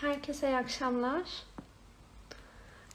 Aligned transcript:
Herkese 0.00 0.48
iyi 0.48 0.56
akşamlar. 0.56 1.22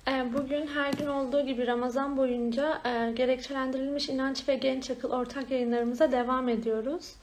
Ee, 0.07 0.33
Bugün 0.33 0.67
her 0.67 0.93
gün 0.93 1.07
olduğu 1.07 1.45
gibi 1.45 1.67
Ramazan 1.67 2.17
boyunca 2.17 2.81
e, 2.85 3.11
gerekçelendirilmiş 3.11 4.09
inanç 4.09 4.47
ve 4.49 4.55
genç 4.55 4.91
akıl 4.91 5.11
ortak 5.11 5.51
yayınlarımıza 5.51 6.11
devam 6.11 6.49
ediyoruz. 6.49 7.15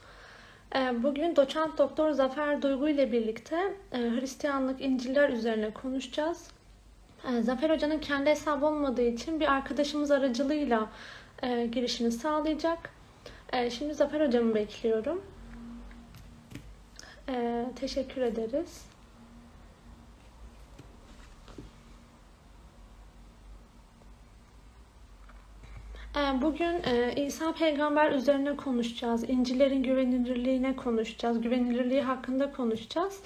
Ee, 0.77 1.03
Bugün 1.03 1.37
doçent 1.37 1.79
doktor 1.79 2.11
Zafer 2.11 2.63
Duygu 2.63 2.89
ile 2.89 3.13
birlikte 3.13 3.75
e, 3.93 3.99
Hristiyanlık, 3.99 4.81
İncil'ler 4.81 5.29
üzerine 5.29 5.71
konuşacağız. 5.71 6.51
Ee, 7.29 7.43
Zafer 7.43 7.71
Hoca'nın 7.71 7.99
kendi 7.99 8.31
hesabı 8.31 8.67
olmadığı 8.67 9.09
için 9.09 9.41
bir 9.41 9.53
arkadaşımız 9.53 10.11
aracılığıyla 10.11 10.91
e, 11.43 11.67
girişini 11.67 12.13
sağlayacak. 12.13 12.91
Şimdi 13.71 13.95
Zafer 13.95 14.27
Hocamı 14.27 14.55
bekliyorum. 14.55 15.23
Teşekkür 17.77 18.23
ederiz. 18.23 18.90
Bugün 26.15 26.83
e, 26.85 27.13
İsa 27.27 27.53
peygamber 27.53 28.13
üzerine 28.13 28.57
konuşacağız. 28.57 29.31
İncil'lerin 29.31 29.83
güvenilirliğine 29.83 30.77
konuşacağız. 30.77 31.41
Güvenilirliği 31.41 32.03
hakkında 32.03 32.53
konuşacağız. 32.53 33.21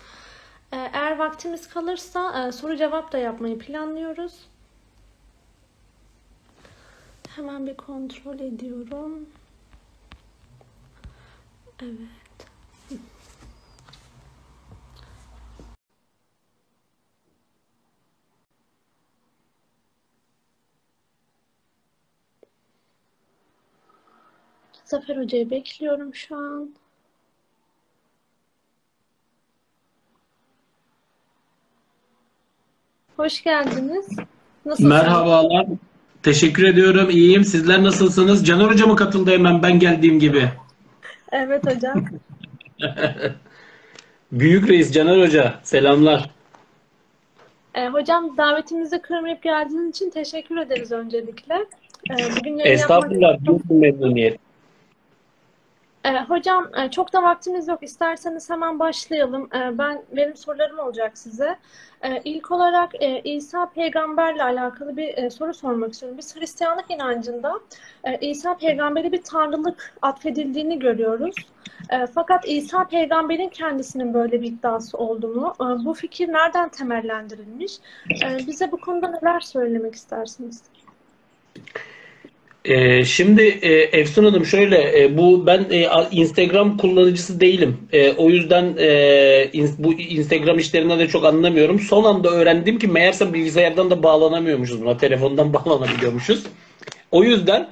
Ee, 0.73 0.77
Eğer 0.93 1.19
vaktimiz 1.19 1.69
kalırsa 1.69 2.49
e, 2.49 2.53
soru 2.53 2.77
cevap 2.77 3.13
da 3.13 3.19
yapmayı 3.19 3.59
planlıyoruz. 3.59 4.35
Hemen 7.37 7.67
bir 7.67 7.77
kontrol 7.77 8.41
ediyorum. 8.41 9.27
Evet. 11.83 12.24
Zafer 24.85 25.17
Hoca'yı 25.17 25.51
bekliyorum 25.51 26.15
şu 26.15 26.37
an. 26.37 26.75
Hoş 33.17 33.43
geldiniz. 33.45 34.09
Nasılsınız? 34.67 34.91
Merhabalar. 34.91 35.67
Teşekkür 36.23 36.65
ediyorum. 36.65 37.11
İyiyim. 37.11 37.45
Sizler 37.45 37.83
nasılsınız? 37.83 38.47
Caner 38.47 38.65
Hoca 38.65 38.87
mı 38.87 38.97
katıldı 38.97 39.31
hemen 39.31 39.63
ben 39.63 39.79
geldiğim 39.79 40.19
gibi? 40.19 40.49
Evet 41.33 41.67
hocam. 41.67 42.05
Büyük 44.33 44.69
Reis 44.69 44.93
Caner 44.93 45.27
Hoca. 45.27 45.55
Selamlar. 45.63 46.31
Ee, 47.75 47.89
hocam 47.89 48.37
davetimizi 48.37 49.03
kırmayıp 49.03 49.43
geldiğiniz 49.43 49.97
için 49.97 50.11
teşekkür 50.11 50.57
ederiz 50.57 50.93
öncelikle. 50.93 51.55
Ee, 52.11 52.15
bugün 52.37 52.51
yapmak 52.51 52.67
Estağfurullah. 52.67 53.39
Büyük 53.41 53.71
bir 53.71 53.75
memnuniyet. 53.75 54.44
Ee, 56.05 56.21
hocam 56.29 56.71
e, 56.77 56.91
çok 56.91 57.13
da 57.13 57.23
vaktimiz 57.23 57.69
yok. 57.69 57.83
İsterseniz 57.83 58.51
hemen 58.51 58.79
başlayalım. 58.79 59.49
Ee, 59.55 59.79
ben 59.79 60.03
benim 60.17 60.37
sorularım 60.37 60.79
olacak 60.79 61.19
size. 61.19 61.57
Ee, 62.03 62.21
ilk 62.25 62.51
olarak 62.51 63.03
e, 63.03 63.21
İsa 63.21 63.71
peygamberle 63.71 64.43
alakalı 64.43 64.97
bir 64.97 65.19
e, 65.19 65.31
soru 65.31 65.55
sormak 65.55 65.93
istiyorum. 65.93 66.19
Biz 66.19 66.37
Hristiyanlık 66.37 66.91
inancında 66.91 67.61
e, 68.05 68.19
İsa 68.19 68.57
peygamberi 68.57 69.13
bir 69.13 69.23
tanrılık 69.23 69.95
atfedildiğini 70.03 70.79
görüyoruz. 70.79 71.35
E, 71.91 72.07
fakat 72.07 72.49
İsa 72.49 72.85
peygamberin 72.89 73.49
kendisinin 73.49 74.15
böyle 74.15 74.43
bir 74.43 74.47
iddiası 74.47 74.99
olduğunu, 74.99 75.55
e, 75.61 75.85
bu 75.85 75.95
fikir 75.95 76.33
nereden 76.33 76.69
temellendirilmiş? 76.69 77.79
E, 78.25 78.47
bize 78.47 78.73
bu 78.73 78.81
konuda 78.81 79.09
neler 79.09 79.41
söylemek 79.41 79.95
istersiniz? 79.95 80.63
Ee, 82.65 83.05
şimdi 83.05 83.43
e, 83.43 83.73
Efsun 83.73 84.25
Hanım 84.25 84.47
şöyle 84.47 85.03
e, 85.03 85.17
bu 85.19 85.47
ben 85.47 85.67
e, 85.71 85.89
Instagram 86.11 86.77
kullanıcısı 86.79 87.41
değilim. 87.41 87.77
E, 87.93 88.13
o 88.13 88.31
yüzden 88.31 88.75
e, 88.79 89.49
in- 89.53 89.75
bu 89.79 89.93
Instagram 89.93 90.59
işlerinden 90.59 90.99
de 90.99 91.09
çok 91.09 91.25
anlamıyorum. 91.25 91.81
Son 91.81 92.05
anda 92.05 92.31
öğrendim 92.31 92.79
ki 92.79 92.87
meğerse 92.89 93.33
bilgisayardan 93.33 93.91
da 93.91 94.03
bağlanamıyormuşuz 94.03 94.83
buna. 94.83 94.97
Telefondan 94.97 95.53
bağlanabiliyormuşuz. 95.55 96.43
O 97.13 97.25
yüzden 97.25 97.69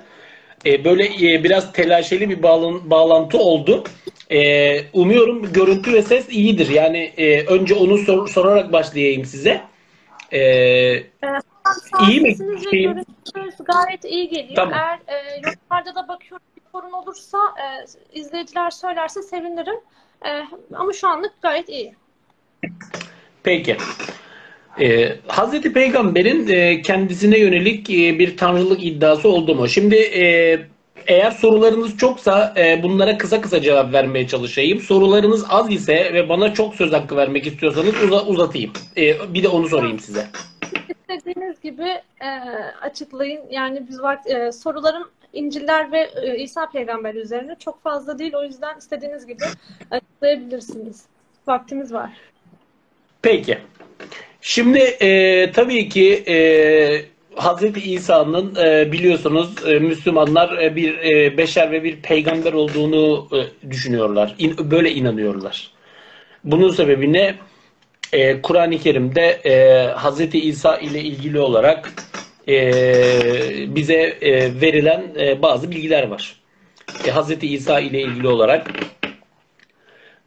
e, 0.67 0.85
böyle 0.85 1.05
e, 1.05 1.45
biraz 1.45 1.73
telaşeli 1.73 2.31
bir 2.31 2.43
bağlan- 2.43 2.91
bağlantı 2.91 3.39
oldu. 3.39 3.85
E, 4.31 4.81
umuyorum 4.93 5.53
görüntü 5.53 5.93
ve 5.93 6.03
ses 6.03 6.29
iyidir. 6.31 6.69
Yani 6.69 7.13
e, 7.17 7.41
önce 7.47 7.75
onu 7.75 7.99
sor- 7.99 8.29
sorarak 8.29 8.73
başlayayım 8.73 9.25
size. 9.25 9.61
E, 10.33 10.41
an 11.23 11.43
İyi 12.09 12.21
mi? 12.21 12.37
Şeyim- 12.71 13.05
gayet 13.65 14.05
iyi 14.05 14.29
geliyor. 14.29 14.55
Tamam. 14.57 14.75
Eğer 14.75 14.99
e, 15.19 15.41
yorumlarda 15.47 15.95
da 15.95 16.09
bakıyorum 16.09 16.47
bir 16.57 16.63
sorun 16.73 16.93
olursa 16.93 17.39
e, 17.39 17.65
izleyiciler 18.21 18.71
söylerse 18.71 19.23
sevinirim. 19.23 19.77
E, 20.27 20.31
ama 20.75 20.93
şu 20.93 21.09
anlık 21.09 21.33
gayet 21.43 21.69
iyi. 21.69 21.95
Peki. 23.43 23.77
Ee, 24.81 25.17
Hazreti 25.29 25.73
Peygamber'in 25.73 26.49
e, 26.49 26.83
kendisine 26.83 27.39
yönelik 27.39 27.91
e, 27.91 28.19
bir 28.19 28.37
tanrılık 28.37 28.85
iddiası 28.85 29.29
oldu 29.29 29.55
mu? 29.55 29.69
Şimdi 29.69 29.97
e, 29.97 30.59
eğer 31.07 31.31
sorularınız 31.31 31.97
çoksa 31.97 32.55
e, 32.57 32.83
bunlara 32.83 33.19
kısa 33.19 33.41
kısa 33.41 33.61
cevap 33.63 33.93
vermeye 33.93 34.29
çalışayım. 34.29 34.81
Sorularınız 34.81 35.45
az 35.49 35.71
ise 35.73 36.11
ve 36.15 36.29
bana 36.29 36.55
çok 36.55 36.75
söz 36.75 36.93
hakkı 36.93 37.17
vermek 37.17 37.47
istiyorsanız 37.47 38.03
uza- 38.03 38.27
uzatayım. 38.27 38.73
E, 38.97 39.35
bir 39.35 39.43
de 39.43 39.49
onu 39.49 39.69
sorayım 39.69 39.99
size. 39.99 40.27
Gibi 41.63 41.89
e, 42.21 42.29
açıklayın. 42.81 43.43
Yani 43.51 43.83
biz 43.89 44.03
vakt, 44.03 44.31
e, 44.31 44.53
sorularım 44.53 45.11
İncil'ler 45.33 45.93
ve 45.93 46.11
e, 46.23 46.39
İsa 46.39 46.71
peygamber 46.71 47.15
üzerine 47.15 47.57
çok 47.59 47.83
fazla 47.83 48.19
değil. 48.19 48.35
O 48.35 48.45
yüzden 48.45 48.79
istediğiniz 48.79 49.27
gibi 49.27 49.45
açıklayabilirsiniz. 49.91 51.03
Vaktimiz 51.47 51.93
var. 51.93 52.11
Peki. 53.23 53.59
Şimdi 54.41 54.79
e, 54.79 55.51
tabii 55.53 55.89
ki 55.89 56.25
e, 56.29 56.37
Hazreti 57.35 57.93
İsa'nın 57.93 58.55
e, 58.55 58.93
biliyorsunuz 58.93 59.55
e, 59.67 59.79
Müslümanlar 59.79 60.59
e, 60.59 60.77
bir 60.77 60.99
e, 60.99 61.39
beşer 61.39 61.73
ve 61.73 61.85
bir 61.85 62.03
peygamber 62.03 62.53
olduğunu 62.53 63.29
e, 63.33 63.71
düşünüyorlar. 63.71 64.35
İn- 64.39 64.71
böyle 64.71 64.93
inanıyorlar. 64.93 65.71
Bunun 66.45 66.71
sebebi 66.71 67.13
ne? 67.13 67.35
E, 68.13 68.43
Kur'an-ı 68.43 68.79
Kerim'de 68.79 69.41
e, 69.45 69.87
Hazreti 69.93 70.41
İsa 70.41 70.77
ile 70.77 71.01
ilgili 71.01 71.39
olarak 71.39 71.93
e, 72.49 73.75
bize 73.75 74.17
e, 74.21 74.61
verilen 74.61 75.03
e, 75.21 75.43
bazı 75.43 75.71
bilgiler 75.71 76.09
var. 76.09 76.37
E, 77.07 77.11
Hazreti 77.11 77.49
İsa 77.49 77.81
ile 77.81 78.01
ilgili 78.01 78.29
olarak 78.29 78.71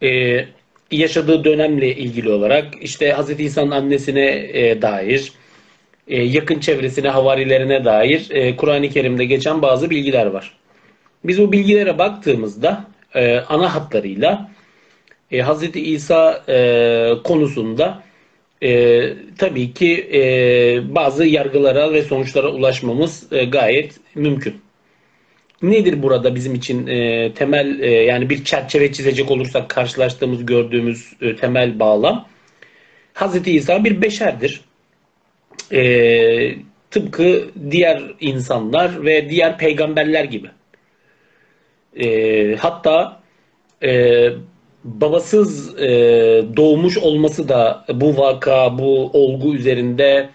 e, 0.04 0.40
yaşadığı 0.92 1.44
dönemle 1.44 1.96
ilgili 1.96 2.32
olarak 2.32 2.66
işte 2.82 3.14
Hz. 3.14 3.40
İsa'nın 3.40 3.72
annesine 3.72 4.26
e, 4.54 4.82
dair, 4.82 5.32
e, 6.08 6.24
yakın 6.24 6.60
çevresine, 6.60 7.10
havarilerine 7.10 7.86
dair 7.86 8.28
e, 8.30 8.56
Kur'an-ı 8.56 8.90
Kerim'de 8.90 9.26
geçen 9.26 9.62
bazı 9.62 9.90
bilgiler 9.90 10.26
var. 10.26 10.52
Biz 11.24 11.42
bu 11.42 11.52
bilgilere 11.52 11.98
baktığımızda 11.98 12.86
e, 13.16 13.40
ana 13.40 13.76
hatlarıyla 13.76 14.55
e, 15.32 15.44
Hz. 15.44 15.76
İsa 15.76 16.44
e, 16.50 17.14
konusunda 17.24 18.04
e, 18.64 19.14
tabii 19.38 19.74
ki 19.74 20.10
e, 20.14 20.96
bazı 20.96 21.26
yargılara 21.26 21.94
ve 21.94 22.02
sonuçlara 22.02 22.48
ulaşmamız 22.48 23.34
e, 23.34 23.46
gayet 23.46 24.00
mümkün. 24.16 24.62
Nedir 25.62 26.04
burada 26.04 26.36
bizim 26.36 26.56
için 26.56 26.88
e, 26.88 27.32
temel 27.34 27.80
e, 27.80 27.90
yani 27.92 28.30
bir 28.30 28.44
çerçeve 28.44 28.94
çizecek 28.94 29.32
olursak 29.32 29.70
karşılaştığımız 29.70 30.46
gördüğümüz 30.46 31.14
e, 31.22 31.36
temel 31.36 31.80
bağlam 31.80 32.28
Hazreti 33.14 33.52
İsa 33.52 33.84
bir 33.84 34.02
beşerdir. 34.02 34.62
E, 35.72 36.56
tıpkı 36.92 37.50
diğer 37.72 38.04
insanlar 38.20 39.06
ve 39.06 39.30
diğer 39.30 39.58
peygamberler 39.58 40.24
gibi. 40.24 40.50
E, 42.00 42.56
hatta 42.56 43.22
e, 43.84 44.30
babasız 44.86 45.80
e, 45.80 45.88
doğmuş 46.58 46.98
olması 46.98 47.50
da 47.50 47.86
bu 47.94 48.18
vaka, 48.18 48.78
bu 48.78 49.10
olgu 49.14 49.56
üzerinde 49.56 50.30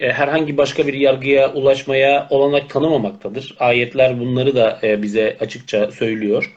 e, 0.00 0.12
herhangi 0.12 0.56
başka 0.56 0.86
bir 0.86 0.94
yargıya 0.94 1.52
ulaşmaya 1.54 2.26
olanak 2.30 2.70
tanımamaktadır. 2.70 3.56
Ayetler 3.58 4.20
bunları 4.20 4.56
da 4.56 4.78
e, 4.82 5.02
bize 5.02 5.36
açıkça 5.40 5.90
söylüyor. 5.90 6.56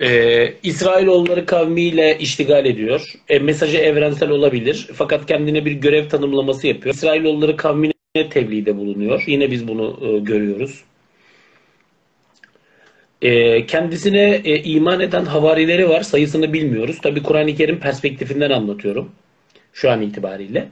E, 0.00 0.54
İsrailoğulları 0.62 1.46
kavmiyle 1.46 2.18
iştigal 2.18 2.66
ediyor. 2.66 3.12
E, 3.28 3.38
mesajı 3.38 3.78
evrensel 3.78 4.30
olabilir. 4.30 4.88
Fakat 4.94 5.26
kendine 5.26 5.64
bir 5.64 5.72
görev 5.72 6.08
tanımlaması 6.08 6.66
yapıyor. 6.66 6.94
İsrailoğulları 6.94 7.56
kavmine 7.56 7.92
tebliğde 8.30 8.76
bulunuyor. 8.76 9.24
Yine 9.26 9.50
biz 9.50 9.68
bunu 9.68 9.98
e, 10.02 10.18
görüyoruz. 10.18 10.84
E, 13.22 13.66
kendisine 13.66 14.40
e, 14.44 14.62
iman 14.62 15.00
eden 15.00 15.24
havarileri 15.24 15.88
var. 15.88 16.02
Sayısını 16.02 16.52
bilmiyoruz. 16.52 17.00
Tabi 17.00 17.22
Kur'an-ı 17.22 17.54
Kerim 17.54 17.80
perspektifinden 17.80 18.50
anlatıyorum. 18.50 19.12
şu 19.72 19.90
an 19.90 20.02
itibariyle. 20.02 20.68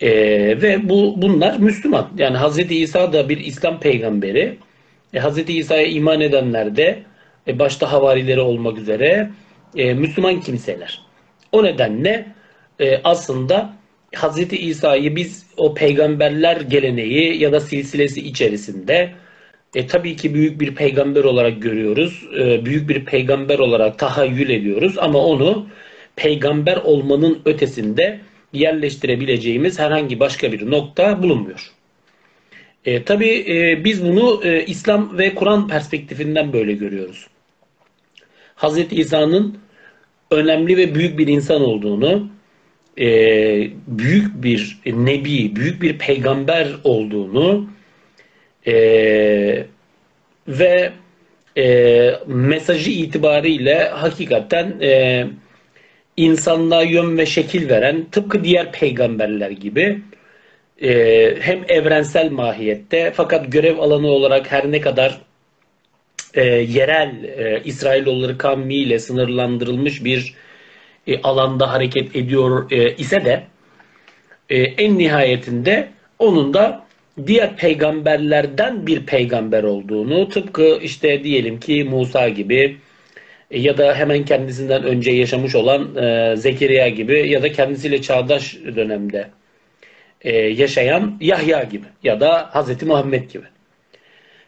E, 0.00 0.10
ve 0.62 0.88
bu 0.88 1.14
bunlar 1.22 1.58
Müslüman. 1.58 2.10
Yani 2.18 2.36
Hazreti 2.36 2.78
İsa 2.78 3.12
da 3.12 3.28
bir 3.28 3.38
İslam 3.38 3.80
peygamberi. 3.80 4.58
E, 5.14 5.18
Hazreti 5.18 5.58
İsa'ya 5.58 5.86
iman 5.86 6.20
edenler 6.20 6.76
de 6.76 7.02
e, 7.48 7.58
başta 7.58 7.92
havarileri 7.92 8.40
olmak 8.40 8.78
üzere 8.78 9.30
e, 9.76 9.94
Müslüman 9.94 10.40
kimseler. 10.40 11.00
O 11.52 11.64
nedenle 11.64 12.26
aslında 13.04 13.72
Hazreti 14.14 14.56
İsa'yı 14.58 15.16
biz 15.16 15.46
o 15.56 15.74
peygamberler 15.74 16.60
geleneği 16.60 17.42
ya 17.42 17.52
da 17.52 17.60
silsilesi 17.60 18.20
içerisinde 18.20 19.12
e, 19.74 19.86
tabii 19.86 20.16
ki 20.16 20.34
büyük 20.34 20.60
bir 20.60 20.74
peygamber 20.74 21.24
olarak 21.24 21.62
görüyoruz. 21.62 22.28
E, 22.38 22.64
büyük 22.64 22.88
bir 22.88 23.04
peygamber 23.04 23.58
olarak 23.58 23.98
tahayyül 23.98 24.50
ediyoruz 24.50 24.98
ama 24.98 25.18
onu 25.18 25.66
peygamber 26.16 26.76
olmanın 26.76 27.42
ötesinde 27.44 28.20
yerleştirebileceğimiz 28.52 29.78
herhangi 29.78 30.20
başka 30.20 30.52
bir 30.52 30.70
nokta 30.70 31.22
bulunmuyor. 31.22 31.72
E, 32.84 33.02
tabii 33.02 33.44
e, 33.48 33.84
biz 33.84 34.04
bunu 34.04 34.40
e, 34.44 34.64
İslam 34.64 35.18
ve 35.18 35.34
Kur'an 35.34 35.68
perspektifinden 35.68 36.52
böyle 36.52 36.72
görüyoruz. 36.72 37.26
Hazreti 38.54 38.96
İsa'nın 38.96 39.58
önemli 40.30 40.76
ve 40.76 40.94
büyük 40.94 41.18
bir 41.18 41.26
insan 41.26 41.62
olduğunu, 41.62 42.28
e, 42.98 43.06
büyük 43.86 44.42
bir 44.42 44.78
nebi, 44.86 45.56
büyük 45.56 45.82
bir 45.82 45.98
peygamber 45.98 46.68
olduğunu 46.84 47.68
e, 48.66 48.74
ve 50.48 50.92
e, 51.58 52.14
mesajı 52.26 52.90
itibariyle 52.90 53.88
hakikaten 53.88 54.80
e, 54.80 55.26
insanlığa 56.16 56.82
yön 56.82 57.18
ve 57.18 57.26
şekil 57.26 57.68
veren 57.68 58.04
tıpkı 58.10 58.44
diğer 58.44 58.72
peygamberler 58.72 59.50
gibi 59.50 60.02
e, 60.82 60.90
hem 61.40 61.64
evrensel 61.68 62.30
mahiyette 62.30 63.12
fakat 63.14 63.52
görev 63.52 63.78
alanı 63.78 64.06
olarak 64.06 64.52
her 64.52 64.72
ne 64.72 64.80
kadar 64.80 65.20
e, 66.34 66.44
yerel 66.44 67.24
e, 67.24 67.62
İsrailoğulları 67.64 68.38
kavmiyle 68.38 68.98
sınırlandırılmış 68.98 70.04
bir 70.04 70.34
e, 71.06 71.22
alanda 71.22 71.72
hareket 71.72 72.16
ediyor 72.16 72.70
e, 72.70 72.96
ise 72.96 73.24
de 73.24 73.42
e, 74.50 74.58
en 74.62 74.98
nihayetinde 74.98 75.88
onun 76.18 76.54
da 76.54 76.81
diğer 77.26 77.56
peygamberlerden 77.56 78.86
bir 78.86 79.06
peygamber 79.06 79.62
olduğunu 79.62 80.28
tıpkı 80.28 80.78
işte 80.82 81.24
diyelim 81.24 81.60
ki 81.60 81.84
Musa 81.84 82.28
gibi 82.28 82.76
ya 83.50 83.78
da 83.78 83.94
hemen 83.94 84.24
kendisinden 84.24 84.82
önce 84.82 85.10
yaşamış 85.10 85.54
olan 85.54 85.96
e, 85.96 86.36
Zekeriya 86.36 86.88
gibi 86.88 87.30
ya 87.30 87.42
da 87.42 87.52
kendisiyle 87.52 88.02
çağdaş 88.02 88.56
dönemde 88.76 89.28
e, 90.20 90.36
yaşayan 90.36 91.16
Yahya 91.20 91.62
gibi 91.62 91.86
ya 92.02 92.20
da 92.20 92.48
Hazreti 92.52 92.84
Muhammed 92.86 93.30
gibi. 93.30 93.44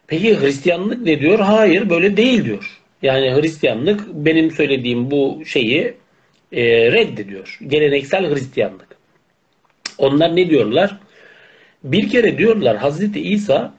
Peki 0.07 0.41
Hristiyanlık 0.41 1.03
ne 1.03 1.21
diyor? 1.21 1.39
Hayır 1.39 1.91
böyle 1.91 2.17
değil 2.17 2.45
diyor. 2.45 2.81
Yani 3.03 3.35
Hristiyanlık 3.35 4.07
benim 4.07 4.51
söylediğim 4.51 5.11
bu 5.11 5.43
şeyi 5.47 5.95
e, 6.53 6.93
reddediyor. 6.93 7.59
Geleneksel 7.67 8.35
Hristiyanlık. 8.35 8.89
Onlar 9.99 10.37
ne 10.37 10.51
diyorlar? 10.51 10.99
Bir 11.85 12.09
kere 12.09 12.39
diyorlar 12.39 12.77
Hazreti 12.77 13.21
İsa 13.21 13.75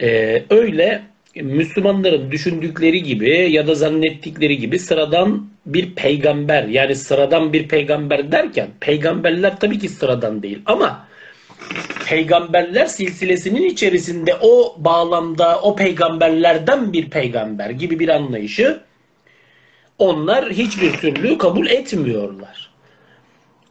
e, 0.00 0.42
öyle 0.50 1.02
Müslümanların 1.34 2.30
düşündükleri 2.30 3.02
gibi 3.02 3.52
ya 3.52 3.66
da 3.66 3.74
zannettikleri 3.74 4.58
gibi 4.58 4.78
sıradan 4.78 5.48
bir 5.66 5.94
peygamber 5.94 6.64
yani 6.64 6.96
sıradan 6.96 7.52
bir 7.52 7.68
peygamber 7.68 8.32
derken 8.32 8.68
peygamberler 8.80 9.60
tabii 9.60 9.78
ki 9.78 9.88
sıradan 9.88 10.42
değil 10.42 10.58
ama 10.66 11.06
peygamberler 12.06 12.86
silsilesinin 12.86 13.64
içerisinde 13.64 14.34
o 14.40 14.76
bağlamda 14.78 15.60
o 15.60 15.76
peygamberlerden 15.76 16.92
bir 16.92 17.10
peygamber 17.10 17.70
gibi 17.70 17.98
bir 17.98 18.08
anlayışı 18.08 18.80
onlar 19.98 20.50
hiçbir 20.50 20.92
türlü 20.92 21.38
kabul 21.38 21.66
etmiyorlar. 21.66 22.71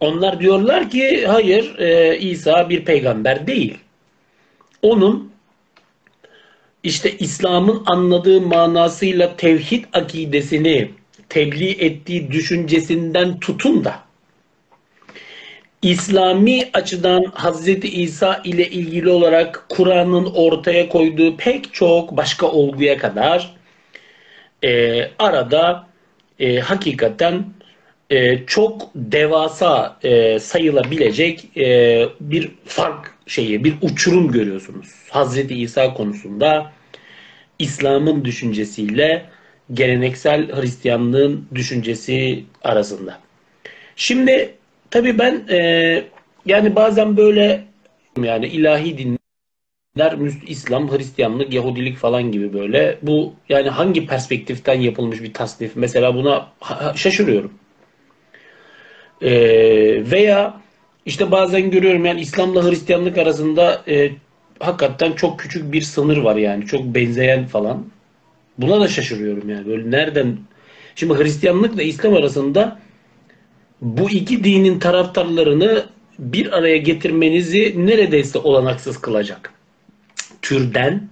Onlar 0.02 0.40
diyorlar 0.40 0.90
ki 0.90 1.26
hayır 1.28 1.80
e, 1.80 2.18
İsa 2.18 2.70
bir 2.70 2.86
peygamber 2.86 3.48
değil. 3.48 3.78
Onun 4.82 5.32
işte 6.84 7.18
İslam'ın 7.18 7.84
anladığı 7.86 8.42
manasıyla 8.42 9.36
tevhid 9.36 9.86
akidesini 9.94 10.92
tebliğ 11.30 11.72
ettiği 11.72 12.32
düşüncesinden 12.32 13.40
tutun 13.40 13.86
da 13.86 14.00
İslami 15.82 16.70
açıdan 16.74 17.24
Hazreti 17.34 18.02
İsa 18.02 18.42
ile 18.44 18.70
ilgili 18.70 19.10
olarak 19.10 19.66
Kur'an'ın 19.70 20.26
ortaya 20.26 20.90
koyduğu 20.90 21.38
pek 21.38 21.74
çok 21.74 22.18
başka 22.18 22.48
olguya 22.48 22.98
kadar 22.98 23.56
e, 24.64 25.02
arada 25.20 25.88
e, 26.40 26.60
hakikaten 26.60 27.46
e, 28.12 28.46
çok 28.48 28.90
devasa 28.96 29.98
e, 30.04 30.40
sayılabilecek 30.40 31.58
e, 31.58 32.06
bir 32.20 32.52
fark 32.66 33.16
şeyi, 33.28 33.64
bir 33.64 33.74
uçurum 33.82 34.32
görüyorsunuz. 34.32 34.88
Hazreti 35.10 35.56
İsa 35.56 35.94
konusunda 35.94 36.72
İslam'ın 37.60 38.26
düşüncesiyle 38.26 39.26
geleneksel 39.74 40.62
Hristiyanlığın 40.62 41.48
düşüncesi 41.56 42.44
arasında. 42.64 43.20
Şimdi 43.96 44.54
tabii 44.92 45.20
ben 45.20 45.44
e, 45.50 46.04
yani 46.46 46.76
bazen 46.76 47.18
böyle 47.18 47.64
yani 48.24 48.48
ilahi 48.48 48.98
dinler, 48.98 50.18
İslam, 50.48 50.92
Hristiyanlık, 50.92 51.54
Yahudilik 51.54 51.98
falan 51.98 52.32
gibi 52.32 52.54
böyle 52.54 52.98
bu 53.02 53.34
yani 53.50 53.70
hangi 53.70 54.06
perspektiften 54.06 54.82
yapılmış 54.82 55.24
bir 55.24 55.34
tasnif 55.34 55.72
mesela 55.76 56.16
buna 56.16 56.48
şaşırıyorum. 56.96 57.61
E, 59.22 59.32
veya 60.12 60.62
işte 61.06 61.32
bazen 61.32 61.72
görüyorum 61.72 62.06
yani 62.06 62.22
İslam'la 62.22 62.70
Hristiyanlık 62.70 63.18
arasında 63.18 63.84
e, 63.88 64.12
hakikaten 64.60 65.12
çok 65.12 65.40
küçük 65.40 65.74
bir 65.74 65.82
sınır 65.82 66.18
var 66.18 66.36
yani 66.36 66.66
çok 66.66 66.84
benzeyen 66.84 67.46
falan. 67.48 67.86
Buna 68.58 68.82
da 68.82 68.88
şaşırıyorum 68.88 69.50
yani. 69.50 69.68
Böyle 69.68 69.92
nereden? 69.92 70.38
Şimdi 70.96 71.14
Hristiyanlıkla 71.14 71.82
İslam 71.82 72.14
arasında 72.14 72.80
bu 73.82 74.10
iki 74.10 74.44
dinin 74.44 74.80
taraftarlarını 74.80 75.86
bir 76.20 76.58
araya 76.58 76.78
getirmenizi 76.78 77.74
neredeyse 77.86 78.40
olanaksız 78.40 79.02
kılacak 79.02 79.54
türden 80.42 81.10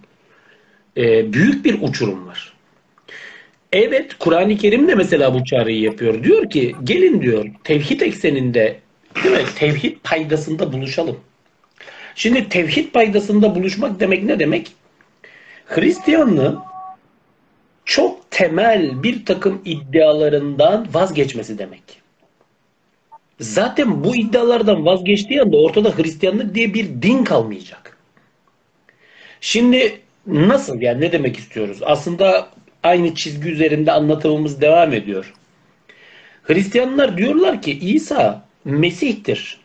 e, 0.97 1.33
büyük 1.33 1.65
bir 1.65 1.81
uçurum 1.81 2.27
var. 2.27 2.48
Evet 3.73 4.13
Kur'an-ı 4.19 4.57
Kerim 4.57 4.88
de 4.88 4.95
mesela 4.95 5.33
bu 5.33 5.45
çağrıyı 5.45 5.81
yapıyor. 5.81 6.23
Diyor 6.23 6.49
ki 6.49 6.75
gelin 6.83 7.21
diyor 7.21 7.45
tevhid 7.63 8.01
ekseninde 8.01 8.79
değil 9.23 9.35
mi? 9.35 9.45
Tevhid 9.55 9.97
paydasında 10.03 10.73
buluşalım. 10.73 11.19
Şimdi 12.15 12.49
tevhid 12.49 12.91
paydasında 12.91 13.55
buluşmak 13.55 13.99
demek 13.99 14.23
ne 14.23 14.39
demek? 14.39 14.71
Hristiyanlığın 15.65 16.59
çok 17.85 18.31
temel 18.31 19.03
bir 19.03 19.25
takım 19.25 19.61
iddialarından 19.65 20.88
vazgeçmesi 20.93 21.57
demek. 21.57 21.83
Zaten 23.39 24.03
bu 24.03 24.15
iddialardan 24.15 24.85
vazgeçtiği 24.85 25.41
anda 25.41 25.57
ortada 25.57 25.97
Hristiyanlık 25.97 26.55
diye 26.55 26.73
bir 26.73 27.01
din 27.01 27.23
kalmayacak. 27.23 27.97
Şimdi 29.41 29.99
nasıl 30.27 30.81
yani 30.81 31.01
ne 31.01 31.11
demek 31.11 31.38
istiyoruz? 31.38 31.79
Aslında 31.81 32.49
aynı 32.83 33.15
çizgi 33.15 33.50
üzerinde 33.50 33.91
anlatımımız 33.91 34.62
devam 34.62 34.93
ediyor. 34.93 35.33
Hristiyanlar 36.43 37.17
diyorlar 37.17 37.62
ki 37.62 37.79
İsa 37.79 38.45
Mesih'tir. 38.65 39.59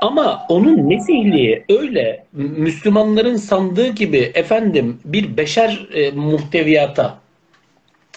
Ama 0.00 0.46
onun 0.48 0.86
Mesihliği 0.86 1.64
öyle 1.68 2.24
Müslümanların 2.32 3.36
sandığı 3.36 3.88
gibi 3.88 4.32
efendim 4.34 5.00
bir 5.04 5.36
beşer 5.36 5.88
e, 5.92 6.10
muhteviyata 6.10 7.18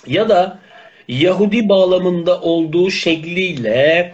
ya 0.07 0.29
da 0.29 0.59
Yahudi 1.07 1.69
bağlamında 1.69 2.41
olduğu 2.41 2.91
şekliyle 2.91 4.13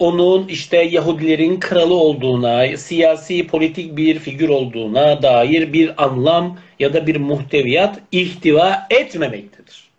onun 0.00 0.48
işte 0.48 0.76
Yahudilerin 0.76 1.60
kralı 1.60 1.94
olduğuna, 1.94 2.76
siyasi 2.76 3.46
politik 3.46 3.96
bir 3.96 4.18
figür 4.18 4.48
olduğuna 4.48 5.22
dair 5.22 5.72
bir 5.72 6.04
anlam 6.04 6.58
ya 6.78 6.94
da 6.94 7.06
bir 7.06 7.16
muhteviyat 7.16 8.00
ihtiva 8.12 8.86
etmemektedir. 8.90 9.90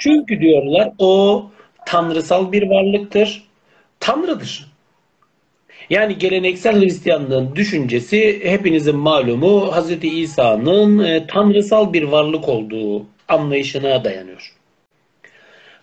Çünkü 0.00 0.40
diyorlar 0.40 0.92
o 0.98 1.44
tanrısal 1.86 2.52
bir 2.52 2.62
varlıktır, 2.62 3.42
tanrıdır. 4.00 4.66
Yani 5.90 6.18
geleneksel 6.18 6.80
Hristiyanlığın 6.80 7.56
düşüncesi 7.56 8.40
hepinizin 8.44 8.96
malumu 8.96 9.72
Hz. 9.72 10.04
İsa'nın 10.04 11.04
e, 11.04 11.26
tanrısal 11.26 11.92
bir 11.92 12.02
varlık 12.02 12.48
olduğu 12.48 13.06
anlayışına 13.28 14.04
dayanıyor. 14.04 14.55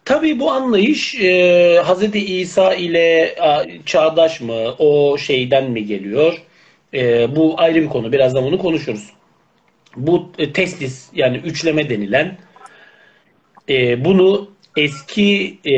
Tabii 0.06 0.40
bu 0.40 0.52
anlayış 0.52 1.16
e, 1.16 1.82
Hz. 1.84 2.16
İsa 2.16 2.74
ile 2.74 3.36
a, 3.40 3.64
çağdaş 3.86 4.42
mı, 4.42 4.76
o 4.80 5.18
şeyden 5.18 5.72
mi 5.72 5.86
geliyor? 5.86 6.42
E, 6.94 7.36
bu 7.36 7.56
ayrı 7.58 7.82
bir 7.82 7.88
konu. 7.90 8.12
Birazdan 8.12 8.44
bunu 8.44 8.58
konuşuruz. 8.58 9.10
Bu 9.98 10.32
e, 10.38 10.54
testis 10.54 11.10
yani 11.14 11.38
üçleme 11.38 11.90
denilen 11.90 12.38
e, 13.70 14.06
bunu 14.06 14.50
eski 14.78 15.60
e, 15.66 15.76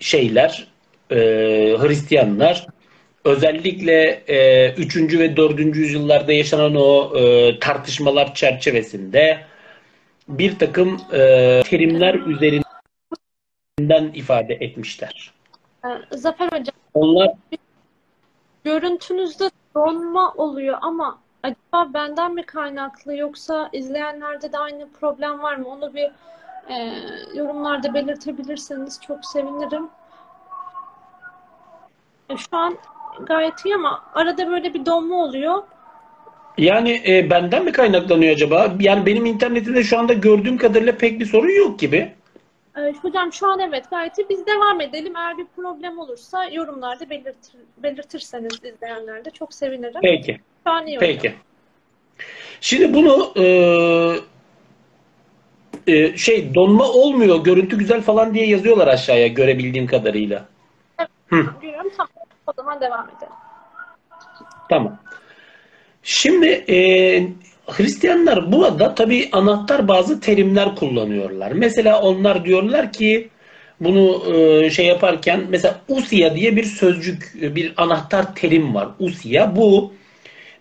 şeyler, 0.00 0.66
e, 1.10 1.16
Hristiyanlar 1.78 2.66
özellikle 3.24 4.22
e, 4.28 4.72
3. 4.72 4.96
ve 4.96 5.36
4. 5.36 5.76
yüzyıllarda 5.76 6.32
yaşanan 6.32 6.74
o 6.74 7.18
e, 7.18 7.58
tartışmalar 7.58 8.34
çerçevesinde 8.34 9.38
bir 10.28 10.58
takım 10.58 11.00
e, 11.12 11.62
terimler 11.70 12.14
üzerinden 13.86 14.18
ifade 14.18 14.54
etmişler. 14.54 15.32
Ee, 15.84 16.16
Zafer 16.16 16.46
Hocam, 16.46 16.74
Onlar 16.94 17.30
görüntünüzde 18.64 19.50
donma 19.74 20.32
oluyor 20.32 20.78
ama 20.82 21.18
acaba 21.42 21.94
benden 21.94 22.34
mi 22.34 22.42
kaynaklı 22.42 23.16
yoksa 23.16 23.68
izleyenlerde 23.72 24.52
de 24.52 24.58
aynı 24.58 24.88
problem 25.00 25.42
var 25.42 25.56
mı? 25.56 25.68
Onu 25.68 25.94
bir 25.94 26.10
e, 26.68 26.92
yorumlarda 27.34 27.94
belirtebilirseniz 27.94 29.00
çok 29.06 29.24
sevinirim. 29.24 29.88
E, 32.30 32.36
şu 32.36 32.56
an 32.56 32.78
gayet 33.26 33.64
iyi 33.64 33.74
ama 33.74 34.02
arada 34.14 34.48
böyle 34.48 34.74
bir 34.74 34.86
donma 34.86 35.14
oluyor. 35.16 35.62
yani 36.58 37.02
e, 37.06 37.30
benden 37.30 37.64
mi 37.64 37.72
kaynaklanıyor 37.72 38.32
acaba? 38.34 38.72
Yani 38.80 39.06
benim 39.06 39.26
internetimde 39.26 39.82
şu 39.82 39.98
anda 39.98 40.12
gördüğüm 40.12 40.58
kadarıyla 40.58 40.96
pek 40.98 41.20
bir 41.20 41.26
sorun 41.26 41.56
yok 41.56 41.78
gibi. 41.78 42.12
Hocam 43.02 43.32
şu 43.32 43.46
an 43.46 43.60
evet 43.60 43.90
gayet 43.90 44.18
iyi. 44.18 44.28
Biz 44.28 44.46
devam 44.46 44.80
edelim. 44.80 45.16
Eğer 45.16 45.38
bir 45.38 45.46
problem 45.56 45.98
olursa 45.98 46.44
yorumlarda 46.44 47.10
belirtir, 47.10 47.52
belirtirseniz 47.78 48.52
izleyenlerde 48.64 49.30
çok 49.30 49.54
sevinirim. 49.54 50.00
Peki. 50.02 50.40
Şu 50.66 50.70
an 50.70 50.86
iyi 50.86 50.96
hocam. 50.96 51.08
Peki. 51.08 51.34
Şimdi 52.60 52.94
bunu 52.94 53.32
e, 53.36 53.44
e, 55.86 56.16
şey 56.16 56.54
donma 56.54 56.84
olmuyor, 56.88 57.44
görüntü 57.44 57.78
güzel 57.78 58.02
falan 58.02 58.34
diye 58.34 58.46
yazıyorlar 58.46 58.86
aşağıya 58.86 59.26
görebildiğim 59.26 59.86
kadarıyla. 59.86 60.44
Hı. 61.26 61.44
Görüyorum. 61.62 61.90
Tamam. 61.96 62.10
O 62.46 62.52
zaman 62.56 62.80
devam 62.80 63.08
edelim. 63.08 63.32
Tamam. 64.68 64.98
Şimdi 66.02 66.46
e, 66.68 66.76
Hristiyanlar 67.66 68.52
burada 68.52 68.94
tabii 68.94 69.28
anahtar 69.32 69.88
bazı 69.88 70.20
terimler 70.20 70.76
kullanıyorlar. 70.76 71.52
Mesela 71.52 72.00
onlar 72.02 72.44
diyorlar 72.44 72.92
ki 72.92 73.28
bunu 73.80 74.34
e, 74.34 74.70
şey 74.70 74.86
yaparken 74.86 75.44
mesela 75.48 75.80
usia 75.88 76.36
diye 76.36 76.56
bir 76.56 76.64
sözcük, 76.64 77.34
bir 77.34 77.72
anahtar 77.76 78.34
terim 78.34 78.74
var. 78.74 78.88
Usia 78.98 79.56
bu 79.56 79.92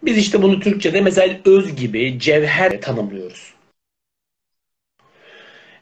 biz 0.04 0.18
işte 0.18 0.42
bunu 0.42 0.60
Türkçe'de 0.60 1.02
mesela 1.02 1.38
öz 1.46 1.76
gibi, 1.76 2.20
cevher 2.20 2.82
tanımlıyoruz. 2.82 3.54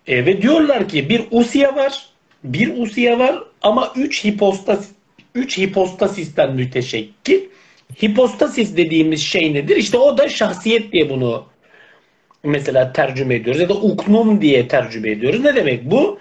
E, 0.08 0.26
ve 0.26 0.42
diyorlar 0.42 0.90
ki 0.90 1.10
bir 1.10 1.26
usia 1.32 1.76
var, 1.76 2.06
bir 2.44 2.78
usia 2.78 3.20
var 3.20 3.44
ama 3.62 3.94
üç 3.96 4.24
hipostas, 4.26 4.88
üç 5.36 5.58
hipostasisten 5.58 6.56
müteşekkil. 6.56 7.42
Hipostasis 8.02 8.78
dediğimiz 8.78 9.22
şey 9.22 9.54
nedir? 9.54 9.76
İşte 9.76 9.98
o 9.98 10.18
da 10.18 10.30
şahsiyet 10.30 10.92
diye 10.92 11.10
bunu 11.10 11.46
mesela 12.44 12.94
tercüme 12.94 13.36
ediyoruz 13.36 13.62
ya 13.62 13.70
da 13.70 13.74
uknum 13.74 14.42
diye 14.42 14.68
tercüme 14.68 15.10
ediyoruz. 15.10 15.44
Ne 15.44 15.56
demek 15.56 15.92
bu? 15.92 16.20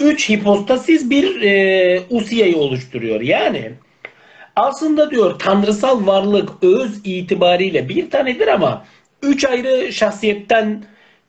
Üç 0.00 0.30
hipostasis 0.30 1.10
bir 1.10 1.42
e, 1.42 2.02
usiyayı 2.10 2.56
oluşturuyor. 2.56 3.20
Yani 3.20 3.72
aslında 4.56 5.10
diyor 5.10 5.38
tanrısal 5.38 6.06
varlık 6.06 6.50
öz 6.62 7.00
itibariyle 7.04 7.88
bir 7.88 8.10
tanedir 8.10 8.48
ama 8.48 8.84
üç 9.22 9.44
ayrı 9.44 9.92
şahsiyetten 9.92 10.84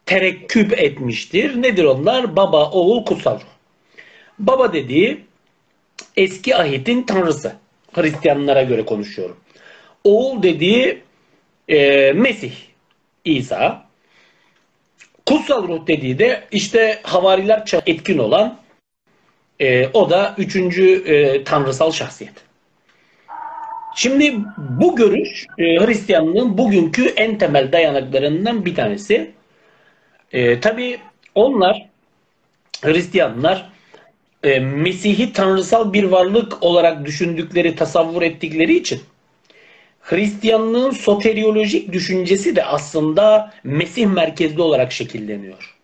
terekküp 0.05 0.79
etmiştir. 0.79 1.61
Nedir 1.61 1.83
onlar? 1.83 2.35
Baba, 2.35 2.71
oğul, 2.71 3.05
kutsal 3.05 3.35
ruh. 3.35 3.53
Baba 4.39 4.73
dediği 4.73 5.19
eski 6.17 6.55
ahitin 6.55 7.03
tanrısı. 7.03 7.53
Hristiyanlara 7.93 8.63
göre 8.63 8.85
konuşuyorum. 8.85 9.37
Oğul 10.03 10.43
dediği 10.43 11.01
e, 11.67 12.11
Mesih, 12.13 12.53
İsa. 13.25 13.85
Kutsal 15.25 15.67
ruh 15.67 15.87
dediği 15.87 16.19
de 16.19 16.43
işte 16.51 16.99
havariler 17.03 17.71
etkin 17.85 18.17
olan 18.17 18.57
e, 19.59 19.87
o 19.87 20.09
da 20.09 20.35
üçüncü 20.37 21.03
e, 21.05 21.43
tanrısal 21.43 21.91
şahsiyet. 21.91 22.33
Şimdi 23.95 24.35
bu 24.57 24.95
görüş 24.95 25.45
e, 25.57 25.63
Hristiyanlığın 25.63 26.57
bugünkü 26.57 27.05
en 27.05 27.37
temel 27.37 27.71
dayanaklarından 27.71 28.65
bir 28.65 28.75
tanesi. 28.75 29.31
E, 30.31 30.59
Tabi 30.59 30.99
onlar 31.35 31.89
Hristiyanlar 32.81 33.69
e, 34.43 34.59
Mesih'i 34.59 35.33
tanrısal 35.33 35.93
bir 35.93 36.03
varlık 36.03 36.63
olarak 36.63 37.05
düşündükleri, 37.05 37.75
tasavvur 37.75 38.21
ettikleri 38.21 38.77
için 38.77 39.01
Hristiyanlığın 40.03 40.91
soteriolojik 40.91 41.93
düşüncesi 41.93 42.55
de 42.55 42.65
aslında 42.65 43.53
Mesih 43.63 44.07
merkezli 44.07 44.61
olarak 44.61 44.91
şekilleniyor. 44.91 45.75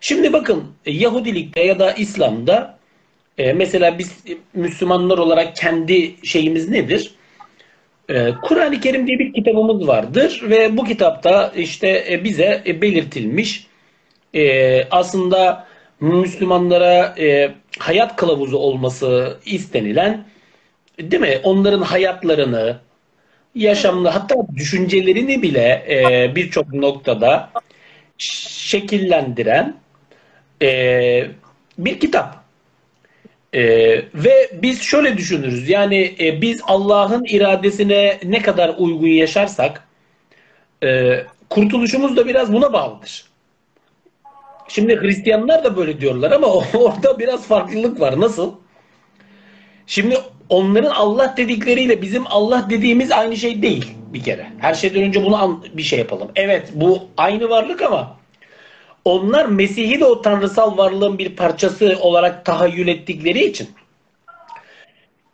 Şimdi 0.00 0.32
bakın 0.32 0.64
Yahudilikte 0.86 1.62
ya 1.62 1.78
da 1.78 1.92
İslam'da 1.92 2.78
e, 3.38 3.52
mesela 3.52 3.98
biz 3.98 4.24
Müslümanlar 4.54 5.18
olarak 5.18 5.56
kendi 5.56 6.26
şeyimiz 6.26 6.68
nedir? 6.68 7.14
E, 8.08 8.30
Kur'an-ı 8.42 8.80
Kerim 8.80 9.06
diye 9.06 9.18
bir 9.18 9.32
kitabımız 9.32 9.88
vardır 9.88 10.42
ve 10.42 10.76
bu 10.76 10.84
kitapta 10.84 11.52
işte 11.56 12.06
e, 12.10 12.24
bize 12.24 12.62
e, 12.66 12.82
belirtilmiş 12.82 13.66
e, 14.34 14.84
aslında 14.90 15.66
Müslümanlara 16.00 17.14
e, 17.18 17.54
hayat 17.78 18.16
kılavuzu 18.16 18.56
olması 18.56 19.38
istenilen 19.46 20.24
değil 21.00 21.22
mi? 21.22 21.40
Onların 21.42 21.82
hayatlarını, 21.82 22.76
yaşamını 23.58 24.08
hatta 24.08 24.34
düşüncelerini 24.56 25.42
bile 25.42 25.86
e, 25.88 26.32
birçok 26.36 26.74
noktada 26.74 27.50
şekillendiren 28.18 29.76
e, 30.62 31.30
bir 31.78 32.00
kitap. 32.00 32.44
E, 33.52 33.62
ve 34.14 34.50
biz 34.52 34.82
şöyle 34.82 35.16
düşünürüz. 35.16 35.68
Yani 35.68 36.16
e, 36.20 36.42
biz 36.42 36.60
Allah'ın 36.64 37.24
iradesine 37.24 38.18
ne 38.24 38.42
kadar 38.42 38.74
uygun 38.78 39.06
yaşarsak 39.06 39.88
e, 40.84 41.20
kurtuluşumuz 41.50 42.16
da 42.16 42.26
biraz 42.26 42.52
buna 42.52 42.72
bağlıdır. 42.72 43.24
Şimdi 44.68 45.00
Hristiyanlar 45.00 45.64
da 45.64 45.76
böyle 45.76 46.00
diyorlar 46.00 46.30
ama 46.30 46.46
orada 46.74 47.18
biraz 47.18 47.46
farklılık 47.46 48.00
var. 48.00 48.20
Nasıl? 48.20 48.54
Şimdi 49.86 50.18
onların 50.48 50.90
Allah 50.90 51.34
dedikleriyle 51.36 52.02
bizim 52.02 52.26
Allah 52.26 52.66
dediğimiz 52.70 53.12
aynı 53.12 53.36
şey 53.36 53.62
değil 53.62 53.92
bir 54.12 54.22
kere. 54.22 54.46
Her 54.58 54.74
şeyden 54.74 55.02
önce 55.02 55.24
bunu 55.24 55.62
bir 55.74 55.82
şey 55.82 55.98
yapalım. 55.98 56.30
Evet 56.36 56.68
bu 56.74 57.08
aynı 57.16 57.48
varlık 57.48 57.82
ama 57.82 58.16
onlar 59.04 59.46
Mesih'i 59.46 60.00
de 60.00 60.04
o 60.04 60.22
tanrısal 60.22 60.76
varlığın 60.76 61.18
bir 61.18 61.36
parçası 61.36 61.98
olarak 62.00 62.44
tahayyül 62.44 62.88
ettikleri 62.88 63.44
için 63.44 63.68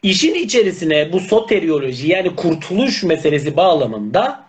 işin 0.03 0.35
içerisine 0.35 1.13
bu 1.13 1.21
soterioloji 1.21 2.09
yani 2.09 2.37
kurtuluş 2.37 3.03
meselesi 3.03 3.57
bağlamında 3.57 4.45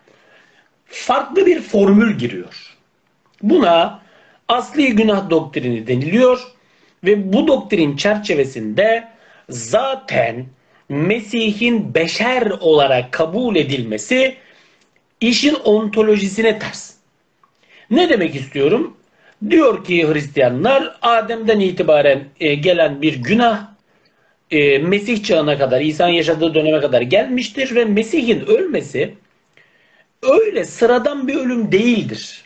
farklı 0.86 1.46
bir 1.46 1.62
formül 1.62 2.18
giriyor. 2.18 2.76
Buna 3.42 4.00
asli 4.48 4.96
günah 4.96 5.30
doktrini 5.30 5.88
deniliyor 5.88 6.48
ve 7.04 7.34
bu 7.34 7.48
doktrin 7.48 7.98
çerçevesinde 7.98 9.08
zaten 9.50 10.46
Mesih'in 10.90 11.94
beşer 11.94 12.52
olarak 12.60 13.12
kabul 13.12 13.56
edilmesi 13.56 14.36
işin 15.22 15.54
ontolojisine 15.54 16.60
ters. 16.60 16.94
Ne 17.92 18.10
demek 18.10 18.36
istiyorum? 18.36 18.98
Diyor 19.50 19.84
ki 19.84 20.08
Hristiyanlar 20.08 20.98
Adem'den 21.02 21.60
itibaren 21.60 22.24
e, 22.40 22.56
gelen 22.56 23.02
bir 23.02 23.16
günah 23.16 23.68
e, 24.52 24.78
Mesih 24.78 25.24
çağına 25.24 25.58
kadar, 25.58 25.82
İsa'nın 25.82 26.12
yaşadığı 26.12 26.54
döneme 26.54 26.80
kadar 26.80 27.02
gelmiştir 27.02 27.76
ve 27.76 27.86
Mesih'in 27.86 28.46
ölmesi 28.46 29.16
öyle 30.22 30.66
sıradan 30.66 31.28
bir 31.28 31.36
ölüm 31.36 31.72
değildir. 31.72 32.46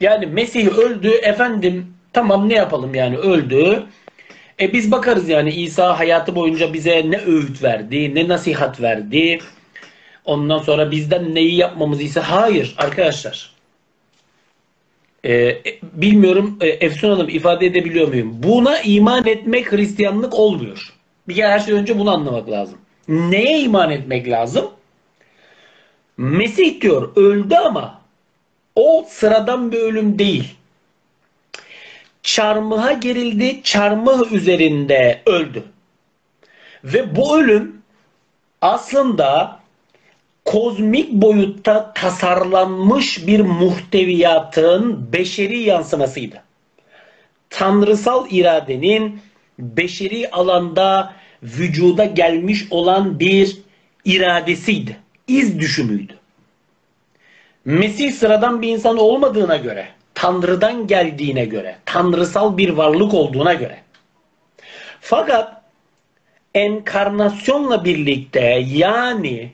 Yani 0.00 0.26
Mesih 0.26 0.68
öldü, 0.68 1.08
efendim 1.08 1.94
tamam 2.12 2.48
ne 2.48 2.54
yapalım 2.54 2.94
yani 2.94 3.18
öldü. 3.18 3.82
E 4.60 4.72
biz 4.72 4.90
bakarız 4.90 5.28
yani 5.28 5.50
İsa 5.50 5.98
hayatı 5.98 6.34
boyunca 6.34 6.72
bize 6.72 7.10
ne 7.10 7.18
öğüt 7.18 7.62
verdi, 7.62 8.14
ne 8.14 8.28
nasihat 8.28 8.80
verdi. 8.80 9.38
Ondan 10.24 10.58
sonra 10.58 10.90
bizden 10.90 11.34
neyi 11.34 11.56
yapmamızı 11.56 12.02
ise 12.02 12.20
hayır 12.20 12.74
arkadaşlar. 12.78 13.50
e, 15.24 15.62
bilmiyorum 15.82 16.58
e, 16.60 16.68
Efsun 16.68 17.10
Hanım 17.10 17.28
ifade 17.28 17.66
edebiliyor 17.66 18.08
muyum? 18.08 18.42
Buna 18.42 18.80
iman 18.80 19.26
etmek 19.26 19.72
Hristiyanlık 19.72 20.34
olmuyor. 20.34 20.94
Bir 21.28 21.34
kere 21.34 21.48
her 21.48 21.58
şey 21.58 21.74
önce 21.74 21.98
bunu 21.98 22.10
anlamak 22.10 22.50
lazım. 22.50 22.78
Neye 23.08 23.60
iman 23.60 23.90
etmek 23.90 24.28
lazım? 24.28 24.70
Mesih 26.16 26.80
diyor 26.80 27.16
öldü 27.16 27.54
ama 27.54 28.00
o 28.76 29.06
sıradan 29.08 29.72
bir 29.72 29.78
ölüm 29.78 30.18
değil. 30.18 30.54
Çarmıha 32.22 32.92
gerildi, 32.92 33.62
çarmıh 33.62 34.32
üzerinde 34.32 35.22
öldü. 35.26 35.64
Ve 36.84 37.16
bu 37.16 37.38
ölüm 37.38 37.82
aslında 38.60 39.60
kozmik 40.44 41.12
boyutta 41.12 41.92
tasarlanmış 41.92 43.26
bir 43.26 43.40
muhteviyatın 43.40 45.12
beşeri 45.12 45.58
yansımasıydı. 45.58 46.42
Tanrısal 47.50 48.26
iradenin 48.30 49.20
beşeri 49.58 50.30
alanda 50.30 51.14
vücuda 51.42 52.04
gelmiş 52.04 52.66
olan 52.70 53.20
bir 53.20 53.58
iradesiydi. 54.04 54.96
İz 55.28 55.58
düşümüydü. 55.58 56.14
Mesih 57.64 58.12
sıradan 58.12 58.62
bir 58.62 58.68
insan 58.68 58.96
olmadığına 58.96 59.56
göre, 59.56 59.88
Tanrı'dan 60.14 60.86
geldiğine 60.86 61.44
göre, 61.44 61.76
tanrısal 61.84 62.56
bir 62.56 62.68
varlık 62.68 63.14
olduğuna 63.14 63.54
göre. 63.54 63.78
Fakat 65.00 65.62
enkarnasyonla 66.54 67.84
birlikte 67.84 68.64
yani 68.68 69.52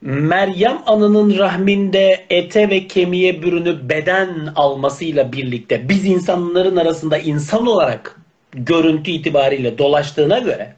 Meryem 0.00 0.78
ananın 0.86 1.38
rahminde 1.38 2.26
ete 2.30 2.70
ve 2.70 2.86
kemiğe 2.86 3.42
bürünüp 3.42 3.90
beden 3.90 4.52
almasıyla 4.56 5.32
birlikte 5.32 5.88
biz 5.88 6.06
insanların 6.06 6.76
arasında 6.76 7.18
insan 7.18 7.66
olarak 7.66 8.20
görüntü 8.52 9.10
itibariyle 9.10 9.78
dolaştığına 9.78 10.38
göre 10.38 10.74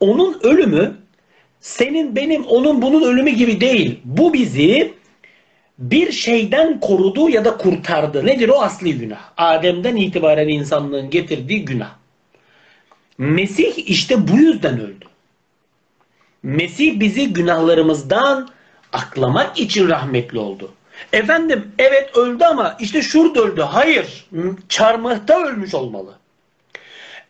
onun 0.00 0.40
ölümü 0.42 0.96
senin 1.60 2.16
benim 2.16 2.44
onun 2.44 2.82
bunun 2.82 3.02
ölümü 3.02 3.30
gibi 3.30 3.60
değil. 3.60 4.00
Bu 4.04 4.32
bizi 4.32 4.94
bir 5.78 6.12
şeyden 6.12 6.80
korudu 6.80 7.28
ya 7.28 7.44
da 7.44 7.56
kurtardı. 7.56 8.26
Nedir 8.26 8.48
o 8.48 8.62
asli 8.62 8.98
günah? 8.98 9.20
Adem'den 9.36 9.96
itibaren 9.96 10.48
insanlığın 10.48 11.10
getirdiği 11.10 11.64
günah. 11.64 11.90
Mesih 13.18 13.88
işte 13.88 14.28
bu 14.28 14.36
yüzden 14.36 14.80
öldü. 14.80 15.04
Mesih 16.42 17.00
bizi 17.00 17.32
günahlarımızdan 17.32 18.48
aklamak 18.92 19.58
için 19.58 19.88
rahmetli 19.88 20.38
oldu. 20.38 20.72
Efendim 21.12 21.72
evet 21.78 22.16
öldü 22.16 22.44
ama 22.44 22.76
işte 22.80 23.02
şurada 23.02 23.40
öldü. 23.40 23.62
Hayır. 23.62 24.26
Çarmıhta 24.68 25.42
ölmüş 25.44 25.74
olmalı. 25.74 26.14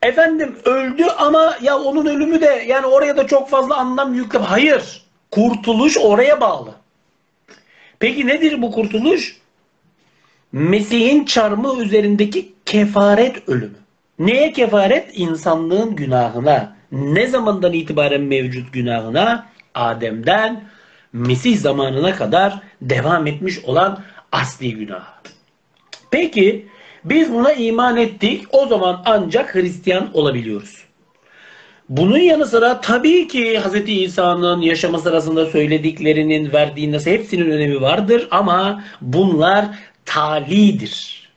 Efendim 0.03 0.59
öldü 0.65 1.05
ama 1.05 1.59
ya 1.63 1.79
onun 1.79 2.07
ölümü 2.07 2.41
de 2.41 2.65
yani 2.69 2.87
oraya 2.87 3.17
da 3.17 3.27
çok 3.27 3.51
fazla 3.51 3.77
anlam 3.77 4.15
yüklem. 4.15 4.43
Hayır. 4.43 5.03
Kurtuluş 5.31 5.99
oraya 5.99 6.41
bağlı. 6.41 6.78
Peki 8.01 8.27
nedir 8.27 8.63
bu 8.63 8.71
kurtuluş? 8.71 9.37
Mesih'in 10.53 11.25
çarmıh 11.25 11.79
üzerindeki 11.79 12.53
kefaret 12.65 13.49
ölümü. 13.49 13.79
Neye 14.19 14.53
kefaret? 14.53 15.11
İnsanlığın 15.19 15.97
günahına. 15.97 16.77
Ne 16.93 17.27
zamandan 17.27 17.73
itibaren 17.73 18.21
mevcut 18.21 18.73
günahına? 18.73 19.47
Adem'den 19.75 20.69
Mesih 21.13 21.59
zamanına 21.59 22.15
kadar 22.15 22.61
devam 22.83 23.27
etmiş 23.27 23.65
olan 23.65 24.05
asli 24.33 24.75
günah. 24.75 25.07
Peki 26.11 26.67
biz 27.05 27.33
buna 27.33 27.53
iman 27.53 27.97
ettik. 27.97 28.45
O 28.51 28.67
zaman 28.67 29.03
ancak 29.05 29.55
Hristiyan 29.55 30.11
olabiliyoruz. 30.15 30.85
Bunun 31.89 32.19
yanı 32.19 32.47
sıra 32.47 32.81
tabii 32.81 33.29
ki 33.29 33.61
Hz. 33.61 33.89
İsa'nın 33.89 34.61
yaşamı 34.61 34.99
sırasında 34.99 35.47
söylediklerinin 35.47 36.53
verdiği 36.53 36.93
nasıl 36.93 37.11
hepsinin 37.11 37.51
önemi 37.51 37.81
vardır 37.81 38.29
ama 38.31 38.85
bunlar 39.01 39.67
talidir. 40.05 41.29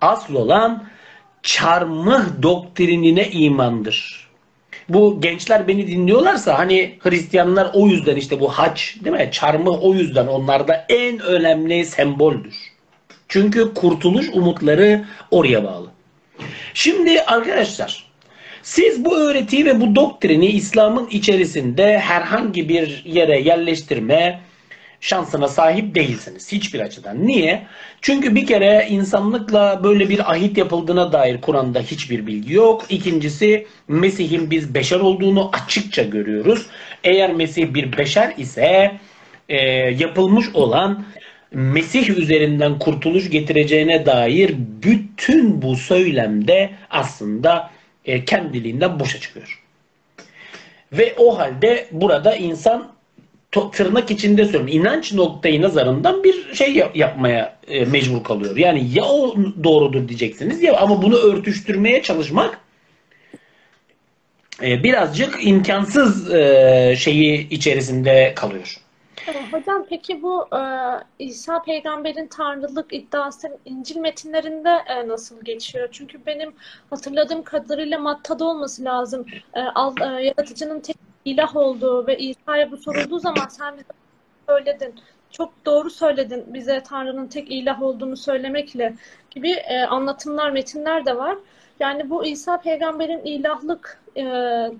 Asıl 0.00 0.34
olan 0.34 0.84
çarmıh 1.42 2.42
doktrinine 2.42 3.30
imandır. 3.30 4.28
Bu 4.88 5.20
gençler 5.20 5.68
beni 5.68 5.86
dinliyorlarsa 5.86 6.58
hani 6.58 6.98
Hristiyanlar 7.00 7.70
o 7.72 7.86
yüzden 7.86 8.16
işte 8.16 8.40
bu 8.40 8.48
haç 8.48 8.96
değil 9.04 9.16
mi? 9.16 9.28
Çarmıh 9.32 9.82
o 9.82 9.94
yüzden 9.94 10.26
onlarda 10.26 10.86
en 10.88 11.18
önemli 11.18 11.84
semboldür. 11.84 12.56
Çünkü 13.28 13.74
kurtuluş 13.74 14.28
umutları 14.32 15.04
oraya 15.30 15.64
bağlı. 15.64 15.86
Şimdi 16.74 17.22
arkadaşlar 17.22 18.09
siz 18.62 19.04
bu 19.04 19.16
öğretiyi 19.16 19.64
ve 19.64 19.80
bu 19.80 19.94
doktrini 19.96 20.46
İslam'ın 20.46 21.08
içerisinde 21.10 21.98
herhangi 21.98 22.68
bir 22.68 23.02
yere 23.04 23.40
yerleştirme 23.40 24.40
şansına 25.00 25.48
sahip 25.48 25.94
değilsiniz 25.94 26.52
hiçbir 26.52 26.80
açıdan. 26.80 27.26
Niye? 27.26 27.66
Çünkü 28.00 28.34
bir 28.34 28.46
kere 28.46 28.86
insanlıkla 28.90 29.80
böyle 29.84 30.08
bir 30.08 30.30
ahit 30.30 30.58
yapıldığına 30.58 31.12
dair 31.12 31.40
Kur'an'da 31.40 31.80
hiçbir 31.80 32.26
bilgi 32.26 32.54
yok. 32.54 32.86
İkincisi 32.88 33.66
Mesih'in 33.88 34.50
biz 34.50 34.74
beşer 34.74 35.00
olduğunu 35.00 35.50
açıkça 35.52 36.02
görüyoruz. 36.02 36.66
Eğer 37.04 37.34
Mesih 37.34 37.74
bir 37.74 37.98
beşer 37.98 38.34
ise 38.36 38.92
e, 39.48 39.56
yapılmış 39.98 40.46
olan 40.54 41.04
Mesih 41.52 42.10
üzerinden 42.10 42.78
kurtuluş 42.78 43.30
getireceğine 43.30 44.06
dair 44.06 44.54
bütün 44.82 45.62
bu 45.62 45.76
söylemde 45.76 46.70
aslında 46.90 47.70
e, 48.04 48.24
kendiliğinden 48.24 49.00
boşa 49.00 49.20
çıkıyor. 49.20 49.62
Ve 50.92 51.14
o 51.18 51.38
halde 51.38 51.88
burada 51.92 52.36
insan 52.36 52.92
tırnak 53.72 54.10
içinde 54.10 54.44
söylüyorum 54.44 54.68
inanç 54.68 55.12
noktayı 55.12 55.62
nazarından 55.62 56.24
bir 56.24 56.54
şey 56.54 56.74
yap- 56.74 56.96
yapmaya 56.96 57.56
e, 57.68 57.84
mecbur 57.84 58.24
kalıyor. 58.24 58.56
Yani 58.56 58.88
ya 58.92 59.04
o 59.04 59.36
doğrudur 59.64 60.08
diyeceksiniz 60.08 60.62
ya 60.62 60.76
ama 60.76 61.02
bunu 61.02 61.16
örtüştürmeye 61.16 62.02
çalışmak 62.02 62.58
e, 64.62 64.82
birazcık 64.82 65.38
imkansız 65.42 66.34
e, 66.34 66.94
şeyi 66.98 67.48
içerisinde 67.48 68.32
kalıyor. 68.36 68.76
Hocam 69.38 69.86
peki 69.88 70.22
bu 70.22 70.48
e, 70.56 70.60
İsa 71.18 71.62
peygamberin 71.62 72.26
tanrılık 72.26 72.92
iddiası 72.92 73.58
İncil 73.64 73.96
metinlerinde 73.96 74.82
e, 74.86 75.08
nasıl 75.08 75.40
geçiyor? 75.44 75.88
Çünkü 75.92 76.26
benim 76.26 76.52
hatırladığım 76.90 77.42
kadarıyla 77.42 77.98
Matta'da 77.98 78.44
olması 78.44 78.84
lazım. 78.84 79.26
E, 79.54 79.60
al, 79.60 79.94
e, 80.00 80.24
yaratıcının 80.24 80.80
tek 80.80 80.96
ilah 81.24 81.56
olduğu 81.56 82.06
ve 82.06 82.18
İsa'ya 82.18 82.70
bu 82.72 82.76
sorulduğu 82.76 83.18
zaman 83.18 83.48
sen 83.48 83.74
bize 83.74 83.84
söyledin. 84.48 84.94
Çok 85.30 85.52
doğru 85.66 85.90
söyledin 85.90 86.44
bize 86.54 86.82
Tanrı'nın 86.82 87.26
tek 87.26 87.50
ilah 87.50 87.82
olduğunu 87.82 88.16
söylemekle 88.16 88.94
gibi 89.30 89.50
e, 89.50 89.82
anlatımlar, 89.82 90.50
metinler 90.50 91.06
de 91.06 91.16
var. 91.16 91.38
Yani 91.80 92.10
bu 92.10 92.24
İsa 92.26 92.60
peygamberin 92.60 93.24
ilahlık 93.24 94.00
e, 94.16 94.22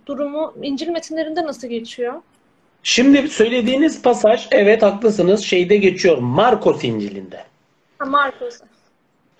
durumu 0.06 0.54
İncil 0.62 0.88
metinlerinde 0.88 1.44
nasıl 1.44 1.68
geçiyor? 1.68 2.22
Şimdi 2.82 3.28
söylediğiniz 3.28 4.02
pasaj 4.02 4.48
evet 4.50 4.82
haklısınız 4.82 5.44
şeyde 5.44 5.76
geçiyor 5.76 6.18
Markos 6.18 6.84
İncil'inde. 6.84 7.44
Ha, 7.98 8.06
Markus. 8.06 8.54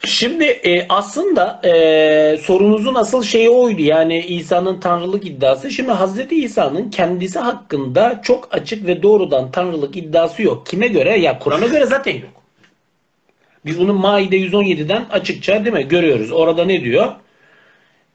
Şimdi 0.05 0.45
e, 0.45 0.87
aslında 0.89 1.61
e, 1.65 2.37
sorunuzun 2.43 2.95
asıl 2.95 3.23
şeyi 3.23 3.51
oydu. 3.51 3.83
Yani 3.83 4.21
İsa'nın 4.21 4.81
tanrılık 4.81 5.27
iddiası. 5.27 5.71
Şimdi 5.71 5.91
Hazreti 5.91 6.45
İsa'nın 6.45 6.91
kendisi 6.91 7.39
hakkında 7.39 8.21
çok 8.25 8.49
açık 8.55 8.87
ve 8.87 9.03
doğrudan 9.03 9.51
tanrılık 9.51 9.97
iddiası 9.97 10.43
yok. 10.43 10.67
Kime 10.67 10.89
göre? 10.89 11.19
Ya 11.19 11.39
Kur'an'a 11.39 11.67
göre 11.67 11.87
zaten 11.87 12.15
yok. 12.15 12.43
Biz 13.65 13.81
bunu 13.81 13.95
Maide 13.95 14.37
117'den 14.37 15.05
açıkça 15.11 15.65
değil 15.65 15.77
mi 15.77 15.89
görüyoruz. 15.89 16.33
Orada 16.33 16.65
ne 16.65 16.85
diyor? 16.85 17.13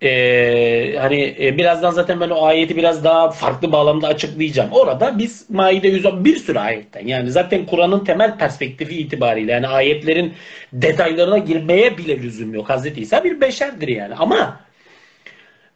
Ee, 0.03 0.95
hani 0.99 1.35
e, 1.39 1.57
birazdan 1.57 1.91
zaten 1.91 2.19
ben 2.19 2.29
o 2.29 2.45
ayeti 2.45 2.77
biraz 2.77 3.03
daha 3.03 3.31
farklı 3.31 3.71
bağlamda 3.71 4.07
açıklayacağım. 4.07 4.69
Orada 4.71 5.19
biz 5.19 5.49
Maide 5.49 5.87
110 5.87 6.25
bir 6.25 6.37
sürü 6.37 6.59
ayetten 6.59 7.07
yani 7.07 7.31
zaten 7.31 7.65
Kur'an'ın 7.65 8.05
temel 8.05 8.37
perspektifi 8.37 8.95
itibariyle 8.95 9.51
yani 9.51 9.67
ayetlerin 9.67 10.33
detaylarına 10.73 11.37
girmeye 11.37 11.97
bile 11.97 12.17
lüzum 12.23 12.53
yok. 12.53 12.69
Hazreti 12.69 13.01
İsa 13.01 13.23
bir 13.23 13.41
beşerdir 13.41 13.87
yani 13.87 14.15
ama 14.15 14.59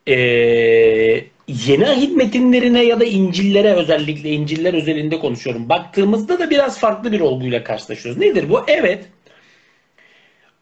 e, 0.08 0.16
yeni 1.48 1.90
ahit 1.90 2.16
metinlerine 2.16 2.84
ya 2.84 3.00
da 3.00 3.06
İncil'lere 3.06 3.74
özellikle 3.74 4.30
İncil'ler 4.30 4.74
özelinde 4.74 5.20
konuşuyorum. 5.20 5.70
Baktığımızda 5.70 6.40
da 6.40 6.50
biraz 6.50 6.80
farklı 6.80 7.12
bir 7.12 7.20
olguyla 7.20 7.64
karşılaşıyoruz. 7.64 8.22
Nedir 8.22 8.50
bu? 8.50 8.62
Evet 8.68 9.06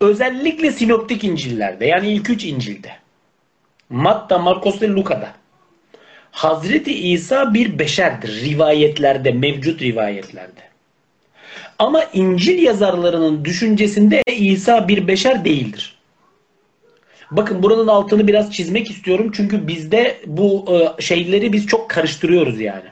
özellikle 0.01 0.71
sinoptik 0.71 1.23
İncil'lerde 1.23 1.85
yani 1.85 2.09
ilk 2.09 2.29
üç 2.29 2.43
İncil'de 2.45 3.06
Matta, 3.89 4.37
Markos 4.37 4.81
ve 4.81 4.87
Luka'da. 4.87 5.33
Hazreti 6.31 6.93
İsa 6.93 7.53
bir 7.53 7.79
beşerdir 7.79 8.41
rivayetlerde, 8.45 9.31
mevcut 9.31 9.81
rivayetlerde. 9.81 10.61
Ama 11.79 12.03
İncil 12.13 12.63
yazarlarının 12.63 13.45
düşüncesinde 13.45 14.21
İsa 14.27 14.87
bir 14.87 15.07
beşer 15.07 15.45
değildir. 15.45 15.97
Bakın 17.31 17.63
buranın 17.63 17.87
altını 17.87 18.27
biraz 18.27 18.53
çizmek 18.53 18.91
istiyorum 18.91 19.31
çünkü 19.35 19.67
bizde 19.67 20.17
bu 20.25 20.65
e, 20.69 21.01
şeyleri 21.01 21.53
biz 21.53 21.67
çok 21.67 21.89
karıştırıyoruz 21.89 22.59
yani. 22.59 22.85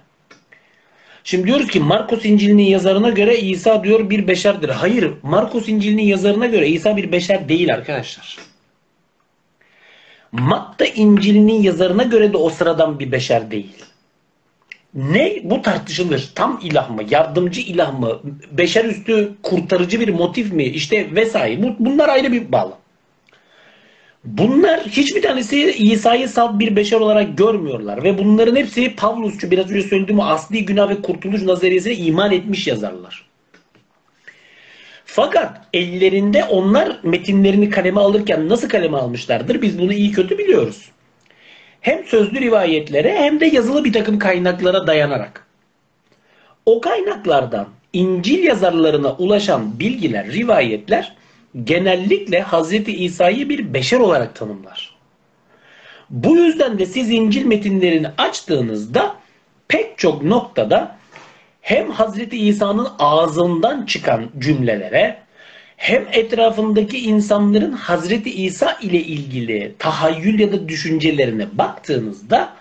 Şimdi 1.24 1.48
diyoruz 1.48 1.68
ki 1.68 1.80
Markus 1.80 2.26
İncil'inin 2.26 2.64
yazarına 2.64 3.10
göre 3.10 3.38
İsa 3.38 3.84
diyor 3.84 4.10
bir 4.10 4.28
beşerdir. 4.28 4.70
Hayır, 4.70 5.12
Markus 5.24 5.70
İncil'inin 5.70 6.04
yazarına 6.04 6.46
göre 6.46 6.68
İsa 6.68 6.98
bir 6.98 7.12
beşer 7.12 7.50
değil 7.50 7.74
arkadaşlar. 7.74 8.38
Matta 10.40 10.86
İncil'inin 10.86 11.64
yazarına 11.64 12.04
göre 12.04 12.34
de 12.34 12.38
o 12.38 12.50
sıradan 12.50 13.00
bir 13.00 13.12
beşer 13.12 13.52
değil. 13.52 13.76
Ne? 14.94 15.42
Bu 15.44 15.62
tartışılır. 15.62 16.32
Tam 16.36 16.60
ilah 16.64 16.90
mı? 16.90 17.02
Yardımcı 17.10 17.62
ilah 17.62 18.00
mı? 18.00 18.20
Beşer 18.52 18.86
üstü 18.86 19.32
kurtarıcı 19.44 20.00
bir 20.00 20.10
motif 20.10 20.54
mi? 20.54 20.64
İşte 20.64 21.16
vesaire. 21.16 21.64
Bu, 21.64 21.76
bunlar 21.80 22.10
ayrı 22.10 22.32
bir 22.32 22.52
bağlı. 22.52 22.74
Bunlar 24.24 24.80
hiçbir 24.80 25.22
tanesi 25.22 25.72
İsa'yı 25.72 26.30
salt 26.30 26.60
bir 26.60 26.76
beşer 26.76 27.00
olarak 27.00 27.38
görmüyorlar. 27.38 28.04
Ve 28.04 28.18
bunların 28.18 28.56
hepsi 28.56 28.96
Pavlusçu 28.96 29.52
biraz 29.52 29.72
önce 29.72 29.88
söylediğim 29.88 30.22
asli 30.22 30.66
günah 30.66 30.90
ve 30.90 31.02
kurtuluş 31.02 31.42
nazariyesine 31.42 31.96
iman 31.96 32.32
etmiş 32.32 32.68
yazarlar. 32.68 33.26
Fakat 35.16 35.62
ellerinde 35.74 36.44
onlar 36.44 37.00
metinlerini 37.04 37.70
kaleme 37.70 38.02
alırken 38.02 38.50
nasıl 38.50 38.70
kaleme 38.70 38.98
almışlardır 38.98 39.62
biz 39.62 39.80
bunu 39.80 39.94
iyi 39.94 40.12
kötü 40.12 40.38
biliyoruz. 40.38 40.90
Hem 41.82 42.06
sözlü 42.06 42.42
rivayetlere 42.42 43.16
hem 43.18 43.40
de 43.40 43.46
yazılı 43.46 43.84
bir 43.84 43.94
takım 43.94 44.20
kaynaklara 44.20 44.88
dayanarak. 44.88 45.48
O 46.66 46.82
kaynaklardan 46.82 47.68
İncil 47.94 48.44
yazarlarına 48.44 49.12
ulaşan 49.12 49.80
bilgiler, 49.80 50.32
rivayetler 50.32 51.16
genellikle 51.64 52.42
Hazreti 52.42 53.04
İsa'yı 53.04 53.50
bir 53.50 53.74
beşer 53.74 54.00
olarak 54.00 54.36
tanımlar. 54.36 54.96
Bu 56.10 56.38
yüzden 56.38 56.80
de 56.80 56.86
siz 56.86 57.12
İncil 57.12 57.46
metinlerini 57.46 58.08
açtığınızda 58.18 59.16
pek 59.68 59.98
çok 59.98 60.24
noktada 60.24 60.95
hem 61.66 61.92
Hazreti 61.92 62.38
İsa'nın 62.38 62.88
ağzından 63.00 63.86
çıkan 63.86 64.30
cümlelere 64.40 65.18
hem 65.78 66.06
etrafındaki 66.12 67.00
insanların 67.00 67.72
Hazreti 67.72 68.46
İsa 68.46 68.78
ile 68.82 69.00
ilgili 69.00 69.76
tahayyül 69.80 70.40
ya 70.40 70.52
da 70.52 70.70
düşüncelerine 70.70 71.48
baktığınızda 71.58 72.54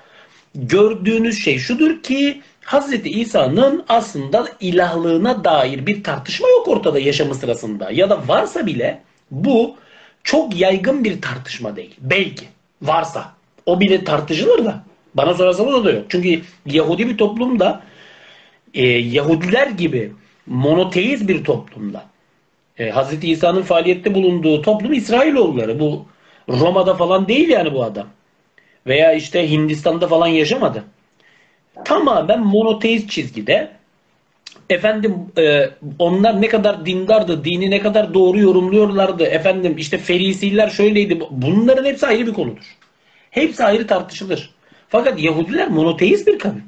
gördüğünüz 0.54 1.44
şey 1.44 1.58
şudur 1.58 2.02
ki 2.02 2.40
Hazreti 2.64 3.10
İsa'nın 3.10 3.84
aslında 3.88 4.48
ilahlığına 4.60 5.44
dair 5.44 5.86
bir 5.86 6.04
tartışma 6.04 6.48
yok 6.48 6.68
ortada 6.68 6.98
yaşamı 6.98 7.34
sırasında. 7.34 7.90
Ya 7.90 8.10
da 8.10 8.28
varsa 8.28 8.66
bile 8.66 9.00
bu 9.30 9.76
çok 10.22 10.60
yaygın 10.60 11.04
bir 11.04 11.22
tartışma 11.22 11.76
değil. 11.76 11.94
Belki 12.00 12.44
varsa 12.82 13.32
o 13.66 13.80
bile 13.80 14.04
tartışılır 14.04 14.64
da 14.64 14.84
bana 15.14 15.34
sorarsanız 15.34 15.74
o 15.74 15.84
da 15.84 15.90
yok. 15.90 16.04
Çünkü 16.08 16.42
Yahudi 16.66 17.08
bir 17.08 17.18
toplumda 17.18 17.82
e, 18.74 18.86
Yahudiler 18.88 19.66
gibi 19.66 20.12
monoteist 20.46 21.28
bir 21.28 21.44
toplumda 21.44 22.04
e, 22.78 22.90
Hazreti 22.90 23.30
İsa'nın 23.30 23.62
faaliyette 23.62 24.14
bulunduğu 24.14 24.62
toplum 24.62 24.92
İsrailoğulları. 24.92 25.80
Bu 25.80 26.06
Roma'da 26.48 26.94
falan 26.94 27.28
değil 27.28 27.48
yani 27.48 27.72
bu 27.72 27.84
adam. 27.84 28.06
Veya 28.86 29.12
işte 29.12 29.50
Hindistan'da 29.50 30.08
falan 30.08 30.26
yaşamadı. 30.26 30.84
Tamamen 31.84 32.40
monoteist 32.40 33.10
çizgide 33.10 33.70
efendim 34.70 35.14
e, 35.38 35.70
onlar 35.98 36.42
ne 36.42 36.48
kadar 36.48 36.86
dindardı, 36.86 37.44
dini 37.44 37.70
ne 37.70 37.80
kadar 37.80 38.14
doğru 38.14 38.38
yorumluyorlardı. 38.38 39.24
Efendim 39.24 39.74
işte 39.78 39.98
ferisiler 39.98 40.70
şöyleydi. 40.70 41.20
Bunların 41.30 41.84
hepsi 41.84 42.06
ayrı 42.06 42.26
bir 42.26 42.32
konudur. 42.32 42.76
Hepsi 43.30 43.64
ayrı 43.64 43.86
tartışılır. 43.86 44.50
Fakat 44.88 45.22
Yahudiler 45.22 45.68
monoteist 45.68 46.26
bir 46.26 46.38
kavim. 46.38 46.64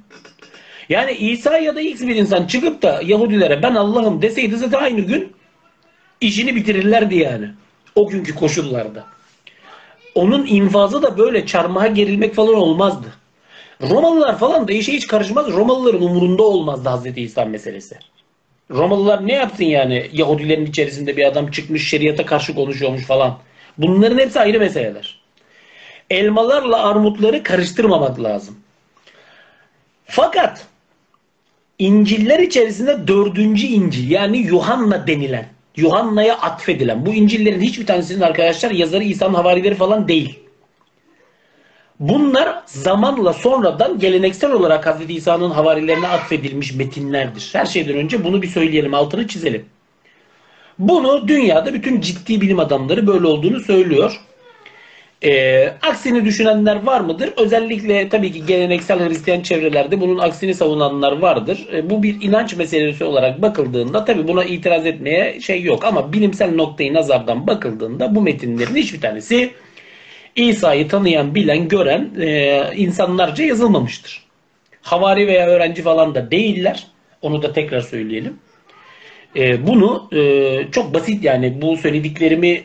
Yani 0.89 1.13
İsa 1.13 1.59
ya 1.59 1.77
da 1.77 1.81
X 1.81 2.01
bir 2.01 2.17
insan 2.17 2.47
çıkıp 2.47 2.83
da 2.83 3.01
Yahudilere 3.05 3.63
ben 3.63 3.75
Allah'ım 3.75 4.23
deseydi 4.23 4.57
zaten 4.57 4.79
aynı 4.79 5.01
gün 5.01 5.33
işini 6.21 6.57
bitirirlerdi 6.57 7.17
yani. 7.17 7.51
O 7.95 8.09
günkü 8.09 8.35
koşullarda. 8.35 9.05
Onun 10.15 10.47
infazı 10.47 11.03
da 11.03 11.19
böyle 11.19 11.47
çarmıha 11.47 11.87
gerilmek 11.87 12.35
falan 12.35 12.55
olmazdı. 12.55 13.07
Romalılar 13.83 14.39
falan 14.39 14.69
da 14.69 14.73
işe 14.73 14.93
hiç 14.93 15.07
karışmaz. 15.07 15.53
Romalıların 15.53 16.03
umurunda 16.03 16.43
olmazdı 16.43 16.89
Hazreti 16.89 17.23
İsa 17.23 17.45
meselesi. 17.45 17.99
Romalılar 18.71 19.27
ne 19.27 19.35
yapsın 19.35 19.65
yani 19.65 20.11
Yahudilerin 20.13 20.67
içerisinde 20.67 21.17
bir 21.17 21.25
adam 21.25 21.51
çıkmış 21.51 21.89
şeriata 21.89 22.27
karşı 22.27 22.55
konuşuyormuş 22.55 23.05
falan. 23.05 23.39
Bunların 23.79 24.19
hepsi 24.19 24.41
ayrı 24.41 24.59
meseleler. 24.59 25.21
Elmalarla 26.11 26.89
armutları 26.89 27.43
karıştırmamak 27.43 28.23
lazım. 28.23 28.59
Fakat 30.05 30.67
İnciller 31.79 32.39
içerisinde 32.39 33.09
dördüncü 33.09 33.67
İncil 33.67 34.11
yani 34.11 34.39
Yuhanna 34.39 35.07
denilen, 35.07 35.47
Yuhanna'ya 35.77 36.39
atfedilen 36.39 37.07
bu 37.07 37.15
İncil'lerin 37.15 37.61
hiçbir 37.61 37.87
tanesinin 37.87 38.21
arkadaşlar 38.21 38.71
yazarı 38.71 39.05
İsa'nın 39.05 39.35
havarileri 39.35 39.75
falan 39.75 40.09
değil. 40.09 40.39
Bunlar 42.01 42.63
zamanla 42.67 43.33
sonradan 43.33 43.99
geleneksel 43.99 44.53
olarak 44.53 44.87
Hazreti 44.87 45.15
İsa'nın 45.15 45.51
havarilerine 45.51 46.09
atfedilmiş 46.09 46.75
metinlerdir. 46.75 47.51
Her 47.53 47.67
şeyden 47.67 47.97
önce 47.97 48.25
bunu 48.25 48.43
bir 48.43 48.49
söyleyelim, 48.49 48.95
altını 48.95 49.29
çizelim. 49.29 49.67
Bunu 50.79 51.29
dünyada 51.29 51.75
bütün 51.75 52.01
ciddi 52.01 52.41
bilim 52.41 52.59
adamları 52.59 53.07
böyle 53.07 53.27
olduğunu 53.27 53.61
söylüyor. 53.61 54.21
Ee, 55.25 55.73
aksini 55.83 56.25
düşünenler 56.25 56.83
var 56.83 57.01
mıdır? 57.01 57.33
Özellikle 57.37 58.09
tabii 58.09 58.33
ki 58.33 58.47
geleneksel 58.47 59.09
Hristiyan 59.09 59.41
çevrelerde 59.41 60.01
bunun 60.01 60.19
aksini 60.19 60.55
savunanlar 60.55 61.13
vardır. 61.13 61.67
Ee, 61.73 61.91
bu 61.91 62.03
bir 62.03 62.17
inanç 62.23 62.57
meselesi 62.57 63.05
olarak 63.05 63.43
bakıldığında 63.43 64.05
tabii 64.05 64.29
buna 64.29 64.45
itiraz 64.45 64.87
etmeye 64.87 65.41
şey 65.41 65.63
yok. 65.63 65.85
Ama 65.85 66.13
bilimsel 66.13 66.55
noktayı 66.55 66.95
nazardan 66.95 67.47
bakıldığında 67.47 68.15
bu 68.15 68.23
metinlerin 68.23 68.77
hiçbir 68.77 69.01
tanesi 69.01 69.51
İsa'yı 70.37 70.89
tanıyan, 70.89 71.35
bilen, 71.35 71.69
gören 71.69 72.11
e, 72.21 72.63
insanlarca 72.77 73.45
yazılmamıştır. 73.45 74.23
Havari 74.83 75.27
veya 75.27 75.47
öğrenci 75.47 75.83
falan 75.83 76.15
da 76.15 76.31
değiller. 76.31 76.87
Onu 77.23 77.43
da 77.43 77.53
tekrar 77.53 77.81
söyleyelim. 77.81 78.39
E, 79.37 79.67
bunu 79.67 80.09
e, 80.13 80.71
çok 80.73 80.95
basit 80.95 81.25
yani 81.25 81.63
bu 81.63 81.77
söylediklerimi 81.77 82.65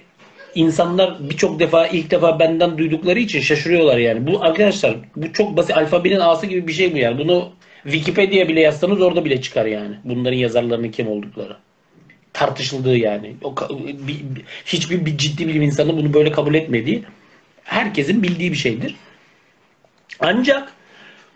insanlar 0.55 1.29
birçok 1.29 1.59
defa 1.59 1.87
ilk 1.87 2.11
defa 2.11 2.39
benden 2.39 2.77
duydukları 2.77 3.19
için 3.19 3.41
şaşırıyorlar 3.41 3.97
yani. 3.97 4.27
Bu 4.27 4.43
arkadaşlar 4.43 4.95
bu 5.15 5.33
çok 5.33 5.57
basit 5.57 5.77
alfabenin 5.77 6.19
A'sı 6.19 6.45
gibi 6.45 6.67
bir 6.67 6.73
şey 6.73 6.93
bu 6.93 6.97
yani. 6.97 7.17
Bunu 7.17 7.49
Wikipedia 7.83 8.47
bile 8.47 8.61
yazsanız 8.61 9.01
orada 9.01 9.25
bile 9.25 9.41
çıkar 9.41 9.65
yani. 9.65 9.95
Bunların 10.03 10.37
yazarlarının 10.37 10.91
kim 10.91 11.07
oldukları. 11.07 11.57
Tartışıldığı 12.33 12.97
yani. 12.97 13.35
O, 13.43 13.55
bir, 14.07 14.21
hiçbir 14.65 15.05
bir 15.05 15.17
ciddi 15.17 15.47
bilim 15.47 15.61
insanı 15.61 15.97
bunu 15.97 16.13
böyle 16.13 16.31
kabul 16.31 16.53
etmediği 16.53 17.03
herkesin 17.63 18.23
bildiği 18.23 18.51
bir 18.51 18.57
şeydir. 18.57 18.95
Ancak 20.19 20.73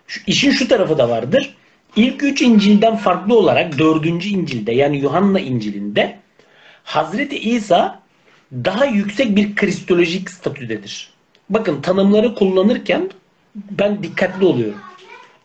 şu, 0.08 0.22
işin 0.28 0.52
şu 0.52 0.68
tarafı 0.68 0.98
da 0.98 1.10
vardır. 1.10 1.56
İlk 1.96 2.24
üç 2.24 2.42
İncil'den 2.42 2.96
farklı 2.96 3.38
olarak 3.38 3.80
dördüncü 3.80 4.30
İncil'de 4.30 4.74
yani 4.74 4.98
Yuhanna 4.98 5.40
İncil'inde 5.40 6.20
Hazreti 6.84 7.40
İsa 7.40 8.05
daha 8.54 8.86
yüksek 8.86 9.36
bir 9.36 9.56
kristolojik 9.56 10.30
statüdedir. 10.30 11.10
Bakın 11.50 11.82
tanımları 11.82 12.36
kullanırken 12.36 13.10
ben 13.56 14.04
dikkatli 14.04 14.46
oluyorum. 14.46 14.80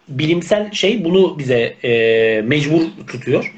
Bilimsel 0.09 0.73
şey 0.73 1.05
bunu 1.05 1.39
bize 1.39 1.77
e, 1.85 2.43
mecbur 2.43 2.83
tutuyor. 3.07 3.55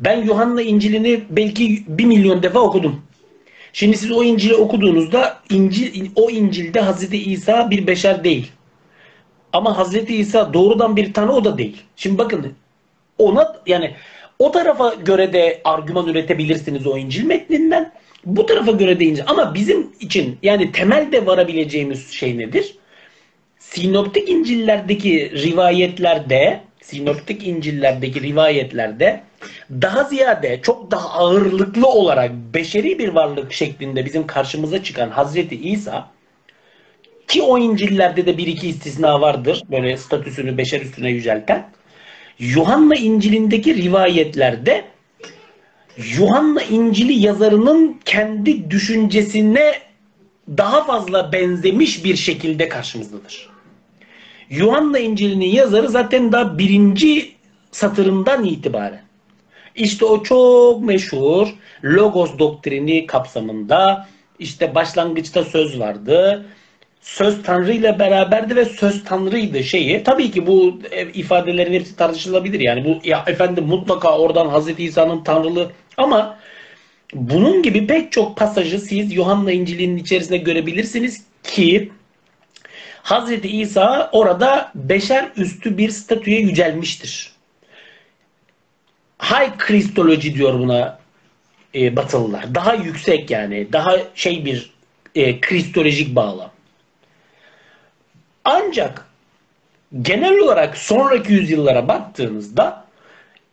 Ben 0.00 0.24
Yuhanna 0.24 0.62
İncil'ini 0.62 1.20
belki 1.30 1.84
bir 1.88 2.04
milyon 2.04 2.42
defa 2.42 2.60
okudum. 2.60 3.02
Şimdi 3.72 3.96
siz 3.96 4.12
o 4.12 4.24
İncil'i 4.24 4.54
okuduğunuzda 4.54 5.40
İncil, 5.50 6.10
o 6.14 6.30
İncil'de 6.30 6.80
Hazreti 6.80 7.32
İsa 7.32 7.70
bir 7.70 7.86
beşer 7.86 8.24
değil. 8.24 8.52
Ama 9.52 9.78
Hazreti 9.78 10.16
İsa 10.16 10.54
doğrudan 10.54 10.96
bir 10.96 11.12
tane 11.12 11.30
o 11.30 11.44
da 11.44 11.58
değil. 11.58 11.82
Şimdi 11.96 12.18
bakın 12.18 12.52
ona 13.18 13.56
yani 13.66 13.94
o 14.38 14.52
tarafa 14.52 14.94
göre 14.94 15.32
de 15.32 15.60
argüman 15.64 16.08
üretebilirsiniz 16.08 16.86
o 16.86 16.98
İncil 16.98 17.24
metninden. 17.24 17.92
Bu 18.26 18.46
tarafa 18.46 18.72
göre 18.72 19.00
de 19.00 19.04
İncil. 19.04 19.22
Ama 19.26 19.54
bizim 19.54 19.92
için 20.00 20.38
yani 20.42 20.72
temelde 20.72 21.26
varabileceğimiz 21.26 22.12
şey 22.12 22.38
nedir? 22.38 22.74
Sinoptik 23.58 24.28
İncil'lerdeki 24.28 25.30
rivayetlerde 25.30 26.60
Sinoptik 26.82 27.46
İncil'lerdeki 27.46 28.22
rivayetlerde 28.22 29.22
daha 29.70 30.04
ziyade 30.04 30.60
çok 30.62 30.90
daha 30.90 31.10
ağırlıklı 31.10 31.86
olarak 31.86 32.30
beşeri 32.54 32.98
bir 32.98 33.08
varlık 33.08 33.52
şeklinde 33.52 34.04
bizim 34.04 34.26
karşımıza 34.26 34.82
çıkan 34.82 35.10
Hazreti 35.10 35.56
İsa 35.56 36.10
ki 37.28 37.42
o 37.42 37.58
İncil'lerde 37.58 38.26
de 38.26 38.38
bir 38.38 38.46
iki 38.46 38.68
istisna 38.68 39.20
vardır 39.20 39.62
böyle 39.70 39.96
statüsünü 39.96 40.58
beşer 40.58 40.80
üstüne 40.80 41.10
yücelten 41.10 41.70
Yuhanna 42.38 42.94
İncil'indeki 42.94 43.74
rivayetlerde 43.74 44.84
Yuhanna 45.96 46.62
İncil'i 46.62 47.12
yazarının 47.12 48.00
kendi 48.04 48.70
düşüncesine 48.70 49.72
daha 50.48 50.84
fazla 50.84 51.32
benzemiş 51.32 52.04
bir 52.04 52.16
şekilde 52.16 52.68
karşımızdadır. 52.68 53.48
Yuhanna 54.50 54.98
İncil'inin 54.98 55.46
yazarı 55.46 55.88
zaten 55.88 56.32
daha 56.32 56.58
birinci 56.58 57.32
satırından 57.70 58.44
itibaren 58.44 59.02
işte 59.74 60.04
o 60.04 60.22
çok 60.22 60.84
meşhur 60.84 61.48
Logos 61.84 62.38
doktrini 62.38 63.06
kapsamında 63.06 64.08
işte 64.38 64.74
başlangıçta 64.74 65.44
söz 65.44 65.80
vardı. 65.80 66.46
Söz 67.00 67.42
Tanrı 67.42 67.72
ile 67.72 67.98
beraberdi 67.98 68.56
ve 68.56 68.64
söz 68.64 69.04
Tanrı'ydı 69.04 69.64
şeyi. 69.64 70.02
Tabii 70.02 70.30
ki 70.30 70.46
bu 70.46 70.78
ifadelerin 71.14 71.72
hepsi 71.72 71.96
tartışılabilir. 71.96 72.60
Yani 72.60 72.84
bu 72.84 73.08
ya 73.08 73.24
efendim 73.26 73.64
mutlaka 73.64 74.18
oradan 74.18 74.48
Hazreti 74.48 74.84
İsa'nın 74.84 75.24
tanrılığı 75.24 75.70
ama 75.96 76.38
bunun 77.14 77.62
gibi 77.62 77.86
pek 77.86 78.12
çok 78.12 78.36
pasajı 78.36 78.78
siz 78.78 79.12
Yuhanna 79.12 79.52
İncil'inin 79.52 79.96
içerisinde 79.96 80.36
görebilirsiniz 80.36 81.22
ki 81.42 81.92
Hazreti 83.02 83.48
İsa 83.48 84.10
orada 84.12 84.72
beşer 84.74 85.28
üstü 85.36 85.78
bir 85.78 85.90
statüye 85.90 86.40
yücelmiştir. 86.40 87.32
High 89.22 89.58
Kristoloji 89.58 90.34
diyor 90.34 90.58
buna 90.58 90.98
e, 91.74 91.96
Batılılar. 91.96 92.54
Daha 92.54 92.74
yüksek 92.74 93.30
yani. 93.30 93.72
Daha 93.72 93.96
şey 94.14 94.44
bir 94.44 94.72
e, 95.14 95.40
kristolojik 95.40 96.16
bağlam. 96.16 96.50
Ancak 98.44 99.06
genel 100.02 100.38
olarak 100.38 100.76
sonraki 100.76 101.32
yüzyıllara 101.32 101.88
baktığınızda 101.88 102.84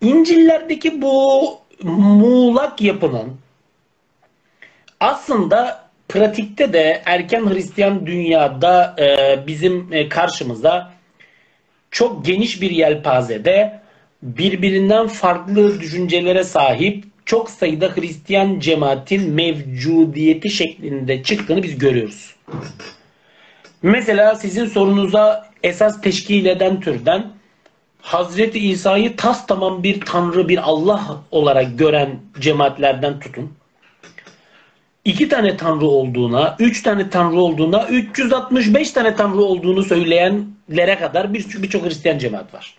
İncil'lerdeki 0.02 1.02
bu 1.02 1.60
muğlak 1.84 2.82
yapının 2.82 3.38
aslında 5.00 5.90
pratikte 6.08 6.74
de 6.74 7.02
erken 7.06 7.50
Hristiyan 7.50 8.06
dünyada 8.06 8.96
e, 9.00 9.48
bizim 9.48 9.94
e, 9.94 10.10
karşımıza 10.10 10.94
çok 11.92 12.26
geniş 12.26 12.62
bir 12.62 12.72
yelpazede 12.72 13.80
birbirinden 14.24 15.08
farklı 15.08 15.80
düşüncelere 15.82 16.44
sahip 16.44 17.04
çok 17.26 17.50
sayıda 17.50 17.96
Hristiyan 17.96 18.60
cemaatin 18.60 19.34
mevcudiyeti 19.34 20.50
şeklinde 20.50 21.24
çıktığını 21.24 21.64
biz 21.64 21.78
görüyoruz. 21.78 22.36
Mesela 23.82 24.36
sizin 24.36 24.66
sorunuza 24.66 25.50
esas 25.64 26.02
teşkil 26.02 26.46
eden 26.46 26.80
türden 26.80 27.39
Hazreti 28.02 28.60
İsa'yı 28.60 29.16
tas 29.16 29.48
tamam 29.48 29.84
bir 29.84 30.02
tanrı, 30.02 30.50
bir 30.50 30.58
Allah 30.58 31.18
olarak 31.32 31.80
gören 31.80 32.20
cemaatlerden 32.40 33.20
tutun. 33.20 33.54
iki 35.06 35.30
tane 35.30 35.58
tanrı 35.58 35.86
olduğuna, 35.86 36.56
üç 36.60 36.84
tane 36.84 37.10
tanrı 37.10 37.40
olduğuna, 37.42 37.88
365 37.88 38.92
tane 38.92 39.16
tanrı 39.16 39.42
olduğunu 39.42 39.84
söyleyenlere 39.84 41.00
kadar 41.00 41.34
birçok 41.34 41.64
bir 41.64 41.90
Hristiyan 41.90 42.18
cemaat 42.18 42.54
var. 42.54 42.76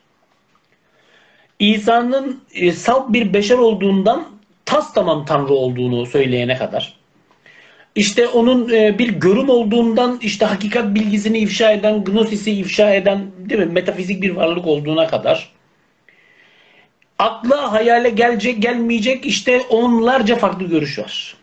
İsa'nın 1.59 2.41
e, 2.55 2.73
salt 2.73 3.13
bir 3.13 3.33
beşer 3.35 3.59
olduğundan 3.59 4.29
tas 4.65 4.95
tamam 4.95 5.25
tanrı 5.25 5.53
olduğunu 5.53 6.07
söyleyene 6.07 6.57
kadar. 6.57 7.00
İşte 7.95 8.29
onun 8.29 8.69
e, 8.69 8.99
bir 8.99 9.09
görüm 9.09 9.49
olduğundan 9.49 10.19
işte 10.23 10.45
hakikat 10.47 10.95
bilgisini 10.95 11.39
ifşa 11.39 11.73
eden, 11.73 12.05
gnosisi 12.05 12.53
ifşa 12.53 12.95
eden 12.95 13.27
değil 13.39 13.61
mi? 13.61 13.73
Metafizik 13.73 14.23
bir 14.23 14.31
varlık 14.31 14.67
olduğuna 14.67 15.07
kadar. 15.07 15.51
Akla 17.19 17.73
hayale 17.73 18.11
gelecek 18.11 18.63
gelmeyecek 18.63 19.27
işte 19.27 19.61
onlarca 19.61 20.37
farklı 20.37 20.67
görüş 20.67 20.99
var. 20.99 21.37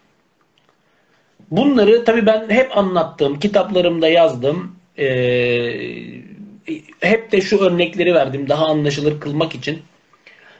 Bunları 1.51 2.03
tabii 2.05 2.25
ben 2.25 2.49
hep 2.49 2.77
anlattım, 2.77 3.39
kitaplarımda 3.39 4.07
yazdım. 4.07 4.75
Ee, 4.99 5.73
hep 6.99 7.31
de 7.31 7.41
şu 7.41 7.57
örnekleri 7.57 8.13
verdim 8.13 8.49
daha 8.49 8.65
anlaşılır 8.65 9.19
kılmak 9.19 9.55
için. 9.55 9.79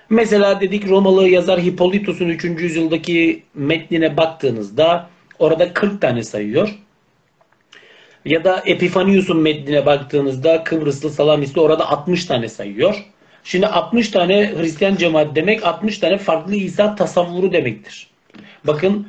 Mesela 0.10 0.62
dedik 0.62 0.90
Romalı 0.90 1.30
yazar 1.30 1.62
Hippolytus'un 1.62 2.30
3. 2.30 2.44
yüzyıldaki 2.44 3.44
metnine 3.54 4.18
baktığınızda 4.18 5.10
orada 5.40 5.74
40 5.74 6.02
tane 6.02 6.24
sayıyor. 6.24 6.76
Ya 8.26 8.44
da 8.44 8.64
Epifanius'un 8.66 9.38
metnine 9.38 9.86
baktığınızda 9.86 10.64
Kıbrıslı 10.64 11.10
Salamisli 11.10 11.62
orada 11.62 11.90
60 11.90 12.26
tane 12.26 12.50
sayıyor. 12.50 13.06
Şimdi 13.44 13.68
60 13.68 14.10
tane 14.10 14.54
Hristiyan 14.58 14.96
cemaat 14.96 15.36
demek 15.36 15.64
60 15.64 15.98
tane 15.98 16.18
farklı 16.18 16.56
İsa 16.56 16.96
tasavvuru 16.96 17.54
demektir. 17.54 18.08
Bakın 18.64 19.08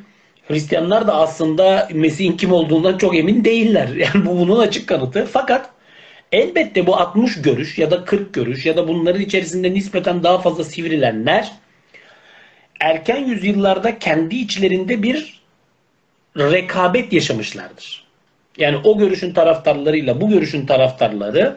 Hristiyanlar 0.49 1.07
da 1.07 1.15
aslında 1.15 1.89
Mesih'in 1.93 2.37
kim 2.37 2.53
olduğundan 2.53 2.99
çok 2.99 3.17
emin 3.17 3.45
değiller. 3.45 3.89
Yani 3.97 4.27
bu 4.27 4.39
bunun 4.39 4.59
açık 4.59 4.87
kanıtı. 4.87 5.29
Fakat 5.33 5.71
elbette 6.33 6.87
bu 6.87 6.97
60 6.97 7.43
görüş 7.43 7.79
ya 7.79 7.91
da 7.91 8.05
40 8.05 8.35
görüş 8.35 8.67
ya 8.67 8.77
da 8.77 8.89
bunların 8.89 9.21
içerisinde 9.21 9.75
nispeten 9.75 10.23
daha 10.23 10.39
fazla 10.39 10.65
sivrilenler 10.65 11.53
erken 12.81 13.25
yüzyıllarda 13.25 13.99
kendi 13.99 14.37
içlerinde 14.37 15.03
bir 15.03 15.38
rekabet 16.39 17.13
yaşamışlardır. 17.13 18.05
Yani 18.57 18.77
o 18.85 18.99
görüşün 18.99 19.33
taraftarlarıyla 19.33 20.21
bu 20.21 20.29
görüşün 20.29 20.67
taraftarları 20.67 21.57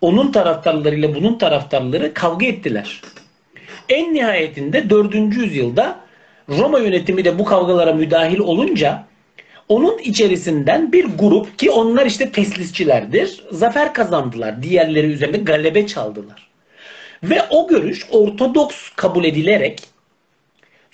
onun 0.00 0.32
taraftarlarıyla 0.32 1.14
bunun 1.14 1.38
taraftarları 1.38 2.14
kavga 2.14 2.46
ettiler. 2.46 3.00
En 3.88 4.14
nihayetinde 4.14 4.90
4. 4.90 5.14
yüzyılda 5.14 6.00
Roma 6.48 6.78
yönetimi 6.78 7.24
de 7.24 7.38
bu 7.38 7.44
kavgalara 7.44 7.92
müdahil 7.92 8.38
olunca 8.38 9.04
onun 9.68 9.98
içerisinden 9.98 10.92
bir 10.92 11.04
grup 11.04 11.58
ki 11.58 11.70
onlar 11.70 12.06
işte 12.06 12.30
teslisçilerdir. 12.32 13.44
Zafer 13.50 13.94
kazandılar. 13.94 14.62
Diğerleri 14.62 15.06
üzerinde 15.06 15.38
galebe 15.38 15.86
çaldılar. 15.86 16.48
Ve 17.22 17.42
o 17.50 17.68
görüş 17.68 18.06
ortodoks 18.10 18.90
kabul 18.96 19.24
edilerek 19.24 19.80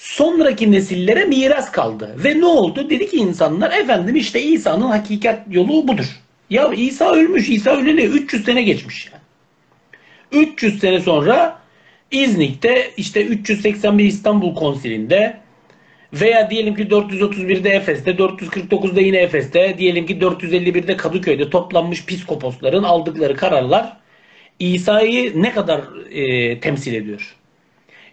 sonraki 0.00 0.72
nesillere 0.72 1.24
miras 1.24 1.72
kaldı. 1.72 2.16
Ve 2.24 2.40
ne 2.40 2.46
oldu? 2.46 2.90
Dedi 2.90 3.10
ki 3.10 3.16
insanlar 3.16 3.72
efendim 3.72 4.16
işte 4.16 4.42
İsa'nın 4.42 4.86
hakikat 4.86 5.40
yolu 5.50 5.88
budur. 5.88 6.20
Ya 6.50 6.72
İsa 6.74 7.12
ölmüş. 7.12 7.48
İsa 7.48 7.76
öleli 7.76 8.04
300 8.04 8.44
sene 8.44 8.62
geçmiş. 8.62 9.10
Yani. 9.12 10.44
300 10.44 10.80
sene 10.80 11.00
sonra 11.00 11.58
İznik'te 12.10 12.90
işte 12.96 13.24
381 13.24 14.04
İstanbul 14.04 14.54
Konsili'nde 14.54 15.36
veya 16.12 16.50
diyelim 16.50 16.74
ki 16.74 16.82
431'de 16.82 17.70
Efes'te, 17.70 18.10
449'da 18.10 19.00
yine 19.00 19.18
Efes'te, 19.18 19.78
diyelim 19.78 20.06
ki 20.06 20.18
451'de 20.18 20.96
Kadıköy'de 20.96 21.50
toplanmış 21.50 22.04
piskoposların 22.04 22.82
aldıkları 22.82 23.36
kararlar 23.36 23.96
İsa'yı 24.58 25.42
ne 25.42 25.52
kadar 25.52 25.80
e, 26.10 26.60
temsil 26.60 26.94
ediyor? 26.94 27.39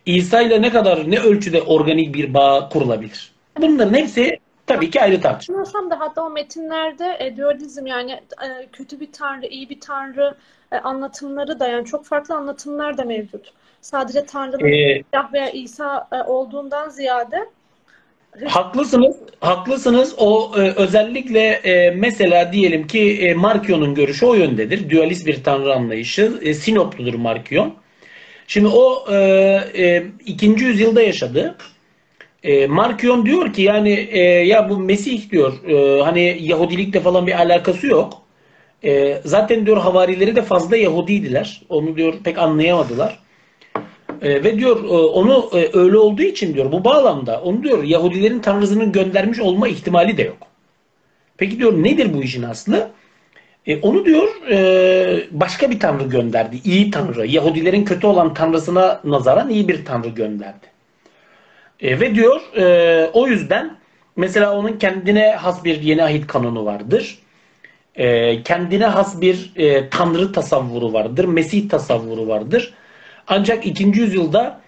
İsa 0.07 0.41
ile 0.41 0.61
ne 0.61 0.69
kadar, 0.69 1.11
ne 1.11 1.19
ölçüde 1.19 1.61
organik 1.61 2.15
bir 2.15 2.33
bağ 2.33 2.69
kurulabilir? 2.69 3.31
Bunların 3.61 3.93
hepsi 3.93 4.39
tabii 4.67 4.89
ki 4.89 5.01
ayrı 5.01 5.21
tartışma. 5.21 5.65
Da 5.89 5.99
hatta 5.99 6.25
o 6.25 6.29
metinlerde 6.29 7.17
e, 7.19 7.37
dualizm 7.37 7.85
yani 7.85 8.11
e, 8.11 8.67
kötü 8.73 8.99
bir 8.99 9.11
tanrı, 9.11 9.45
iyi 9.45 9.69
bir 9.69 9.79
tanrı 9.79 10.35
e, 10.71 10.75
anlatımları 10.77 11.59
da 11.59 11.67
yani 11.67 11.85
çok 11.85 12.05
farklı 12.05 12.35
anlatımlar 12.35 12.97
da 12.97 13.03
mevcut. 13.03 13.53
Sadece 13.81 14.25
Tanrı'nın 14.25 14.65
Ee, 14.65 15.03
İlah 15.13 15.33
veya 15.33 15.49
İsa 15.49 16.07
e, 16.11 16.15
olduğundan 16.23 16.89
ziyade 16.89 17.49
Haklısınız, 18.45 19.15
haklısınız. 19.39 20.15
O 20.17 20.51
e, 20.57 20.71
özellikle 20.71 21.39
e, 21.49 21.91
mesela 21.91 22.53
diyelim 22.53 22.87
ki 22.87 23.27
e, 23.27 23.33
Markion'un 23.33 23.95
görüşü 23.95 24.25
o 24.25 24.33
yöndedir. 24.33 24.89
Dualist 24.89 25.27
bir 25.27 25.43
tanrı 25.43 25.73
anlayışı. 25.73 26.39
E, 26.41 26.53
Sinopludur 26.53 27.13
Markion. 27.13 27.73
Şimdi 28.47 28.67
o 28.67 29.05
e, 29.11 29.15
e, 29.77 30.05
ikinci 30.25 30.65
yüzyılda 30.65 31.01
yaşadı. 31.01 31.55
E, 32.43 32.67
Markion 32.67 33.25
diyor 33.25 33.53
ki 33.53 33.61
yani 33.61 34.07
e, 34.11 34.19
ya 34.21 34.69
bu 34.69 34.77
Mesih 34.77 35.29
diyor 35.31 35.53
e, 35.67 36.01
hani 36.03 36.37
Yahudilikle 36.41 36.99
falan 36.99 37.27
bir 37.27 37.39
alakası 37.39 37.87
yok. 37.87 38.21
E, 38.83 39.21
zaten 39.25 39.65
diyor 39.65 39.77
havarileri 39.77 40.35
de 40.35 40.41
fazla 40.41 40.77
Yahudiydiler. 40.77 41.61
Onu 41.69 41.97
diyor 41.97 42.13
pek 42.23 42.37
anlayamadılar. 42.37 43.19
E, 44.21 44.43
ve 44.43 44.59
diyor 44.59 44.83
e, 44.83 44.87
onu 44.87 45.49
e, 45.53 45.69
öyle 45.73 45.97
olduğu 45.97 46.21
için 46.21 46.53
diyor 46.53 46.71
bu 46.71 46.83
bağlamda 46.83 47.41
onu 47.41 47.63
diyor 47.63 47.83
Yahudilerin 47.83 48.39
tanrısının 48.39 48.91
göndermiş 48.91 49.39
olma 49.39 49.67
ihtimali 49.67 50.17
de 50.17 50.23
yok. 50.23 50.37
Peki 51.37 51.59
diyor 51.59 51.83
nedir 51.83 52.13
bu 52.13 52.23
işin 52.23 52.43
aslı? 52.43 52.91
E, 53.67 53.81
onu 53.81 54.05
diyor 54.05 54.27
e, 54.49 55.27
başka 55.31 55.71
bir 55.71 55.79
tanrı 55.79 56.03
gönderdi. 56.03 56.61
İyi 56.63 56.91
tanrı. 56.91 57.27
Yahudilerin 57.27 57.85
kötü 57.85 58.07
olan 58.07 58.33
tanrısına 58.33 59.01
nazaran 59.03 59.49
iyi 59.49 59.67
bir 59.67 59.85
tanrı 59.85 60.09
gönderdi. 60.09 60.67
E, 61.79 61.99
ve 61.99 62.15
diyor 62.15 62.41
e, 62.57 63.09
o 63.13 63.27
yüzden 63.27 63.77
mesela 64.15 64.57
onun 64.57 64.77
kendine 64.77 65.31
has 65.31 65.63
bir 65.63 65.81
yeni 65.81 66.03
ahit 66.03 66.27
kanunu 66.27 66.65
vardır. 66.65 67.19
E, 67.95 68.43
kendine 68.43 68.85
has 68.85 69.21
bir 69.21 69.51
e, 69.55 69.89
tanrı 69.89 70.31
tasavvuru 70.31 70.93
vardır. 70.93 71.25
Mesih 71.25 71.69
tasavvuru 71.69 72.27
vardır. 72.27 72.73
Ancak 73.27 73.65
ikinci 73.65 74.01
yüzyılda 74.01 74.61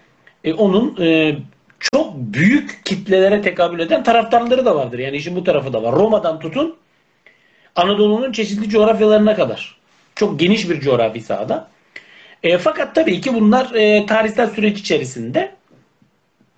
e, 0.44 0.54
onun 0.54 0.96
e, 1.00 1.36
çok 1.80 2.16
büyük 2.16 2.84
kitlelere 2.84 3.42
tekabül 3.42 3.80
eden 3.80 4.02
taraftarları 4.02 4.64
da 4.64 4.76
vardır. 4.76 4.98
Yani 4.98 5.16
işin 5.16 5.36
bu 5.36 5.44
tarafı 5.44 5.72
da 5.72 5.82
var. 5.82 5.92
Roma'dan 5.94 6.40
tutun 6.40 6.76
Anadolu'nun 7.76 8.32
çeşitli 8.32 8.68
coğrafyalarına 8.68 9.36
kadar. 9.36 9.76
Çok 10.14 10.40
geniş 10.40 10.70
bir 10.70 10.80
coğrafi 10.80 11.20
sahada. 11.20 11.68
E, 12.42 12.58
fakat 12.58 12.94
tabii 12.94 13.20
ki 13.20 13.34
bunlar 13.34 13.74
e, 13.74 14.06
tarihsel 14.06 14.50
süreç 14.50 14.78
içerisinde 14.78 15.52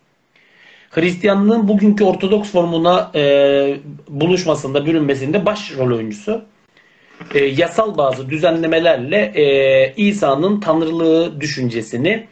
Hristiyanlığın 0.93 1.67
bugünkü 1.67 2.03
Ortodoks 2.03 2.51
formuna 2.51 3.11
e, 3.15 3.79
buluşmasında, 4.09 4.85
bürünmesinde 4.85 5.45
baş 5.45 5.77
rol 5.77 5.95
oyuncusu. 5.95 6.45
E, 7.33 7.45
yasal 7.45 7.97
bazı 7.97 8.29
düzenlemelerle 8.29 9.17
e, 9.35 9.93
İsa'nın 9.97 10.59
tanrılığı 10.59 11.41
düşüncesini 11.41 12.27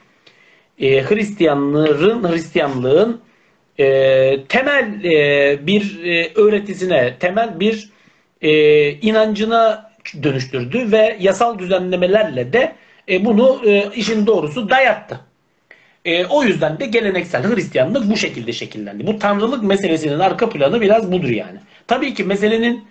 e, 0.80 1.04
Hristiyanlığın 1.04 2.32
Hristiyanlığın 2.32 3.22
e, 3.80 4.44
temel 4.44 5.04
e, 5.04 5.68
bir 5.68 6.04
e, 6.04 6.32
öğretisine, 6.36 7.16
temel 7.20 7.60
bir 7.60 7.90
e, 8.42 8.92
inancına 8.92 9.92
dönüştürdü 10.24 10.92
ve 10.92 11.18
yasal 11.20 11.60
düzenlemelerle 11.60 12.54
de 12.54 12.76
e, 13.10 13.26
bunu 13.26 13.62
e, 13.66 13.90
işin 13.96 14.28
doğrusu 14.28 14.70
dayattı. 14.70 15.20
E, 16.06 16.26
o 16.26 16.44
yüzden 16.44 16.80
de 16.80 16.86
geleneksel 16.86 17.56
Hristiyanlık 17.56 18.12
bu 18.12 18.18
şekilde 18.18 18.54
şekillendi. 18.54 19.08
Bu 19.08 19.20
tanrılık 19.20 19.64
meselesinin 19.64 20.20
arka 20.20 20.50
planı 20.50 20.82
biraz 20.82 21.12
budur 21.12 21.30
yani. 21.30 21.60
Tabii 21.88 22.14
ki 22.14 22.24
meselenin 22.24 22.86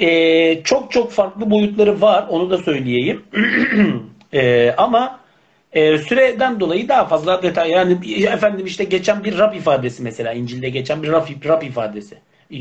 e, 0.00 0.62
çok 0.64 0.92
çok 0.92 1.12
farklı 1.12 1.50
boyutları 1.50 2.00
var. 2.00 2.26
Onu 2.28 2.50
da 2.50 2.58
söyleyeyim. 2.58 3.24
e, 4.32 4.74
ama 4.76 5.20
e, 5.72 5.98
süreden 5.98 6.60
dolayı 6.60 6.88
daha 6.88 7.04
fazla 7.04 7.42
detay 7.42 7.70
yani 7.70 8.22
efendim 8.26 8.66
işte 8.66 8.84
geçen 8.84 9.24
bir 9.24 9.38
Rab 9.38 9.54
ifadesi 9.54 10.02
mesela 10.02 10.32
İncil'de 10.32 10.68
geçen 10.68 11.02
bir 11.02 11.08
Rab, 11.08 11.26
Rab 11.44 11.62
ifadesi. 11.62 12.18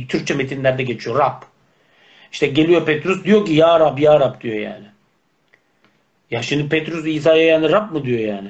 Türkçe 0.10 0.34
metinlerde 0.34 0.84
geçiyor 0.84 1.20
Rab. 1.20 1.42
İşte 2.32 2.48
geliyor 2.48 2.86
Petrus 2.86 3.24
diyor 3.24 3.46
ki 3.46 3.54
ya 3.54 3.80
Rab 3.80 3.98
ya 3.98 4.20
Rab 4.20 4.42
diyor 4.42 4.56
yani. 4.56 4.86
Ya 6.32 6.42
şimdi 6.42 6.70
Petrus 6.70 7.06
İsa'ya 7.08 7.46
yani 7.46 7.72
Rab 7.72 7.92
mı 7.92 8.06
diyor 8.06 8.20
yani? 8.20 8.50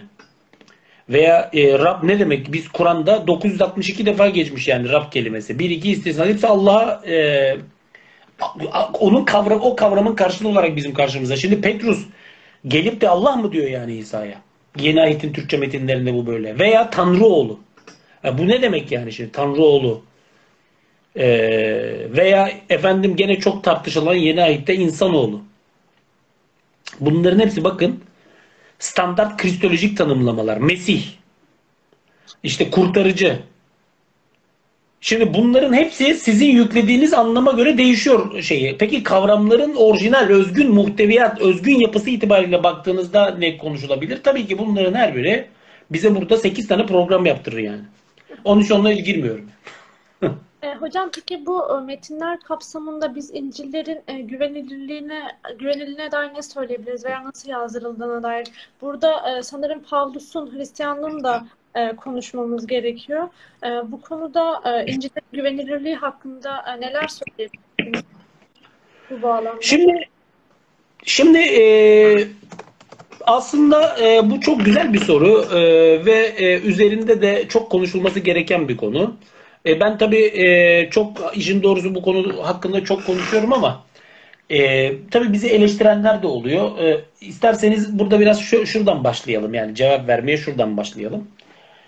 Veya 1.10 1.50
e, 1.54 1.80
Rab 1.80 2.04
ne 2.04 2.20
demek? 2.20 2.54
Biz 2.54 2.68
Kur'an'da 2.68 3.28
962 3.28 4.06
defa 4.06 4.30
geçmiş 4.30 4.68
yani 4.68 4.90
Rab 4.90 5.12
kelimesi. 5.12 5.60
Bir 5.60 5.70
iki 5.70 5.92
istisna 5.92 6.26
hepsi 6.26 6.48
Allah'a 6.48 7.02
e, 7.08 7.58
onun 9.00 9.26
kavram 9.26 9.62
o 9.62 9.76
kavramın 9.76 10.16
karşılığı 10.16 10.50
olarak 10.50 10.76
bizim 10.76 10.94
karşımıza. 10.94 11.36
Şimdi 11.36 11.62
Petrus 11.62 12.06
gelip 12.68 13.02
de 13.02 13.10
Allah 13.10 13.36
mı 13.36 13.52
diyor 13.52 13.68
yani 13.68 13.96
İsa'ya? 13.96 14.42
Yeni 14.80 15.02
ayetin 15.02 15.34
Türkçe 15.34 15.58
metinlerinde 15.58 16.14
bu 16.14 16.28
böyle. 16.28 16.60
Veya 16.60 16.90
Tanrı 16.90 17.26
oğlu. 17.26 17.60
Ya 18.24 18.38
bu 18.38 18.48
ne 18.48 18.62
demek 18.62 18.92
yani 18.92 19.14
şimdi 19.14 19.32
Tanrı 19.32 19.62
oğlu? 19.62 20.04
Ee, 21.18 22.08
veya 22.10 22.52
efendim 22.70 23.16
gene 23.16 23.40
çok 23.40 23.64
tartışılan 23.64 24.16
yeni 24.16 24.44
ayette 24.44 24.76
insanoğlu. 24.76 25.42
Bunların 27.00 27.40
hepsi 27.40 27.64
bakın 27.64 28.04
standart 28.80 29.38
kristolojik 29.38 29.98
tanımlamalar. 29.98 30.58
Mesih, 30.58 31.04
işte 32.44 32.72
kurtarıcı. 32.72 33.40
Şimdi 35.02 35.34
bunların 35.34 35.74
hepsi 35.74 36.14
sizin 36.14 36.46
yüklediğiniz 36.46 37.14
anlama 37.14 37.52
göre 37.52 37.78
değişiyor 37.78 38.42
şeyi. 38.42 38.78
Peki 38.78 39.04
kavramların 39.04 39.76
orijinal, 39.76 40.30
özgün 40.30 40.72
muhteviyat, 40.72 41.42
özgün 41.42 41.80
yapısı 41.80 42.10
itibariyle 42.10 42.64
baktığınızda 42.64 43.36
ne 43.38 43.58
konuşulabilir? 43.58 44.24
Tabii 44.24 44.48
ki 44.48 44.58
bunların 44.58 44.94
her 44.94 45.16
biri 45.16 45.48
bize 45.92 46.16
burada 46.16 46.38
8 46.38 46.68
tane 46.68 46.86
program 46.86 47.26
yaptırır 47.26 47.58
yani. 47.58 47.82
Onun 48.44 48.62
için 48.62 48.76
onunla 48.76 48.94
girmiyorum. 48.94 49.50
E, 50.66 50.76
hocam 50.76 51.10
peki 51.16 51.46
bu 51.46 51.78
e, 51.78 51.82
metinler 51.82 52.40
kapsamında 52.40 53.16
biz 53.16 53.32
İncil'lerin 53.34 54.02
e, 54.08 54.22
güvenilirliğine 54.22 55.22
güvenilirliğine 55.60 56.12
dair 56.12 56.34
ne 56.34 56.42
söyleyebiliriz 56.42 57.06
veya 57.06 57.24
nasıl 57.24 57.50
yazdırıldığına 57.50 58.24
dair? 58.24 58.48
Burada 58.82 59.38
e, 59.38 59.44
sanırım 59.44 59.84
Pavlus'un 59.90 60.54
Hristiyanlığın 60.54 61.24
da 61.24 61.46
e, 61.76 61.96
konuşmamız 61.96 62.68
gerekiyor. 62.68 63.28
E, 63.64 63.68
bu 63.92 64.02
konuda 64.02 64.62
e, 64.66 64.92
İncil'lerin 64.92 65.28
güvenilirliği 65.34 65.96
hakkında 65.96 66.66
e, 66.68 66.82
neler 66.82 67.08
söyleyebilirsiniz 67.08 68.04
bu 69.10 69.22
bağlamda? 69.22 69.62
Şimdi 69.62 70.10
şimdi 71.04 71.40
e, 71.40 71.64
aslında 73.22 73.98
e, 74.02 74.30
bu 74.30 74.40
çok 74.40 74.66
güzel 74.66 74.94
bir 74.94 75.00
soru 75.00 75.46
e, 75.54 75.60
ve 76.06 76.34
e, 76.38 76.60
üzerinde 76.60 77.22
de 77.22 77.48
çok 77.48 77.72
konuşulması 77.72 78.20
gereken 78.20 78.68
bir 78.68 78.78
konu. 78.78 79.16
E, 79.66 79.80
ben 79.80 79.98
tabii 79.98 80.26
e, 80.26 80.90
çok 80.90 81.32
işin 81.36 81.64
doğrusu 81.64 81.96
bu 81.96 82.02
konu 82.02 82.48
hakkında 82.48 82.84
çok 82.84 83.06
konuşuyorum 83.06 83.54
ama 83.54 83.84
e, 84.50 84.92
tabii 85.12 85.34
bizi 85.34 85.48
eleştirenler 85.48 86.24
de 86.24 86.28
oluyor. 86.28 86.80
E, 86.80 87.02
isterseniz 87.22 88.00
burada 88.00 88.20
biraz 88.20 88.40
şu, 88.40 88.66
şuradan 88.66 89.04
başlayalım 89.04 89.54
yani 89.54 89.76
cevap 89.76 90.08
vermeye 90.08 90.38
şuradan 90.38 90.78
başlayalım. 90.78 91.28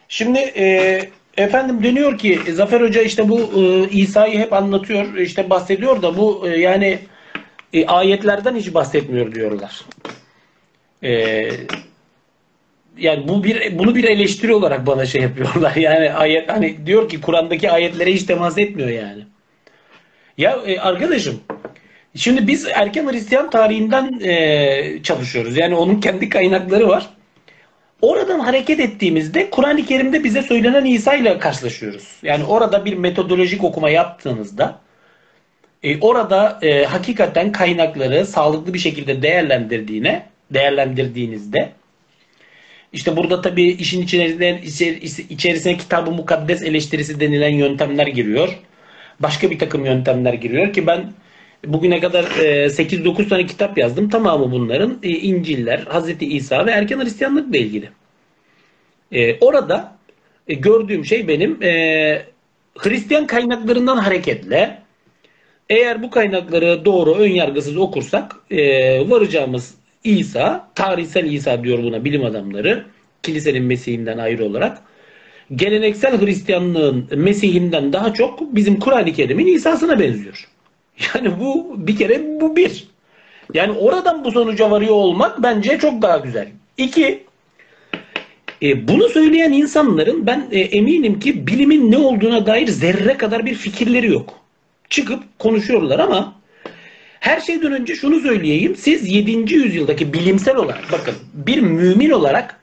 Şimdi 0.10 0.40
e, 0.40 1.00
efendim 1.38 1.84
deniyor 1.84 2.18
ki 2.18 2.40
Zafer 2.54 2.82
Hoca 2.82 3.02
işte 3.02 3.30
bu 3.30 3.40
e, 3.40 3.90
İsa'yı 3.90 4.40
hep 4.40 4.54
anlatıyor, 4.54 5.16
işte 5.16 5.50
bahsediyor 5.50 6.02
da 6.02 6.18
bu 6.18 6.50
e, 6.50 6.60
yani 6.60 7.00
e, 7.74 7.86
ayetlerden 7.86 8.56
hiç 8.56 8.74
bahsetmiyor 8.74 9.36
diyorlar. 9.36 9.82
E, 11.04 11.12
yani 12.98 13.28
bu 13.28 13.44
bir 13.44 13.80
bunu 13.80 13.96
bir 13.96 14.04
eleştiri 14.04 14.54
olarak 14.54 14.88
bana 14.88 15.06
şey 15.06 15.22
yapıyorlar. 15.22 15.76
Yani 15.76 16.14
ayet 16.14 16.50
hani 16.50 16.86
diyor 16.86 17.10
ki 17.10 17.22
Kur'an'daki 17.22 17.72
ayetlere 17.72 18.14
hiç 18.14 18.24
temas 18.24 18.58
etmiyor 18.58 18.90
yani. 18.90 19.24
Ya 20.38 20.60
e, 20.66 20.80
arkadaşım 20.80 21.42
şimdi 22.16 22.48
biz 22.48 22.68
erken 22.74 23.12
Hristiyan 23.12 23.50
tarihinden 23.50 24.20
e, 24.20 25.04
çalışıyoruz. 25.04 25.58
Yani 25.58 25.76
onun 25.76 26.00
kendi 26.00 26.30
kaynakları 26.30 26.88
var. 26.88 27.10
Oradan 28.02 28.40
hareket 28.40 28.80
ettiğimizde 28.80 29.50
Kur'an-ı 29.50 29.86
Kerim'de 29.86 30.24
bize 30.24 30.42
söylenen 30.42 30.86
İsa 30.86 31.16
ile 31.16 31.40
karşılaşıyoruz. 31.40 32.08
Yani 32.24 32.44
orada 32.44 32.86
bir 32.86 32.94
metodolojik 32.94 33.64
okuma 33.64 33.90
yaptığınızda 33.90 34.80
e, 35.84 36.00
orada 36.00 36.60
e, 36.62 36.86
hakikaten 36.86 37.52
kaynakları 37.52 38.26
sağlıklı 38.26 38.74
bir 38.74 38.80
şekilde 38.80 39.22
değerlendirdiğine 39.22 40.30
değerlendirdiğinizde 40.52 41.72
işte 42.94 43.18
burada 43.18 43.42
tabii 43.42 43.68
işin 43.68 44.02
içerisine, 44.02 44.62
içerisine 45.30 45.78
kitabı 45.78 46.12
mukaddes 46.12 46.62
eleştirisi 46.62 47.20
denilen 47.20 47.56
yöntemler 47.56 48.08
giriyor. 48.08 48.60
Başka 49.20 49.52
bir 49.52 49.60
takım 49.60 49.86
yöntemler 49.86 50.34
giriyor 50.34 50.74
ki 50.74 50.88
ben 50.88 51.14
bugüne 51.66 52.00
kadar 52.00 52.24
8-9 52.24 53.22
e, 53.22 53.28
tane 53.28 53.46
kitap 53.46 53.78
yazdım. 53.78 54.10
Tamamı 54.10 54.52
bunların 54.52 54.98
e, 55.04 55.10
İncil'ler, 55.10 55.80
Hazreti 55.80 56.26
İsa 56.26 56.66
ve 56.66 56.72
erken 56.72 57.00
Hristiyanlıkla 57.00 57.58
ilgili. 57.58 57.90
E, 59.12 59.40
orada 59.40 59.98
gördüğüm 60.48 61.06
şey 61.06 61.28
benim 61.28 61.60
Hristiyan 62.78 63.28
kaynaklarından 63.28 63.98
hareketle 63.98 64.82
eğer 65.70 66.04
bu 66.04 66.10
kaynakları 66.10 66.86
doğru 66.86 67.16
ön 67.16 67.30
yargısız 67.30 67.78
okursak 67.78 68.36
varacağımız 69.10 69.76
İsa, 70.04 70.70
tarihsel 70.76 71.32
İsa 71.32 71.64
diyor 71.64 71.84
buna 71.84 72.06
bilim 72.06 72.26
adamları, 72.26 72.86
kilisenin 73.24 73.64
Mesih'inden 73.64 74.18
ayrı 74.18 74.46
olarak, 74.46 74.78
geleneksel 75.56 76.22
Hristiyanlığın 76.22 77.10
Mesih'inden 77.16 77.94
daha 77.94 78.14
çok 78.14 78.56
bizim 78.56 78.80
Kur'an-ı 78.80 79.14
Kerim'in 79.14 79.48
İsa'sına 79.48 80.00
benziyor. 80.00 80.48
Yani 81.00 81.40
bu 81.40 81.76
bir 81.78 81.96
kere 81.98 82.42
bu 82.42 82.56
bir. 82.56 82.88
Yani 83.54 83.72
oradan 83.72 84.24
bu 84.24 84.32
sonuca 84.32 84.72
varıyor 84.72 84.96
olmak 84.96 85.44
bence 85.44 85.78
çok 85.78 86.02
daha 86.02 86.18
güzel. 86.18 86.48
İki, 86.78 87.24
e, 88.62 88.88
bunu 88.88 89.10
söyleyen 89.10 89.52
insanların 89.52 90.28
ben 90.28 90.48
e, 90.52 90.60
eminim 90.60 91.20
ki 91.20 91.48
bilimin 91.48 91.92
ne 91.92 91.98
olduğuna 91.98 92.46
dair 92.46 92.68
zerre 92.68 93.18
kadar 93.18 93.46
bir 93.46 93.56
fikirleri 93.56 94.08
yok. 94.08 94.40
Çıkıp 94.90 95.40
konuşuyorlar 95.40 96.00
ama 96.00 96.34
her 97.20 97.40
şeyden 97.40 97.72
önce 97.72 97.96
şunu 97.96 98.20
söyleyeyim. 98.20 98.76
Siz 98.76 99.12
7. 99.12 99.54
yüzyıldaki 99.54 100.14
bilimsel 100.14 100.56
olarak 100.56 100.92
bakın 100.92 101.16
bir 101.34 101.62
mümin 101.62 102.10
olarak 102.10 102.60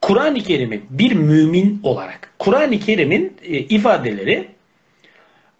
Kur'an-ı 0.00 0.42
Kerim'in 0.42 0.84
bir 0.90 1.12
mümin 1.12 1.80
olarak 1.82 2.32
Kur'an-ı 2.38 2.78
Kerim'in 2.78 3.36
e, 3.42 3.58
ifadeleri 3.58 4.48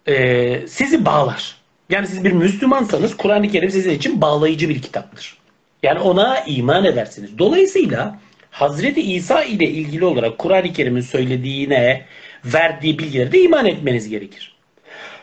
e, 0.07 0.67
sizi 0.67 1.05
bağlar. 1.05 1.58
Yani 1.89 2.07
siz 2.07 2.23
bir 2.23 2.31
Müslümansanız 2.31 3.17
Kur'an-ı 3.17 3.47
Kerim 3.47 3.69
sizin 3.69 3.91
için 3.91 4.21
bağlayıcı 4.21 4.69
bir 4.69 4.81
kitaptır. 4.81 5.37
Yani 5.83 5.99
ona 5.99 6.39
iman 6.39 6.85
edersiniz. 6.85 7.37
Dolayısıyla 7.37 8.19
Hazreti 8.51 9.01
İsa 9.01 9.43
ile 9.43 9.65
ilgili 9.65 10.05
olarak 10.05 10.37
Kur'an-ı 10.37 10.73
Kerim'in 10.73 11.01
söylediğine 11.01 12.05
verdiği 12.45 12.99
bilgileri 12.99 13.31
de 13.31 13.41
iman 13.41 13.65
etmeniz 13.65 14.09
gerekir. 14.09 14.55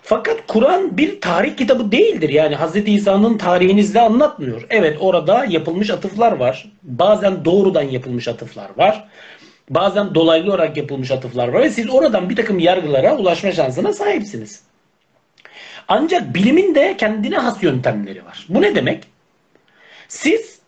Fakat 0.03 0.37
Kur'an 0.47 0.99
bir 0.99 1.21
tarih 1.21 1.57
kitabı 1.57 1.93
değildir. 1.93 2.29
Yani 2.29 2.57
Hz. 2.57 2.77
İsa'nın 2.89 3.39
tarihinizle 3.39 4.01
anlatmıyor. 4.01 4.67
Evet 4.71 4.97
orada 5.01 5.45
yapılmış 5.49 5.91
atıflar 5.91 6.33
var. 6.33 6.73
Bazen 6.83 7.45
doğrudan 7.45 7.83
yapılmış 7.83 8.29
atıflar 8.29 8.71
var. 8.77 9.09
Bazen 9.71 10.15
dolaylı 10.15 10.51
olarak 10.51 10.77
yapılmış 10.77 11.11
atıflar 11.11 11.49
var. 11.49 11.63
Ve 11.63 11.71
siz 11.71 11.91
oradan 11.91 12.31
bir 12.31 12.37
takım 12.37 12.59
yargılara 12.59 13.17
ulaşma 13.17 13.53
şansına 13.53 13.93
sahipsiniz. 13.93 14.63
Ancak 15.89 16.35
bilimin 16.35 16.75
de 16.75 16.97
kendine 16.97 17.37
has 17.37 17.63
yöntemleri 17.63 18.25
var. 18.25 18.47
Bu 18.49 18.63
ne 18.63 18.75
demek? 18.75 19.05
Siz 20.09 20.59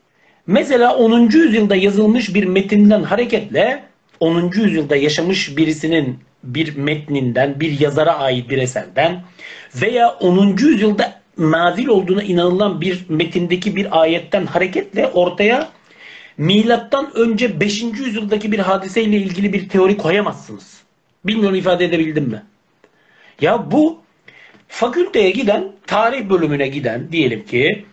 mesela 0.46 0.96
10. 0.96 1.20
yüzyılda 1.20 1.76
yazılmış 1.76 2.34
bir 2.34 2.44
metinden 2.44 3.02
hareketle 3.02 3.82
10. 4.20 4.52
yüzyılda 4.54 4.96
yaşamış 4.96 5.56
birisinin 5.56 6.18
bir 6.44 6.76
metninden, 6.76 7.60
bir 7.60 7.80
yazara 7.80 8.18
ait 8.18 8.50
bir 8.50 8.58
eserden 8.58 9.22
veya 9.74 10.10
10. 10.10 10.56
yüzyılda 10.56 11.20
nazil 11.38 11.86
olduğuna 11.86 12.22
inanılan 12.22 12.80
bir 12.80 13.04
metindeki 13.08 13.76
bir 13.76 14.00
ayetten 14.00 14.46
hareketle 14.46 15.06
ortaya 15.06 15.68
milattan 16.38 17.16
önce 17.16 17.60
5. 17.60 17.82
yüzyıldaki 17.82 18.52
bir 18.52 18.58
hadiseyle 18.58 19.16
ilgili 19.16 19.52
bir 19.52 19.68
teori 19.68 19.96
koyamazsınız. 19.96 20.82
Bilmiyorum 21.24 21.56
ifade 21.56 21.84
edebildim 21.84 22.24
mi? 22.24 22.42
Ya 23.40 23.70
bu 23.70 24.02
fakülteye 24.68 25.30
giden, 25.30 25.72
tarih 25.86 26.28
bölümüne 26.28 26.68
giden 26.68 27.12
diyelim 27.12 27.46
ki 27.46 27.86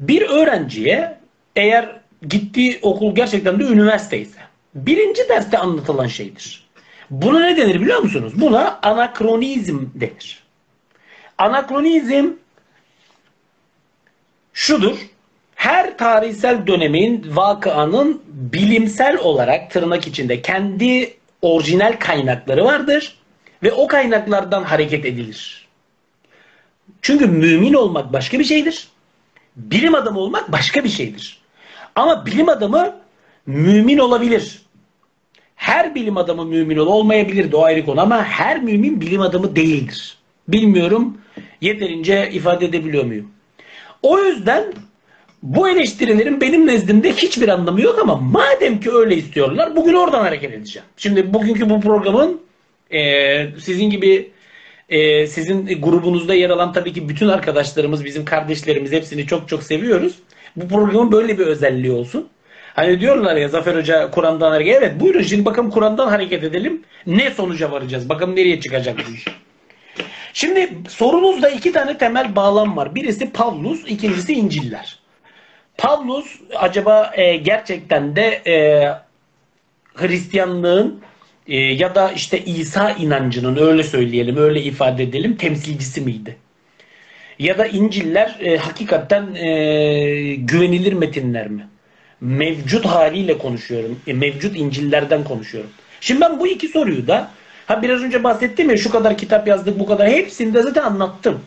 bir 0.00 0.22
öğrenciye 0.22 1.18
eğer 1.56 2.00
gittiği 2.28 2.78
okul 2.82 3.14
gerçekten 3.14 3.60
de 3.60 3.64
üniversite 3.64 4.18
ise 4.18 4.38
birinci 4.74 5.28
derste 5.28 5.58
anlatılan 5.58 6.06
şeydir. 6.06 6.64
Buna 7.10 7.40
ne 7.40 7.56
denir 7.56 7.80
biliyor 7.80 7.98
musunuz? 7.98 8.32
Buna 8.36 8.78
anakronizm 8.82 9.78
denir. 9.94 10.42
Anakronizm 11.38 12.30
şudur. 14.52 14.98
Her 15.54 15.98
tarihsel 15.98 16.66
dönemin 16.66 17.36
vakıanın 17.36 18.22
bilimsel 18.26 19.18
olarak 19.18 19.70
tırnak 19.70 20.06
içinde 20.06 20.42
kendi 20.42 21.16
orijinal 21.42 21.96
kaynakları 22.00 22.64
vardır 22.64 23.18
ve 23.62 23.72
o 23.72 23.86
kaynaklardan 23.86 24.62
hareket 24.62 25.04
edilir. 25.04 25.63
Çünkü 27.02 27.26
mümin 27.26 27.74
olmak 27.74 28.12
başka 28.12 28.38
bir 28.38 28.44
şeydir. 28.44 28.88
Bilim 29.56 29.94
adamı 29.94 30.18
olmak 30.18 30.52
başka 30.52 30.84
bir 30.84 30.88
şeydir. 30.88 31.38
Ama 31.94 32.26
bilim 32.26 32.48
adamı 32.48 32.96
mümin 33.46 33.98
olabilir. 33.98 34.62
Her 35.56 35.94
bilim 35.94 36.16
adamı 36.16 36.44
mümin 36.44 36.76
olmayabilir 36.76 37.52
de 37.52 37.56
o 37.56 37.62
ayrı 37.62 37.84
konu 37.84 38.00
ama 38.00 38.24
her 38.24 38.62
mümin 38.62 39.00
bilim 39.00 39.20
adamı 39.20 39.56
değildir. 39.56 40.18
Bilmiyorum 40.48 41.18
yeterince 41.60 42.30
ifade 42.32 42.66
edebiliyor 42.66 43.04
muyum? 43.04 43.30
O 44.02 44.18
yüzden 44.18 44.64
bu 45.42 45.68
eleştirilerin 45.68 46.40
benim 46.40 46.66
nezdimde 46.66 47.12
hiçbir 47.12 47.48
anlamı 47.48 47.80
yok 47.80 47.98
ama 48.02 48.16
madem 48.16 48.80
ki 48.80 48.90
öyle 48.92 49.16
istiyorlar 49.16 49.76
bugün 49.76 49.94
oradan 49.94 50.20
hareket 50.20 50.52
edeceğim. 50.52 50.88
Şimdi 50.96 51.34
bugünkü 51.34 51.70
bu 51.70 51.80
programın 51.80 52.40
e, 52.90 53.00
sizin 53.60 53.90
gibi 53.90 54.30
e, 54.88 55.26
sizin 55.26 55.82
grubunuzda 55.82 56.34
yer 56.34 56.50
alan 56.50 56.72
tabii 56.72 56.92
ki 56.92 57.08
bütün 57.08 57.28
arkadaşlarımız, 57.28 58.04
bizim 58.04 58.24
kardeşlerimiz 58.24 58.92
hepsini 58.92 59.26
çok 59.26 59.48
çok 59.48 59.62
seviyoruz. 59.62 60.18
Bu 60.56 60.68
programın 60.68 61.12
böyle 61.12 61.38
bir 61.38 61.46
özelliği 61.46 61.92
olsun. 61.92 62.28
Hani 62.74 63.00
diyorlar 63.00 63.36
ya 63.36 63.48
Zafer 63.48 63.74
Hoca 63.74 64.10
Kur'an'dan 64.10 64.50
hareket. 64.50 64.76
Evet 64.76 65.00
buyurun 65.00 65.22
şimdi 65.22 65.44
bakalım 65.44 65.70
Kur'an'dan 65.70 66.08
hareket 66.08 66.44
edelim. 66.44 66.82
Ne 67.06 67.30
sonuca 67.30 67.72
varacağız? 67.72 68.08
Bakalım 68.08 68.36
nereye 68.36 68.60
çıkacak 68.60 68.98
bu 68.98 69.14
iş. 69.14 69.24
Şimdi 70.32 70.70
sorunuzda 70.88 71.48
iki 71.48 71.72
tane 71.72 71.98
temel 71.98 72.36
bağlam 72.36 72.76
var. 72.76 72.94
Birisi 72.94 73.30
Pavlus, 73.30 73.84
ikincisi 73.86 74.32
İncil'ler. 74.32 74.98
Pavlus 75.78 76.40
acaba 76.56 77.12
e, 77.14 77.36
gerçekten 77.36 78.16
de 78.16 78.42
e, 78.46 78.54
Hristiyanlığın 79.94 81.00
e, 81.46 81.56
ya 81.56 81.94
da 81.94 82.12
işte 82.12 82.44
İsa 82.44 82.90
inancının 82.90 83.56
öyle 83.56 83.82
söyleyelim, 83.82 84.36
öyle 84.36 84.62
ifade 84.62 85.02
edelim 85.02 85.36
temsilcisi 85.36 86.00
miydi? 86.00 86.36
Ya 87.38 87.58
da 87.58 87.66
İncil'ler 87.66 88.36
e, 88.40 88.56
hakikaten 88.56 89.34
e, 89.34 90.34
güvenilir 90.34 90.92
metinler 90.92 91.48
mi? 91.48 91.68
Mevcut 92.20 92.86
haliyle 92.86 93.38
konuşuyorum. 93.38 94.00
E, 94.06 94.12
mevcut 94.12 94.56
İncil'lerden 94.56 95.24
konuşuyorum. 95.24 95.70
Şimdi 96.00 96.20
ben 96.20 96.40
bu 96.40 96.46
iki 96.46 96.68
soruyu 96.68 97.06
da 97.06 97.30
ha 97.66 97.82
biraz 97.82 98.02
önce 98.02 98.24
bahsettim 98.24 98.70
ya 98.70 98.76
şu 98.76 98.90
kadar 98.90 99.18
kitap 99.18 99.48
yazdık 99.48 99.78
bu 99.78 99.86
kadar 99.86 100.08
hepsinde 100.08 100.62
zaten 100.62 100.82
anlattım. 100.82 101.40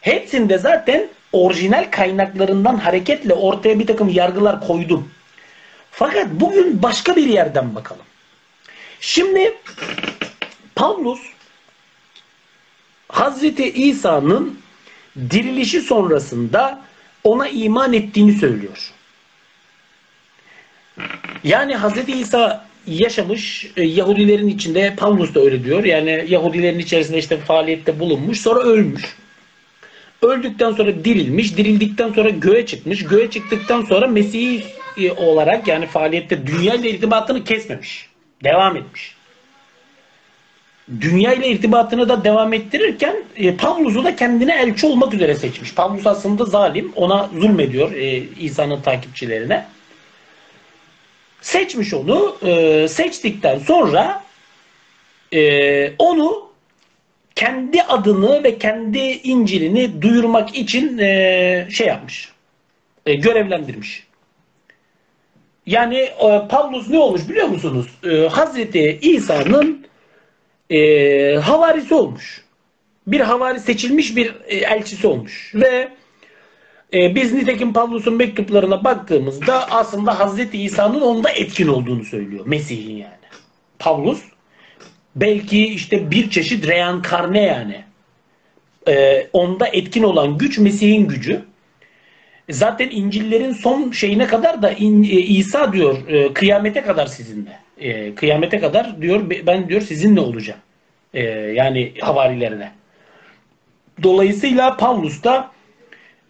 Hepsinde 0.00 0.58
zaten 0.58 1.08
orijinal 1.32 1.86
kaynaklarından 1.90 2.76
hareketle 2.76 3.34
ortaya 3.34 3.78
bir 3.78 3.86
takım 3.86 4.08
yargılar 4.08 4.60
koydum. 4.66 5.08
Fakat 5.90 6.26
bugün 6.30 6.82
başka 6.82 7.16
bir 7.16 7.26
yerden 7.26 7.74
bakalım. 7.74 8.02
Şimdi 9.02 9.54
Pavlus 10.74 11.20
Hazreti 13.08 13.70
İsa'nın 13.70 14.58
dirilişi 15.30 15.80
sonrasında 15.80 16.80
ona 17.24 17.48
iman 17.48 17.92
ettiğini 17.92 18.32
söylüyor. 18.32 18.92
Yani 21.44 21.76
Hazreti 21.76 22.12
İsa 22.12 22.66
yaşamış 22.86 23.70
e, 23.76 23.82
Yahudilerin 23.82 24.48
içinde 24.48 24.94
Pavlus 24.96 25.34
da 25.34 25.40
öyle 25.40 25.64
diyor. 25.64 25.84
Yani 25.84 26.24
Yahudilerin 26.28 26.78
içerisinde 26.78 27.18
işte 27.18 27.36
faaliyette 27.36 28.00
bulunmuş 28.00 28.40
sonra 28.40 28.60
ölmüş. 28.60 29.16
Öldükten 30.22 30.72
sonra 30.72 31.04
dirilmiş, 31.04 31.56
dirildikten 31.56 32.12
sonra 32.12 32.28
göğe 32.28 32.66
çıkmış. 32.66 33.04
Göğe 33.04 33.30
çıktıktan 33.30 33.82
sonra 33.84 34.06
Mesih 34.06 34.62
e, 34.96 35.12
olarak 35.12 35.68
yani 35.68 35.86
faaliyette 35.86 36.46
dünya 36.46 36.74
ile 36.74 36.90
irtibatını 36.90 37.44
kesmemiş. 37.44 38.11
Devam 38.44 38.76
etmiş. 38.76 39.14
Dünya 41.00 41.32
ile 41.32 41.48
irtibatını 41.48 42.08
da 42.08 42.24
devam 42.24 42.52
ettirirken 42.52 43.16
e, 43.36 43.56
Pavlus'u 43.56 44.04
da 44.04 44.16
kendine 44.16 44.62
elçi 44.62 44.86
olmak 44.86 45.14
üzere 45.14 45.34
seçmiş. 45.34 45.74
Pavlus 45.74 46.06
aslında 46.06 46.44
zalim. 46.44 46.92
Ona 46.96 47.30
zulmediyor 47.40 47.92
e, 47.92 48.22
İsa'nın 48.40 48.82
takipçilerine. 48.82 49.66
Seçmiş 51.40 51.94
onu. 51.94 52.36
E, 52.42 52.88
seçtikten 52.88 53.58
sonra 53.58 54.22
e, 55.32 55.92
onu 55.98 56.52
kendi 57.34 57.82
adını 57.82 58.44
ve 58.44 58.58
kendi 58.58 58.98
İncil'ini 58.98 60.02
duyurmak 60.02 60.54
için 60.54 60.98
e, 60.98 61.68
şey 61.70 61.86
yapmış. 61.86 62.32
E, 63.06 63.14
görevlendirmiş. 63.14 64.06
Yani 65.66 65.96
e, 65.96 66.48
Pavlus 66.48 66.90
ne 66.90 66.98
olmuş 66.98 67.28
biliyor 67.28 67.48
musunuz? 67.48 67.86
E, 68.04 68.28
Hazreti 68.28 68.98
İsa'nın 69.02 69.86
e, 70.70 71.34
havarisi 71.36 71.94
olmuş. 71.94 72.44
Bir 73.06 73.20
havari 73.20 73.60
seçilmiş 73.60 74.16
bir 74.16 74.34
e, 74.46 74.56
elçisi 74.56 75.06
olmuş. 75.06 75.52
Ve 75.54 75.88
e, 76.94 77.14
biz 77.14 77.32
nitekim 77.32 77.72
Pavlus'un 77.72 78.14
mektuplarına 78.14 78.84
baktığımızda 78.84 79.70
aslında 79.70 80.18
Hazreti 80.18 80.62
İsa'nın 80.62 81.00
onda 81.00 81.30
etkin 81.30 81.68
olduğunu 81.68 82.04
söylüyor. 82.04 82.46
Mesih'in 82.46 82.96
yani. 82.96 83.12
Pavlus 83.78 84.22
belki 85.16 85.66
işte 85.66 86.10
bir 86.10 86.30
çeşit 86.30 86.66
reenkarne 86.66 87.42
yani. 87.42 87.84
E, 88.88 89.26
onda 89.32 89.66
etkin 89.66 90.02
olan 90.02 90.38
güç 90.38 90.58
Mesih'in 90.58 91.08
gücü. 91.08 91.44
Zaten 92.50 92.90
İncil'lerin 92.90 93.52
son 93.52 93.90
şeyine 93.90 94.26
kadar 94.26 94.62
da 94.62 94.70
in, 94.70 95.02
e, 95.02 95.06
İsa 95.06 95.72
diyor 95.72 96.08
e, 96.08 96.32
kıyamete 96.32 96.82
kadar 96.82 97.06
sizinle. 97.06 97.58
E, 97.78 98.14
kıyamete 98.14 98.60
kadar 98.60 99.02
diyor 99.02 99.30
ben 99.46 99.68
diyor 99.68 99.80
sizinle 99.80 100.20
olacağım. 100.20 100.60
E, 101.14 101.22
yani 101.30 101.92
havarilerine. 102.00 102.72
Dolayısıyla 104.02 104.76
Pavlus 104.76 105.24
da 105.24 105.50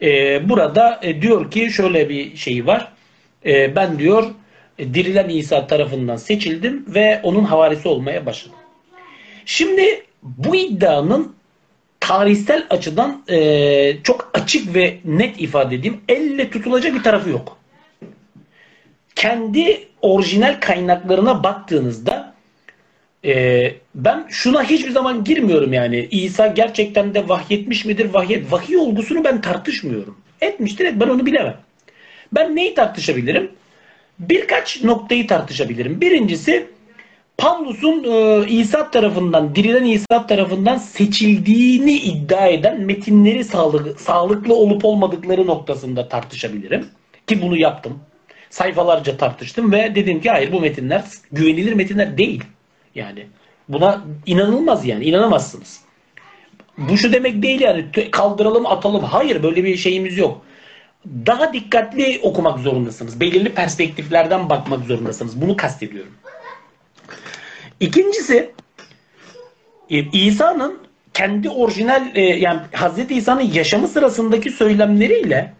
e, 0.02 0.48
burada 0.48 1.00
e, 1.02 1.22
diyor 1.22 1.50
ki 1.50 1.70
şöyle 1.70 2.08
bir 2.08 2.36
şey 2.36 2.66
var. 2.66 2.92
E, 3.46 3.76
ben 3.76 3.98
diyor 3.98 4.30
e, 4.78 4.94
dirilen 4.94 5.28
İsa 5.28 5.66
tarafından 5.66 6.16
seçildim 6.16 6.84
ve 6.88 7.20
onun 7.22 7.44
havarisi 7.44 7.88
olmaya 7.88 8.26
başladım. 8.26 8.58
Şimdi 9.44 10.04
bu 10.22 10.56
iddianın 10.56 11.36
tarihsel 12.02 12.66
açıdan 12.70 13.22
e, 13.28 13.96
çok 14.02 14.30
açık 14.34 14.74
ve 14.74 14.98
net 15.04 15.40
ifade 15.40 15.74
edeyim. 15.74 16.00
Elle 16.08 16.50
tutulacak 16.50 16.94
bir 16.94 17.02
tarafı 17.02 17.30
yok. 17.30 17.58
Kendi 19.14 19.88
orijinal 20.00 20.60
kaynaklarına 20.60 21.44
baktığınızda 21.44 22.34
e, 23.24 23.74
ben 23.94 24.26
şuna 24.28 24.64
hiçbir 24.64 24.90
zaman 24.90 25.24
girmiyorum 25.24 25.72
yani. 25.72 26.08
İsa 26.10 26.46
gerçekten 26.46 27.14
de 27.14 27.28
vahyetmiş 27.28 27.84
midir? 27.84 28.10
Vahyet, 28.12 28.52
vahiy 28.52 28.76
olgusunu 28.76 29.24
ben 29.24 29.40
tartışmıyorum. 29.40 30.16
Etmiştir 30.40 30.84
et 30.84 30.94
ben 30.96 31.08
onu 31.08 31.26
bilemem. 31.26 31.56
Ben 32.32 32.56
neyi 32.56 32.74
tartışabilirim? 32.74 33.50
Birkaç 34.18 34.82
noktayı 34.82 35.26
tartışabilirim. 35.26 36.00
Birincisi 36.00 36.66
Pavlus'un 37.38 38.04
e, 38.04 38.46
İsa 38.48 38.90
tarafından, 38.90 39.54
dirilen 39.54 39.84
İsa 39.84 40.26
tarafından 40.26 40.76
seçildiğini 40.76 41.92
iddia 41.92 42.46
eden 42.46 42.80
metinleri 42.80 43.44
sağlık, 43.44 44.00
sağlıklı 44.00 44.54
olup 44.54 44.84
olmadıkları 44.84 45.46
noktasında 45.46 46.08
tartışabilirim. 46.08 46.86
Ki 47.26 47.42
bunu 47.42 47.60
yaptım. 47.60 47.98
Sayfalarca 48.50 49.16
tartıştım 49.16 49.72
ve 49.72 49.94
dedim 49.94 50.20
ki 50.20 50.30
hayır 50.30 50.52
bu 50.52 50.60
metinler 50.60 51.04
güvenilir 51.32 51.72
metinler 51.72 52.18
değil. 52.18 52.44
Yani 52.94 53.26
buna 53.68 54.04
inanılmaz 54.26 54.86
yani 54.86 55.04
inanamazsınız. 55.04 55.80
Bu 56.78 56.96
şu 56.96 57.12
demek 57.12 57.42
değil 57.42 57.60
yani 57.60 57.84
kaldıralım 58.10 58.66
atalım. 58.66 59.04
Hayır 59.04 59.42
böyle 59.42 59.64
bir 59.64 59.76
şeyimiz 59.76 60.18
yok. 60.18 60.42
Daha 61.06 61.52
dikkatli 61.52 62.20
okumak 62.22 62.58
zorundasınız. 62.58 63.20
Belirli 63.20 63.54
perspektiflerden 63.54 64.50
bakmak 64.50 64.84
zorundasınız. 64.84 65.40
Bunu 65.40 65.56
kastediyorum. 65.56 66.12
İkincisi 67.82 68.50
e, 69.90 69.98
İsa'nın 70.12 70.78
kendi 71.14 71.50
orijinal 71.50 72.16
e, 72.16 72.20
yani 72.20 72.60
Hazreti 72.72 73.14
İsa'nın 73.14 73.40
yaşamı 73.40 73.88
sırasındaki 73.88 74.50
söylemleriyle 74.50 75.52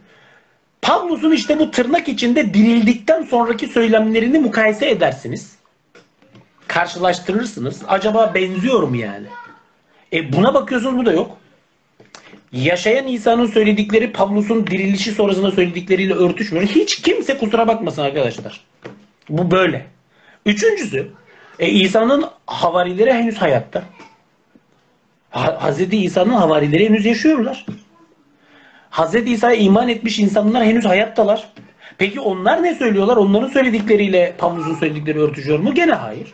Pavlus'un 0.83 1.33
işte 1.33 1.59
bu 1.59 1.71
tırnak 1.71 2.09
içinde 2.09 2.55
dirildikten 2.55 3.23
sonraki 3.23 3.67
söylemlerini 3.67 4.39
mukayese 4.39 4.91
edersiniz. 4.91 5.53
Karşılaştırırsınız. 6.69 7.83
Acaba 7.89 8.35
benziyor 8.35 8.83
mu 8.83 8.97
yani? 8.97 9.27
E 10.13 10.33
buna 10.33 10.55
bakıyorsunuz 10.55 10.99
bu 10.99 11.07
da 11.07 11.13
yok. 11.13 11.37
Yaşayan 12.53 13.07
İsa'nın 13.07 13.47
söyledikleri 13.47 14.13
Pavlus'un 14.13 14.67
dirilişi 14.67 15.13
sonrasında 15.13 15.51
söyledikleriyle 15.51 16.15
örtüşmüyor. 16.15 16.67
Hiç 16.67 17.03
kimse 17.03 17.39
kusura 17.39 17.69
bakmasın 17.69 18.03
arkadaşlar. 18.03 18.61
Bu 19.29 19.51
böyle. 19.51 19.87
Üçüncüsü 20.47 21.13
e, 21.59 21.69
İsa'nın 21.69 22.25
havarileri 22.47 23.13
henüz 23.13 23.37
hayatta. 23.37 23.83
Ha, 25.31 25.57
Hazreti 25.61 25.97
İsa'nın 25.97 26.33
havarileri 26.33 26.89
henüz 26.89 27.07
yaşıyorlar. 27.07 27.67
Hazreti 28.91 29.33
İsa'ya 29.33 29.57
iman 29.57 29.89
etmiş 29.89 30.19
insanlar 30.19 30.65
henüz 30.65 30.85
hayattalar. 30.85 31.49
Peki 31.99 32.21
onlar 32.21 32.63
ne 32.63 32.75
söylüyorlar? 32.75 33.17
Onların 33.17 33.49
söyledikleriyle 33.49 34.35
Pavlus'un 34.39 34.75
söyledikleri 34.75 35.21
örtüşüyor 35.21 35.59
mu? 35.59 35.75
Gene 35.75 35.93
hayır. 35.93 36.33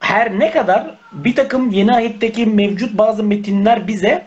Her 0.00 0.38
ne 0.38 0.50
kadar 0.50 0.94
bir 1.12 1.34
takım 1.34 1.70
yeni 1.70 1.92
ayetteki 1.92 2.46
mevcut 2.46 2.98
bazı 2.98 3.22
metinler 3.22 3.88
bize 3.88 4.26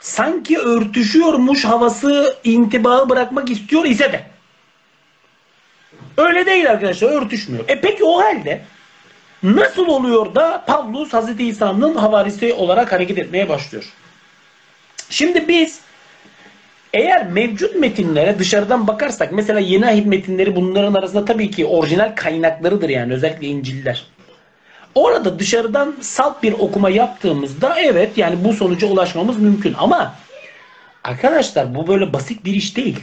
sanki 0.00 0.58
örtüşüyormuş 0.58 1.64
havası 1.64 2.36
intibağı 2.44 3.08
bırakmak 3.08 3.50
istiyor 3.50 3.84
ise 3.84 4.12
de 4.12 4.35
Öyle 6.16 6.46
değil 6.46 6.70
arkadaşlar 6.70 7.08
örtüşmüyor. 7.08 7.64
E 7.68 7.80
peki 7.80 8.04
o 8.04 8.22
halde 8.22 8.60
nasıl 9.42 9.86
oluyor 9.86 10.34
da 10.34 10.64
Pavlus 10.66 11.12
Hazreti 11.12 11.44
İsa'nın 11.44 11.94
havarisi 11.94 12.52
olarak 12.52 12.92
hareket 12.92 13.18
etmeye 13.18 13.48
başlıyor? 13.48 13.84
Şimdi 15.10 15.48
biz 15.48 15.80
eğer 16.92 17.26
mevcut 17.26 17.76
metinlere 17.76 18.38
dışarıdan 18.38 18.86
bakarsak 18.86 19.32
mesela 19.32 19.60
yeni 19.60 19.86
ahit 19.86 20.06
metinleri 20.06 20.56
bunların 20.56 20.94
arasında 20.94 21.24
tabii 21.24 21.50
ki 21.50 21.66
orijinal 21.66 22.12
kaynaklarıdır 22.16 22.88
yani 22.88 23.12
özellikle 23.12 23.46
İncil'ler. 23.46 24.06
Orada 24.94 25.38
dışarıdan 25.38 25.96
salt 26.00 26.42
bir 26.42 26.52
okuma 26.52 26.90
yaptığımızda 26.90 27.80
evet 27.80 28.18
yani 28.18 28.44
bu 28.44 28.52
sonuca 28.52 28.86
ulaşmamız 28.86 29.38
mümkün 29.38 29.74
ama 29.78 30.14
arkadaşlar 31.04 31.74
bu 31.74 31.86
böyle 31.86 32.12
basit 32.12 32.44
bir 32.44 32.54
iş 32.54 32.76
değil. 32.76 32.98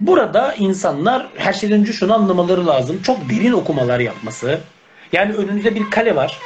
Burada 0.00 0.54
insanlar 0.54 1.26
her 1.36 1.52
şeyden 1.52 1.80
önce 1.80 1.92
şunu 1.92 2.14
anlamaları 2.14 2.66
lazım. 2.66 3.02
Çok 3.02 3.30
derin 3.30 3.52
okumalar 3.52 4.00
yapması. 4.00 4.60
Yani 5.12 5.34
önünüzde 5.34 5.74
bir 5.74 5.90
kale 5.90 6.16
var. 6.16 6.38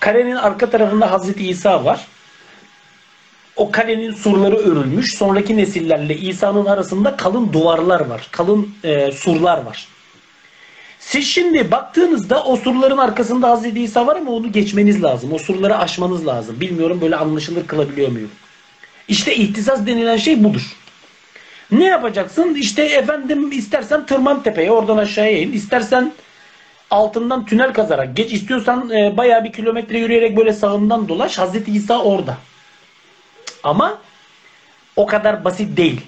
Kalenin 0.00 0.36
arka 0.36 0.70
tarafında 0.70 1.10
Hazreti 1.10 1.48
İsa 1.48 1.84
var. 1.84 2.06
O 3.56 3.70
kalenin 3.70 4.14
surları 4.14 4.56
örülmüş. 4.56 5.14
Sonraki 5.14 5.56
nesillerle 5.56 6.16
İsa'nın 6.16 6.66
arasında 6.66 7.16
kalın 7.16 7.52
duvarlar 7.52 8.00
var. 8.00 8.28
Kalın 8.30 8.74
e, 8.84 9.12
surlar 9.12 9.62
var. 9.62 9.88
Siz 10.98 11.26
şimdi 11.26 11.70
baktığınızda 11.70 12.44
o 12.44 12.56
surların 12.56 12.98
arkasında 12.98 13.50
Hazreti 13.50 13.82
İsa 13.82 14.06
var 14.06 14.16
ama 14.16 14.30
onu 14.30 14.52
geçmeniz 14.52 15.02
lazım. 15.02 15.32
O 15.32 15.38
surları 15.38 15.78
aşmanız 15.78 16.26
lazım. 16.26 16.60
Bilmiyorum 16.60 16.98
böyle 17.00 17.16
anlaşılır 17.16 17.66
kılabiliyor 17.66 18.08
muyum? 18.08 18.30
İşte 19.08 19.36
ihtisas 19.36 19.86
denilen 19.86 20.16
şey 20.16 20.44
budur. 20.44 20.76
Ne 21.72 21.84
yapacaksın? 21.84 22.54
İşte 22.54 22.82
efendim 22.82 23.52
istersen 23.52 24.06
tırman 24.06 24.42
tepeye 24.42 24.70
oradan 24.70 24.96
aşağıya 24.96 25.38
in. 25.38 25.52
İstersen 25.52 26.12
altından 26.90 27.46
tünel 27.46 27.72
kazarak 27.72 28.16
geç. 28.16 28.32
istiyorsan 28.32 28.90
e, 28.90 29.16
bayağı 29.16 29.44
bir 29.44 29.52
kilometre 29.52 29.98
yürüyerek 29.98 30.36
böyle 30.36 30.52
sağından 30.52 31.08
dolaş. 31.08 31.38
Hazreti 31.38 31.72
İsa 31.72 32.02
orada. 32.02 32.36
Ama 33.62 33.98
o 34.96 35.06
kadar 35.06 35.44
basit 35.44 35.76
değil. 35.76 36.00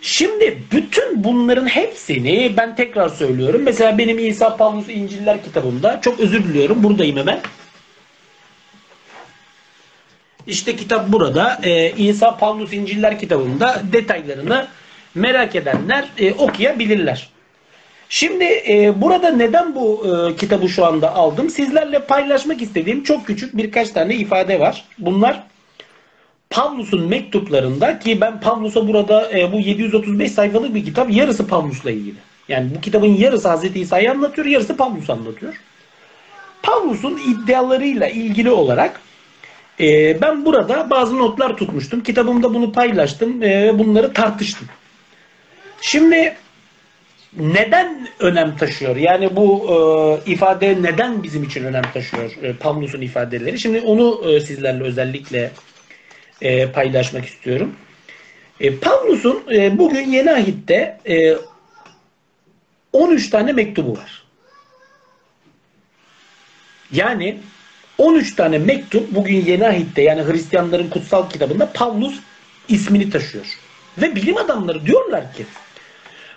Şimdi 0.00 0.62
bütün 0.72 1.24
bunların 1.24 1.66
hepsini 1.66 2.54
ben 2.56 2.76
tekrar 2.76 3.08
söylüyorum. 3.08 3.62
Mesela 3.64 3.98
benim 3.98 4.18
İsa 4.18 4.56
Pavlus 4.56 4.88
İnciller 4.88 5.44
kitabımda 5.44 6.00
çok 6.00 6.20
özür 6.20 6.44
diliyorum. 6.44 6.82
Buradayım 6.82 7.16
hemen. 7.16 7.40
İşte 10.46 10.76
kitap 10.76 11.12
burada. 11.12 11.60
Ee, 11.62 11.90
İsa 11.90 12.36
Pavlus 12.36 12.72
İnciller 12.72 13.18
kitabında 13.18 13.82
detaylarını 13.92 14.66
merak 15.14 15.56
edenler 15.56 16.08
e, 16.18 16.32
okuyabilirler. 16.32 17.28
Şimdi 18.08 18.44
e, 18.44 18.92
burada 19.00 19.30
neden 19.30 19.74
bu 19.74 20.06
e, 20.06 20.36
kitabı 20.36 20.68
şu 20.68 20.86
anda 20.86 21.14
aldım? 21.14 21.50
Sizlerle 21.50 21.98
paylaşmak 21.98 22.62
istediğim 22.62 23.02
çok 23.02 23.26
küçük 23.26 23.56
birkaç 23.56 23.90
tane 23.90 24.14
ifade 24.14 24.60
var. 24.60 24.84
Bunlar 24.98 25.42
Pavlus'un 26.50 27.08
mektuplarında 27.08 27.98
ki 27.98 28.20
ben 28.20 28.40
Pavlus'a 28.40 28.88
burada 28.88 29.38
e, 29.38 29.52
bu 29.52 29.60
735 29.60 30.32
sayfalık 30.32 30.74
bir 30.74 30.84
kitap 30.84 31.12
yarısı 31.12 31.46
Pavlus'la 31.46 31.90
ilgili. 31.90 32.16
Yani 32.48 32.70
bu 32.76 32.80
kitabın 32.80 33.06
yarısı 33.14 33.48
Hazreti 33.48 33.80
İsa'yı 33.80 34.10
anlatıyor, 34.10 34.46
yarısı 34.46 34.76
Pavlus'u 34.76 35.12
anlatıyor. 35.12 35.54
Pavlus'un 36.62 37.20
iddialarıyla 37.28 38.08
ilgili 38.08 38.50
olarak 38.50 39.00
e, 39.80 40.20
ben 40.20 40.44
burada 40.44 40.90
bazı 40.90 41.18
notlar 41.18 41.56
tutmuştum. 41.56 42.02
Kitabımda 42.02 42.54
bunu 42.54 42.72
paylaştım 42.72 43.40
ve 43.40 43.78
bunları 43.78 44.12
tartıştım. 44.12 44.68
Şimdi 45.80 46.36
neden 47.36 48.08
önem 48.20 48.56
taşıyor? 48.56 48.96
Yani 48.96 49.36
bu 49.36 49.66
e, 50.26 50.30
ifade 50.30 50.82
neden 50.82 51.22
bizim 51.22 51.42
için 51.42 51.64
önem 51.64 51.84
taşıyor? 51.94 52.32
E, 52.42 52.52
Pavlus'un 52.52 53.00
ifadeleri. 53.00 53.58
Şimdi 53.58 53.80
onu 53.80 54.30
e, 54.30 54.40
sizlerle 54.40 54.82
özellikle 54.82 55.50
e, 56.42 56.72
paylaşmak 56.72 57.26
istiyorum. 57.26 57.76
E, 58.60 58.76
Pavlus'un 58.76 59.42
e, 59.52 59.78
bugün 59.78 60.12
Yeni 60.12 60.32
Ahit'te 60.32 60.98
e, 61.08 61.36
13 62.92 63.30
tane 63.30 63.52
mektubu 63.52 63.92
var. 63.92 64.24
Yani 66.92 67.38
13 67.98 68.36
tane 68.36 68.58
mektup 68.58 69.14
bugün 69.14 69.44
Yeni 69.44 69.66
Ahit'te 69.66 70.02
yani 70.02 70.22
Hristiyanların 70.22 70.88
kutsal 70.88 71.30
kitabında 71.30 71.72
Pavlus 71.72 72.14
ismini 72.68 73.10
taşıyor. 73.10 73.58
Ve 73.98 74.16
bilim 74.16 74.36
adamları 74.36 74.86
diyorlar 74.86 75.32
ki 75.34 75.46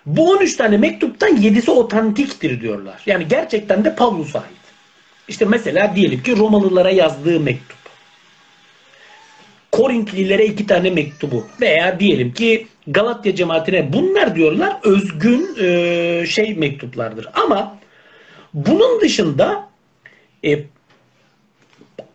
bu 0.06 0.32
13 0.32 0.56
tane 0.56 0.78
mektuptan 0.78 1.38
7'si 1.38 1.72
otantiktir 1.72 2.62
diyorlar. 2.62 3.02
Yani 3.06 3.28
gerçekten 3.28 3.86
de 3.86 3.96
Pavlus'a 3.96 4.40
ait. 4.40 4.58
İşte 5.28 5.46
mesela 5.46 5.96
diyelim 5.96 6.24
ki 6.24 6.38
Romalılara 6.38 6.90
yazdığı 6.90 7.40
mektup. 7.40 7.78
Korintlilere 9.72 10.46
iki 10.46 10.68
tane 10.68 10.90
mektubu 10.90 11.48
veya 11.62 12.00
diyelim 12.00 12.34
ki 12.34 12.68
Galatya 12.88 13.36
cemaatine 13.36 13.94
bunlar 13.94 14.36
diyorlar 14.36 14.78
özgün 14.84 15.56
şey 16.26 16.56
mektuplardır. 16.56 17.28
Ama 17.34 17.78
bunun 18.54 19.02
dışında 19.02 19.70
e, 20.46 20.60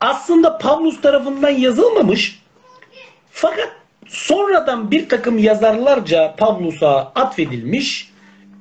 aslında 0.02 0.58
Pavlus 0.58 1.00
tarafından 1.00 1.50
yazılmamış 1.50 2.42
fakat 3.30 3.72
sonradan 4.06 4.90
bir 4.90 5.08
takım 5.08 5.38
yazarlarca 5.38 6.34
Pavlus'a 6.36 7.12
atfedilmiş 7.14 8.12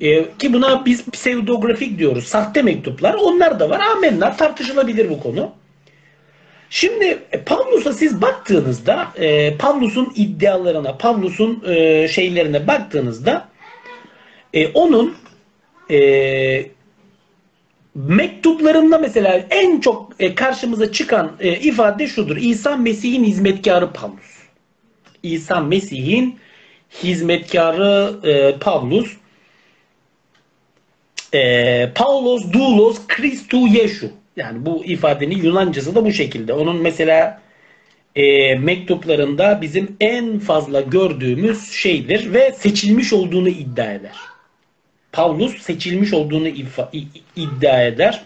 e, 0.01 0.37
ki 0.37 0.53
buna 0.53 0.85
biz 0.85 1.09
pseudografik 1.09 1.99
diyoruz. 1.99 2.23
Sahte 2.23 2.61
mektuplar. 2.61 3.13
Onlar 3.13 3.59
da 3.59 3.69
var. 3.69 3.79
Amenna. 3.79 4.35
Tartışılabilir 4.35 5.09
bu 5.09 5.19
konu. 5.19 5.51
Şimdi 6.69 7.19
e, 7.31 7.41
Pavlus'a 7.41 7.93
siz 7.93 8.21
baktığınızda 8.21 9.07
e, 9.15 9.57
Pavlus'un 9.57 10.13
iddialarına, 10.15 10.97
Pavlus'un 10.97 11.63
e, 11.67 12.07
şeylerine 12.07 12.67
baktığınızda 12.67 13.47
e, 14.53 14.67
onun 14.67 15.15
e, 15.89 16.65
mektuplarında 17.95 18.97
mesela 18.97 19.45
en 19.49 19.79
çok 19.79 20.11
e, 20.19 20.35
karşımıza 20.35 20.91
çıkan 20.91 21.31
e, 21.39 21.59
ifade 21.59 22.07
şudur. 22.07 22.37
İsa 22.37 22.77
Mesih'in 22.77 23.23
hizmetkarı 23.23 23.93
Pavlus. 23.93 24.41
İsa 25.23 25.59
Mesih'in 25.59 26.39
hizmetkarı 27.03 28.13
e, 28.23 28.59
Pavlus. 28.59 29.17
Paulos 31.95 32.53
doulos 32.53 32.97
Christou 33.07 33.67
Yeshu. 33.67 34.09
Yani 34.35 34.65
bu 34.65 34.85
ifadenin 34.85 35.37
Yunancası 35.43 35.95
da 35.95 36.05
bu 36.05 36.11
şekilde. 36.11 36.53
Onun 36.53 36.81
mesela 36.81 37.41
e, 38.15 38.55
mektuplarında 38.55 39.61
bizim 39.61 39.97
en 39.99 40.39
fazla 40.39 40.81
gördüğümüz 40.81 41.71
şeydir 41.71 42.33
ve 42.33 42.51
seçilmiş 42.51 43.13
olduğunu 43.13 43.49
iddia 43.49 43.93
eder. 43.93 44.15
Paulus 45.11 45.61
seçilmiş 45.61 46.13
olduğunu 46.13 46.47
iddia 47.35 47.83
eder. 47.83 48.23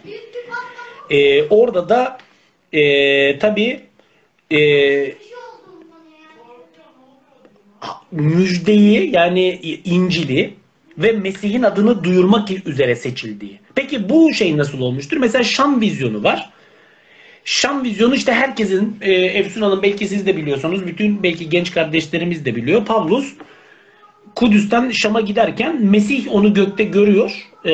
E, 1.09 1.43
orada 1.43 1.89
da 1.89 2.17
e, 2.73 3.39
tabi 3.39 3.79
e, 4.51 4.59
müjdeyi 8.11 9.15
yani 9.15 9.49
İncil'i 9.86 10.53
ve 10.97 11.11
Mesih'in 11.11 11.63
adını 11.63 12.03
duyurmak 12.03 12.67
üzere 12.67 12.95
seçildiği. 12.95 13.59
Peki 13.75 14.09
bu 14.09 14.33
şey 14.33 14.57
nasıl 14.57 14.81
olmuştur? 14.81 15.17
Mesela 15.17 15.43
Şam 15.43 15.81
vizyonu 15.81 16.23
var. 16.23 16.49
Şam 17.45 17.83
vizyonu 17.83 18.15
işte 18.15 18.33
herkesin 18.33 18.97
e, 19.01 19.13
Efsun 19.13 19.61
Hanım 19.61 19.83
belki 19.83 20.07
siz 20.07 20.25
de 20.25 20.38
biliyorsunuz. 20.38 20.88
Bütün 20.88 21.23
belki 21.23 21.49
genç 21.49 21.71
kardeşlerimiz 21.71 22.45
de 22.45 22.55
biliyor. 22.55 22.86
Pavlus 22.86 23.33
Kudüs'ten 24.36 24.91
Şam'a 24.91 25.21
giderken 25.21 25.81
Mesih 25.81 26.33
onu 26.33 26.53
gökte 26.53 26.83
görüyor. 26.83 27.47
E, 27.65 27.71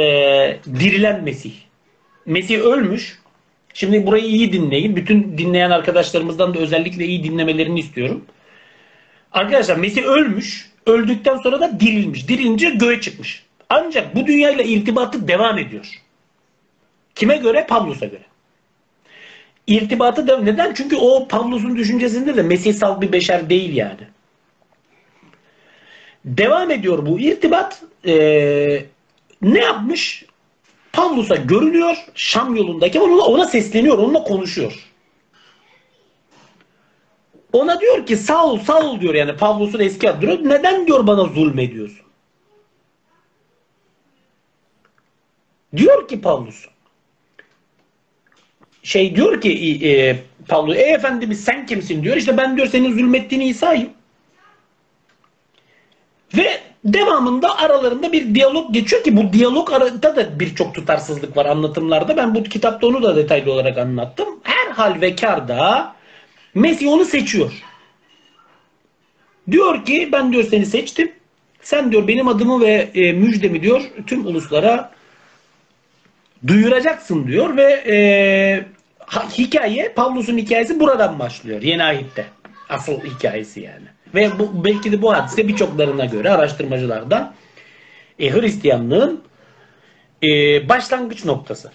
dirilen 0.80 1.24
Mesih. 1.24 1.53
Mesih 2.26 2.59
ölmüş. 2.59 3.20
Şimdi 3.74 4.05
burayı 4.05 4.26
iyi 4.26 4.53
dinleyin. 4.53 4.95
Bütün 4.95 5.38
dinleyen 5.38 5.72
arkadaşlarımızdan 5.72 6.53
da 6.53 6.59
özellikle 6.59 7.05
iyi 7.05 7.24
dinlemelerini 7.24 7.80
istiyorum. 7.80 8.26
Arkadaşlar 9.32 9.76
Mesih 9.76 10.03
ölmüş. 10.03 10.72
Öldükten 10.86 11.38
sonra 11.38 11.62
da 11.62 11.80
dirilmiş. 11.80 12.28
Dirilince 12.28 12.70
göğe 12.70 13.01
çıkmış. 13.01 13.43
Ancak 13.70 14.16
bu 14.16 14.28
dünyayla 14.28 14.64
irtibatı 14.64 15.28
devam 15.28 15.57
ediyor. 15.57 16.01
Kime 17.16 17.38
göre? 17.38 17.66
Pavlus'a 17.70 18.05
göre. 18.05 18.24
İrtibatı 19.68 20.28
da 20.28 20.39
neden? 20.39 20.74
Çünkü 20.74 20.95
o 20.95 21.28
Pavlus'un 21.28 21.76
düşüncesinde 21.76 22.38
de 22.38 22.43
Mesihsal 22.43 23.01
bir 23.01 23.12
beşer 23.12 23.49
değil 23.49 23.76
yani. 23.76 24.07
Devam 26.26 26.72
ediyor 26.72 27.05
bu 27.05 27.19
irtibat. 27.19 27.84
Ee, 28.07 28.86
ne 29.41 29.59
yapmış? 29.59 30.26
Pavlus'a 30.93 31.36
görünüyor 31.36 31.97
Şam 32.15 32.55
yolundaki 32.55 32.99
ona, 32.99 33.22
ona 33.22 33.45
sesleniyor, 33.45 33.97
onunla 33.97 34.24
konuşuyor. 34.24 34.91
Ona 37.53 37.82
diyor 37.82 38.05
ki 38.05 38.17
Saul, 38.17 38.59
Saul 38.59 39.01
diyor 39.01 39.13
yani 39.13 39.38
Pavlus'un 39.38 39.80
eski 39.80 40.09
adı. 40.09 40.49
Neden 40.49 40.88
diyor 40.88 41.07
bana 41.07 41.24
zulmediyorsun? 41.24 42.05
Diyor 45.78 46.07
ki 46.07 46.22
Pavlus. 46.22 46.65
Şey 48.84 49.15
diyor 49.15 49.41
ki 49.41 49.80
e, 49.88 50.19
Pavlus, 50.47 50.76
ey 50.76 50.93
efendimiz 50.93 51.43
sen 51.43 51.65
kimsin 51.65 52.03
diyor. 52.03 52.15
İşte 52.17 52.38
ben 52.38 52.57
diyor 52.57 52.67
senin 52.67 52.91
zulmettiğin 52.91 53.41
İsa'yım. 53.41 53.89
Ve 56.38 56.59
devamında 56.86 57.57
aralarında 57.57 58.11
bir 58.11 58.36
diyalog 58.36 58.73
geçiyor 58.73 59.03
ki 59.03 59.17
bu 59.17 59.34
diyalog 59.34 59.73
arasında 59.73 60.15
da 60.15 60.39
birçok 60.39 60.75
tutarsızlık 60.75 61.38
var 61.38 61.45
anlatımlarda. 61.45 62.17
Ben 62.17 62.36
bu 62.36 62.43
kitapta 62.43 62.88
onu 62.88 63.03
da 63.03 63.15
detaylı 63.15 63.51
olarak 63.51 63.77
anlattım. 63.77 64.27
Her 64.43 64.71
hal 64.71 65.01
ve 65.01 65.15
karda 65.15 65.93
Mesih 66.55 66.88
onu 66.88 67.05
seçiyor. 67.05 67.51
Diyor 69.51 69.86
ki 69.86 70.09
ben 70.11 70.34
diyor 70.34 70.43
seni 70.43 70.65
seçtim. 70.65 71.11
Sen 71.61 71.91
diyor 71.91 72.07
benim 72.07 72.27
adımı 72.27 72.61
ve 72.61 72.89
e, 72.93 73.13
müjdemi 73.13 73.61
diyor 73.63 73.82
tüm 74.07 74.25
uluslara 74.25 74.91
duyuracaksın 76.47 77.27
diyor 77.27 77.57
ve 77.57 77.84
e, 77.88 78.65
hikaye 79.38 79.89
Pavlus'un 79.89 80.38
hikayesi 80.38 80.79
buradan 80.79 81.19
başlıyor. 81.19 81.61
Yeni 81.61 81.84
ahitte. 81.84 82.25
Asıl 82.69 82.93
hikayesi 82.93 83.61
yani. 83.61 83.88
Ve 84.16 84.39
bu, 84.39 84.66
belki 84.66 84.91
de 84.91 85.01
bu 85.01 85.14
hadise 85.14 85.47
birçoklarına 85.47 86.05
göre 86.05 86.30
araştırmacılardan 86.30 87.34
e, 88.20 88.32
Hristiyanlığın 88.32 89.22
e, 90.24 90.30
başlangıç 90.70 91.26
noktası. 91.26 91.72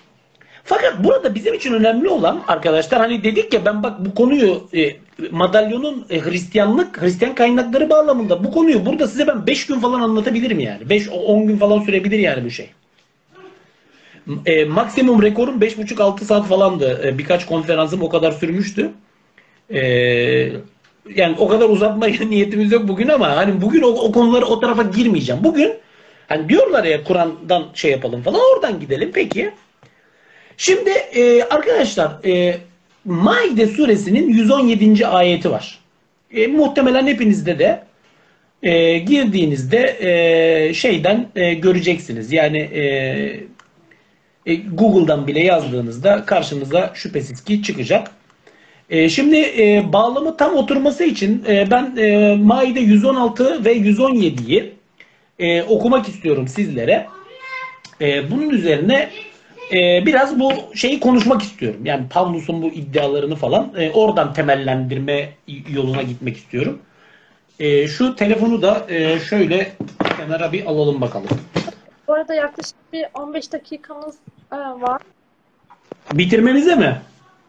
Fakat 0.65 1.05
burada 1.05 1.35
bizim 1.35 1.55
için 1.55 1.73
önemli 1.73 2.09
olan 2.09 2.43
arkadaşlar 2.49 3.01
hani 3.01 3.25
dedik 3.25 3.55
ya 3.55 3.65
ben 3.65 3.83
bak 3.83 4.05
bu 4.05 4.15
konuyu 4.15 4.69
e, 4.75 4.97
madalyonun 5.31 6.07
e, 6.11 6.21
Hristiyanlık, 6.21 7.03
Hristiyan 7.03 7.35
kaynakları 7.35 7.91
bağlamında 7.91 8.45
bu 8.45 8.51
konuyu 8.51 8.87
burada 8.87 9.09
size 9.09 9.27
ben 9.27 9.47
5 9.47 9.67
gün 9.67 9.81
falan 9.81 10.01
anlatabilirim 10.01 10.61
yani. 10.61 10.83
5-10 10.83 11.47
gün 11.47 11.57
falan 11.57 11.81
sürebilir 11.81 12.19
yani 12.19 12.45
bu 12.45 12.51
şey. 12.51 12.71
E, 14.47 14.65
maksimum 14.65 15.23
rekorum 15.23 15.61
5,5-6 15.61 16.25
saat 16.25 16.47
falandı. 16.47 17.01
E, 17.05 17.19
birkaç 17.19 17.47
konferansım 17.47 18.03
o 18.03 18.09
kadar 18.09 18.33
sürmüştü. 18.33 18.91
E, 19.75 19.81
yani 21.15 21.37
o 21.39 21.49
kadar 21.49 21.69
uzatmaya 21.69 22.15
niyetimiz 22.29 22.73
yok 22.73 22.89
bugün 22.89 23.09
ama 23.09 23.37
hani 23.37 23.63
bugün 23.63 23.83
o, 23.83 23.89
o 23.89 24.13
konuları 24.13 24.47
o 24.47 24.61
tarafa 24.61 24.83
girmeyeceğim. 24.83 25.45
Bugün 25.45 25.73
hani 26.29 26.49
diyorlar 26.49 26.85
ya 26.85 27.05
Kur'an'dan 27.05 27.65
şey 27.75 27.91
yapalım 27.91 28.23
falan 28.23 28.41
oradan 28.55 28.81
gidelim 28.81 29.11
peki. 29.15 29.51
Şimdi 30.57 30.91
e, 30.91 31.43
arkadaşlar 31.43 32.11
e, 32.25 32.59
Maide 33.05 33.67
suresinin 33.67 34.29
117. 34.29 35.07
ayeti 35.07 35.51
var. 35.51 35.79
E, 36.35 36.47
muhtemelen 36.47 37.07
hepinizde 37.07 37.59
de 37.59 37.85
e, 38.63 38.99
girdiğinizde 38.99 39.97
e, 40.01 40.75
şeyden 40.75 41.27
e, 41.37 41.55
göreceksiniz. 41.55 42.33
Yani 42.33 42.59
e, 42.59 42.83
e, 44.47 44.55
Google'dan 44.55 45.27
bile 45.27 45.41
yazdığınızda 45.41 46.25
karşınıza 46.25 46.91
şüphesiz 46.95 47.45
ki 47.45 47.63
çıkacak. 47.63 48.11
E, 48.91 49.09
şimdi 49.09 49.37
e, 49.37 49.93
bağlamı 49.93 50.37
tam 50.37 50.55
oturması 50.55 51.05
için 51.05 51.45
e, 51.49 51.71
ben 51.71 51.97
e, 51.97 52.37
Maide 52.37 52.81
116 52.81 53.65
ve 53.65 53.77
117'yi 53.77 54.75
e, 55.39 55.63
okumak 55.63 56.09
istiyorum 56.09 56.49
sizlere. 56.49 57.07
E, 58.01 58.31
bunun 58.31 58.51
üzerine 58.51 59.11
e, 59.73 60.07
biraz 60.07 60.41
bu 60.41 60.53
şeyi 60.75 61.01
konuşmak 61.01 61.43
istiyorum. 61.43 61.81
Yani 61.85 62.09
Pavlus'un 62.09 62.63
bu 62.63 62.67
iddialarını 62.67 63.37
falan 63.37 63.73
e, 63.77 63.91
oradan 63.91 64.33
temellendirme 64.33 65.29
yoluna 65.69 66.03
gitmek 66.03 66.37
istiyorum. 66.37 66.79
E, 67.59 67.89
şu 67.89 68.17
telefonu 68.17 68.63
da 68.63 68.87
e, 68.89 69.19
şöyle 69.19 69.73
kenara 70.17 70.53
bir 70.53 70.67
alalım 70.67 71.01
bakalım. 71.01 71.29
Bu 72.09 72.15
arada 72.15 72.35
yaklaşık 72.35 72.77
bir 72.93 73.07
15 73.15 73.53
dakikamız 73.53 74.17
e, 74.53 74.57
var. 74.57 75.03
Bitirmemize 76.13 76.75
mi? 76.75 77.01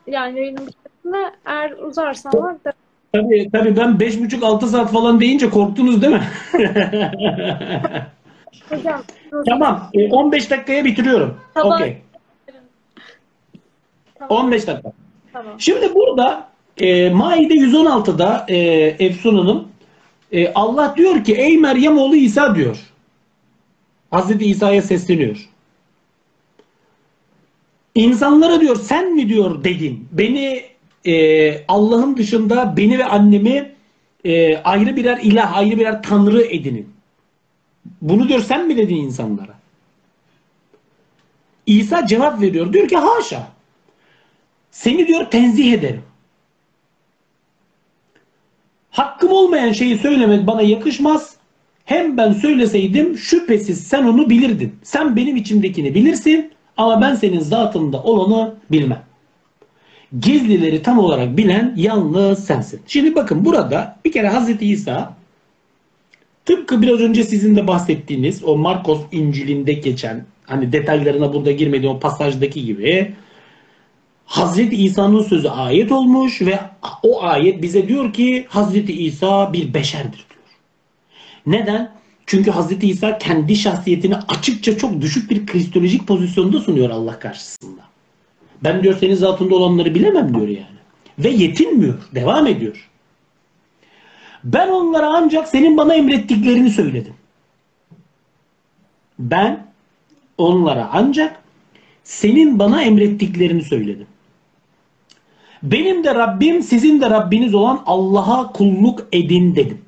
Yani 0.07 0.39
yayının 0.39 0.69
bitmesine 1.07 1.31
eğer 1.45 1.71
uzarsa 1.71 2.29
var 2.29 2.55
da. 2.65 2.73
Tabii, 3.13 3.49
tabii 3.51 3.77
ben 3.77 3.89
5,5-6 3.89 4.65
saat 4.67 4.91
falan 4.91 5.19
deyince 5.19 5.49
korktunuz 5.49 6.01
değil 6.01 6.13
mi? 6.13 6.23
Hocam. 8.69 9.01
tamam. 9.49 9.89
E, 9.93 10.09
15 10.11 10.51
dakikaya 10.51 10.85
bitiriyorum. 10.85 11.37
Tamam. 11.53 11.81
Okey. 11.81 11.97
Tamam. 14.19 14.45
15 14.45 14.67
dakika. 14.67 14.91
Tamam. 15.33 15.53
Şimdi 15.57 15.95
burada 15.95 16.47
e, 16.77 17.09
Maide 17.09 17.53
116'da 17.53 18.45
e, 18.47 18.57
Efsun 19.05 19.37
Hanım 19.37 19.67
e, 20.31 20.53
Allah 20.53 20.93
diyor 20.97 21.23
ki 21.23 21.35
ey 21.35 21.57
Meryem 21.57 21.97
oğlu 21.97 22.15
İsa 22.15 22.55
diyor. 22.55 22.77
Hazreti 24.11 24.45
İsa'ya 24.45 24.81
sesleniyor. 24.81 25.49
İnsanlara 27.95 28.61
diyor 28.61 28.75
sen 28.75 29.15
mi 29.15 29.29
diyor 29.29 29.63
dedin. 29.63 30.07
Beni 30.11 30.66
e, 31.07 31.65
Allah'ın 31.67 32.17
dışında 32.17 32.77
beni 32.77 32.99
ve 32.99 33.05
annemi 33.05 33.71
e, 34.25 34.57
ayrı 34.57 34.95
birer 34.95 35.17
ilah, 35.17 35.57
ayrı 35.57 35.77
birer 35.77 36.03
tanrı 36.03 36.41
edinin. 36.41 36.89
Bunu 38.01 38.29
diyor 38.29 38.39
sen 38.39 38.67
mi 38.67 38.77
dedin 38.77 38.95
insanlara? 38.95 39.57
İsa 41.65 42.07
cevap 42.07 42.41
veriyor. 42.41 42.73
Diyor 42.73 42.87
ki 42.87 42.97
haşa. 42.97 43.47
Seni 44.71 45.07
diyor 45.07 45.25
tenzih 45.31 45.73
ederim. 45.73 46.03
Hakkım 48.91 49.31
olmayan 49.31 49.71
şeyi 49.71 49.97
söylemek 49.97 50.47
bana 50.47 50.61
yakışmaz. 50.61 51.35
Hem 51.85 52.17
ben 52.17 52.33
söyleseydim 52.33 53.17
şüphesiz 53.17 53.87
sen 53.87 54.03
onu 54.03 54.29
bilirdin. 54.29 54.75
Sen 54.83 55.15
benim 55.15 55.35
içimdekini 55.35 55.95
bilirsin 55.95 56.51
ama 56.77 57.01
ben 57.01 57.15
senin 57.15 57.39
zatında 57.39 58.03
olanı 58.03 58.55
bilmem. 58.71 59.06
Gizlileri 60.19 60.81
tam 60.81 60.99
olarak 60.99 61.37
bilen 61.37 61.73
yalnız 61.77 62.45
sensin. 62.45 62.81
Şimdi 62.87 63.15
bakın 63.15 63.45
burada 63.45 63.99
bir 64.05 64.11
kere 64.11 64.27
Hazreti 64.27 64.65
İsa 64.65 65.13
tıpkı 66.45 66.81
biraz 66.81 66.99
önce 66.99 67.23
sizin 67.23 67.55
de 67.55 67.67
bahsettiğiniz 67.67 68.43
o 68.43 68.57
Markos 68.57 69.01
İncil'inde 69.11 69.73
geçen 69.73 70.25
hani 70.45 70.71
detaylarına 70.71 71.33
burada 71.33 71.51
girmediğim 71.51 71.95
o 71.95 71.99
pasajdaki 71.99 72.65
gibi 72.65 73.13
Hazreti 74.25 74.75
İsa'nın 74.75 75.21
sözü 75.21 75.47
ayet 75.47 75.91
olmuş 75.91 76.41
ve 76.41 76.59
o 77.03 77.23
ayet 77.23 77.61
bize 77.61 77.87
diyor 77.87 78.13
ki 78.13 78.45
Hazreti 78.49 79.05
İsa 79.05 79.53
bir 79.53 79.73
beşerdir 79.73 80.25
diyor. 80.29 80.43
Neden? 81.45 81.91
Çünkü 82.25 82.51
Hazreti 82.51 82.87
İsa 82.87 83.17
kendi 83.17 83.55
şahsiyetini 83.55 84.15
açıkça 84.15 84.77
çok 84.77 85.01
düşük 85.01 85.31
bir 85.31 85.45
kristolojik 85.45 86.07
pozisyonda 86.07 86.59
sunuyor 86.59 86.89
Allah 86.89 87.19
karşısında. 87.19 87.86
Ben 88.63 88.83
diyor 88.83 88.97
senin 88.99 89.15
zatında 89.15 89.55
olanları 89.55 89.95
bilemem 89.95 90.33
diyor 90.33 90.47
yani. 90.47 90.77
Ve 91.19 91.29
yetinmiyor. 91.29 92.09
Devam 92.15 92.47
ediyor. 92.47 92.89
Ben 94.43 94.69
onlara 94.69 95.13
ancak 95.13 95.47
senin 95.47 95.77
bana 95.77 95.93
emrettiklerini 95.93 96.69
söyledim. 96.69 97.13
Ben 99.19 99.67
onlara 100.37 100.89
ancak 100.93 101.43
senin 102.03 102.59
bana 102.59 102.81
emrettiklerini 102.81 103.63
söyledim. 103.63 104.07
Benim 105.63 106.03
de 106.03 106.15
Rabbim 106.15 106.63
sizin 106.63 107.01
de 107.01 107.09
Rabbiniz 107.09 107.53
olan 107.53 107.83
Allah'a 107.85 108.51
kulluk 108.51 109.07
edin 109.11 109.55
dedim. 109.55 109.81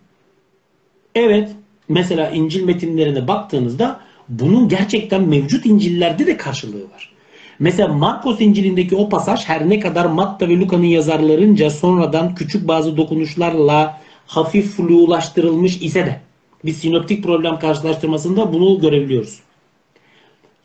Evet 1.16 1.52
mesela 1.90 2.30
İncil 2.30 2.64
metinlerine 2.64 3.28
baktığınızda 3.28 4.00
bunun 4.30 4.70
gerçekten 4.70 5.24
mevcut 5.24 5.66
İncil'lerde 5.66 6.28
de 6.28 6.38
karşılığı 6.38 6.84
var. 6.84 7.12
Mesela 7.60 7.88
Markos 7.88 8.42
İncil'indeki 8.42 8.96
o 8.96 9.10
pasaj 9.10 9.46
her 9.46 9.70
ne 9.70 9.80
kadar 9.80 10.06
Matta 10.06 10.50
ve 10.50 10.60
Luka'nın 10.60 10.86
yazarlarınca 10.86 11.70
sonradan 11.70 12.36
küçük 12.36 12.68
bazı 12.68 12.98
dokunuşlarla 12.98 14.02
hafif 14.28 14.76
flulaştırılmış 14.76 15.82
ise 15.82 16.06
de 16.06 16.22
bir 16.66 16.74
sinoptik 16.74 17.24
problem 17.24 17.60
karşılaştırmasında 17.60 18.54
bunu 18.54 18.80
görebiliyoruz. 18.80 19.40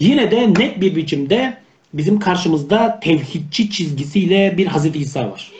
Yine 0.01 0.31
de 0.31 0.55
net 0.55 0.81
bir 0.81 0.97
biçimde 0.97 1.57
bizim 1.95 2.19
karşımızda 2.19 3.01
tevhidçi 3.03 3.71
çizgisiyle 3.71 4.55
bir 4.59 4.67
Hazreti 4.67 4.99
İsa 4.99 5.31
var. 5.31 5.53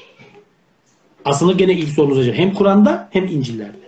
Aslında 1.25 1.53
gene 1.53 1.73
ilk 1.73 1.89
sorunuz 1.89 2.27
hem 2.33 2.55
Kur'an'da 2.55 3.09
hem 3.13 3.27
İncil'lerde. 3.27 3.85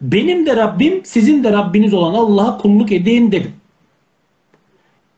Benim 0.00 0.46
de 0.46 0.56
Rabbim 0.56 1.00
sizin 1.04 1.44
de 1.44 1.52
Rabbiniz 1.52 1.94
olan 1.94 2.14
Allah'a 2.14 2.58
kulluk 2.58 2.92
edin 2.92 3.32
dedim. 3.32 3.52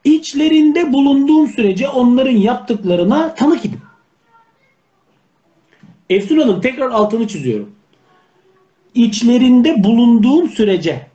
İçlerinde 0.04 0.92
bulunduğum 0.92 1.48
sürece 1.48 1.88
onların 1.88 2.36
yaptıklarına 2.36 3.34
tanık 3.34 3.64
idim. 3.64 3.82
Efsun 6.10 6.38
Hanım 6.38 6.60
tekrar 6.60 6.90
altını 6.90 7.28
çiziyorum. 7.28 7.70
İçlerinde 8.94 9.84
bulunduğum 9.84 10.48
sürece 10.48 11.06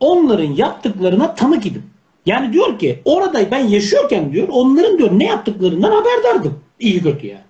onların 0.00 0.52
yaptıklarına 0.52 1.34
tanık 1.34 1.66
idim. 1.66 1.82
Yani 2.26 2.52
diyor 2.52 2.78
ki 2.78 3.00
orada 3.04 3.50
ben 3.50 3.68
yaşıyorken 3.68 4.32
diyor 4.32 4.48
onların 4.50 4.98
diyor 4.98 5.10
ne 5.18 5.24
yaptıklarından 5.24 5.92
haberdardım. 5.92 6.60
İyi 6.80 7.02
kötü 7.02 7.26
yani. 7.26 7.40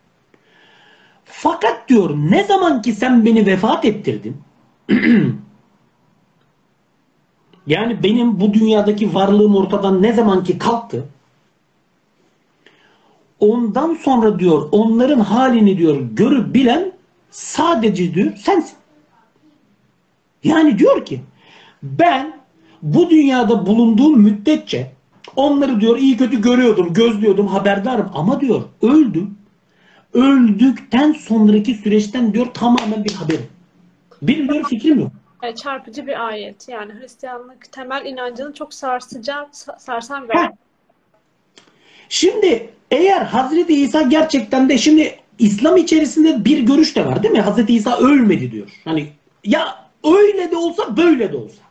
Fakat 1.25 1.89
diyor 1.89 2.11
ne 2.17 2.45
zaman 2.45 2.83
ki 2.83 2.93
sen 2.93 3.27
beni 3.27 3.47
vefat 3.47 3.85
ettirdin 3.85 4.37
yani 7.67 8.03
benim 8.03 8.41
bu 8.41 8.55
dünyadaki 8.55 9.15
varlığım 9.15 9.57
ortadan 9.57 10.03
ne 10.03 10.13
zaman 10.13 10.45
ki 10.45 10.59
kalktı 10.59 11.05
ondan 13.41 13.95
sonra 13.95 14.39
diyor 14.39 14.69
onların 14.73 15.21
halini 15.21 15.79
diyor 15.79 16.01
görüp 16.13 16.55
bilen 16.55 16.93
sadece 17.31 18.15
diyor 18.15 18.37
sensin. 18.37 18.77
Yani 20.45 20.79
diyor 20.79 21.05
ki 21.05 21.21
ben 21.83 22.37
bu 22.83 23.11
dünyada 23.11 23.67
bulunduğum 23.67 24.21
müddetçe 24.21 24.93
onları 25.37 25.81
diyor 25.81 25.99
iyi 25.99 26.17
kötü 26.17 26.41
görüyordum, 26.41 26.93
gözlüyordum, 26.93 27.47
haberdarım 27.47 28.11
ama 28.15 28.41
diyor 28.41 28.63
öldüm. 28.83 29.39
Öldükten 30.13 31.13
sonraki 31.13 31.75
süreçten 31.75 32.35
diyor 32.35 32.47
tamamen 32.55 33.05
bir 33.05 33.13
haberim. 33.13 33.47
Bir 34.23 34.49
diyor 34.49 34.65
fikrim 34.69 35.01
yok. 35.01 35.13
E, 35.43 35.55
çarpıcı 35.55 36.07
bir 36.07 36.27
ayet. 36.27 36.69
Yani 36.69 36.93
Hristiyanlık 36.95 37.73
temel 37.73 38.07
inancını 38.07 38.55
çok 38.55 38.75
sarsıcı, 38.75 39.33
sarsan 39.79 40.29
bir. 40.29 40.35
Şimdi 42.09 42.71
eğer 42.91 43.23
Hazreti 43.23 43.75
İsa 43.75 44.03
gerçekten 44.03 44.69
de 44.69 44.79
şimdi 44.79 45.19
İslam 45.39 45.77
içerisinde 45.77 46.45
bir 46.45 46.59
görüş 46.59 46.97
de 46.97 47.07
var 47.07 47.23
değil 47.23 47.35
mi? 47.35 47.41
Hazreti 47.41 47.75
İsa 47.75 47.99
ölmedi 47.99 48.53
diyor. 48.53 48.69
Hani 48.85 49.09
ya 49.45 49.87
öyle 50.05 50.51
de 50.51 50.57
olsa 50.57 50.97
böyle 50.97 51.33
de 51.33 51.37
olsa. 51.37 51.63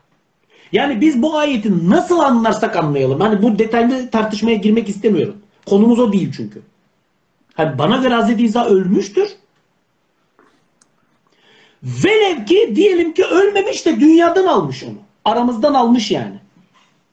Yani 0.71 1.01
biz 1.01 1.21
bu 1.21 1.37
ayeti 1.37 1.89
nasıl 1.89 2.19
anlarsak 2.19 2.75
anlayalım. 2.75 3.19
Hani 3.19 3.41
bu 3.41 3.59
detaylı 3.59 4.09
tartışmaya 4.09 4.55
girmek 4.55 4.89
istemiyorum. 4.89 5.37
Konumuz 5.65 5.99
o 5.99 6.13
değil 6.13 6.31
çünkü. 6.37 6.61
Hani 7.53 7.77
bana 7.77 7.97
göre 7.97 8.13
Hazreti 8.13 8.43
İsa 8.43 8.65
ölmüştür. 8.65 9.27
Velev 11.85 12.45
ki 12.45 12.73
diyelim 12.75 13.13
ki 13.13 13.25
ölmemiş 13.25 13.85
de 13.85 13.99
dünyadan 13.99 14.45
almış 14.45 14.83
onu. 14.83 14.97
Aramızdan 15.25 15.73
almış 15.73 16.11
yani. 16.11 16.35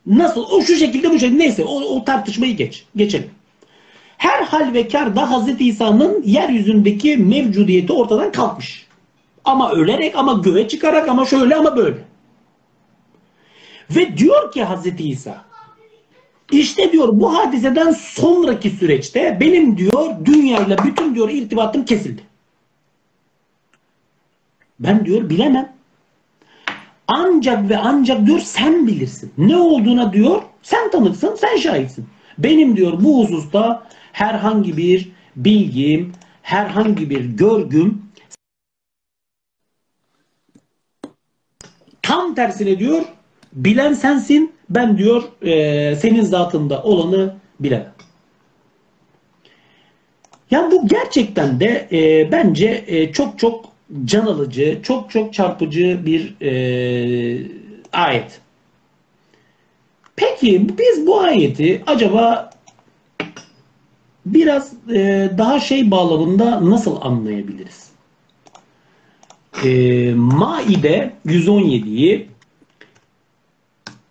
Nasıl? 0.07 0.45
O 0.51 0.63
şu 0.63 0.77
şekilde 0.77 1.11
bu 1.11 1.19
şekilde. 1.19 1.39
Neyse 1.39 1.65
o, 1.65 1.81
o 1.81 2.05
tartışmayı 2.05 2.57
geç. 2.57 2.85
Geçelim. 2.97 3.31
Her 4.19 4.43
hal 4.43 4.75
ve 4.75 4.89
karda 4.89 5.31
Hazreti 5.31 5.69
İsa'nın 5.69 6.23
yeryüzündeki 6.23 7.17
mevcudiyeti 7.17 7.93
ortadan 7.93 8.33
kalkmış. 8.33 8.87
Ama 9.45 9.73
ölerek 9.73 10.17
ama 10.17 10.33
göğe 10.33 10.69
çıkarak 10.69 11.09
ama 11.09 11.27
şöyle 11.27 11.57
ama 11.57 11.77
böyle. 11.77 11.99
Ve 13.91 14.17
diyor 14.17 14.53
ki 14.53 14.65
Hazreti 14.65 15.09
İsa 15.09 15.45
işte 16.53 16.93
diyor 16.93 17.09
bu 17.13 17.39
hadiseden 17.39 17.91
sonraki 17.91 18.71
süreçte 18.71 19.39
benim 19.41 19.77
diyor 19.77 20.11
dünyayla 20.25 20.77
bütün 20.85 21.15
diyor 21.15 21.31
irtibatım 21.31 21.85
kesildi. 21.85 22.23
Ben 24.81 25.05
diyor 25.05 25.31
bilemem. 25.31 25.73
Ancak 27.09 27.71
ve 27.71 27.79
ancak 27.79 28.27
diyor 28.27 28.39
sen 28.39 28.87
bilirsin. 28.87 29.33
Ne 29.39 29.57
olduğuna 29.57 30.13
diyor 30.13 30.43
sen 30.63 30.91
tanıksın, 30.91 31.37
sen 31.41 31.57
şahitsin. 31.57 32.07
Benim 32.39 32.77
diyor 32.77 33.05
bu 33.05 33.25
hususta 33.25 33.87
herhangi 34.13 34.77
bir 34.77 35.13
bilgim, 35.37 36.13
herhangi 36.43 37.11
bir 37.11 37.25
görgüm 37.25 38.03
tam 42.03 42.35
tersine 42.35 42.79
diyor 42.79 43.03
bilen 43.53 43.93
sensin 43.93 44.53
ben 44.71 44.99
diyor 44.99 45.23
e, 45.43 45.97
senin 45.97 46.23
zatında 46.23 46.83
olanı 46.83 47.35
bilemem. 47.61 47.93
Yani 50.51 50.71
bu 50.73 50.89
gerçekten 50.89 51.61
de 51.61 51.89
e, 51.93 52.33
bence 52.33 52.85
e, 52.87 53.13
çok 53.13 53.39
çok 53.39 53.72
can 54.05 54.27
alıcı, 54.27 54.81
çok 54.83 55.11
çok 55.11 55.35
çarpıcı 55.35 56.01
bir 56.07 56.35
e, 56.41 57.47
ayet. 57.93 58.41
Peki 60.17 60.67
biz 60.79 61.07
bu 61.07 61.21
ayeti 61.21 61.83
acaba 61.87 62.51
biraz 64.27 64.73
e, 64.91 65.31
daha 65.39 65.61
şey 65.61 65.91
bağlamında 65.91 66.71
nasıl 66.71 67.01
anlayabiliriz? 67.01 67.93
E, 69.65 69.69
Maide 70.15 71.13
117'yi 71.27 72.29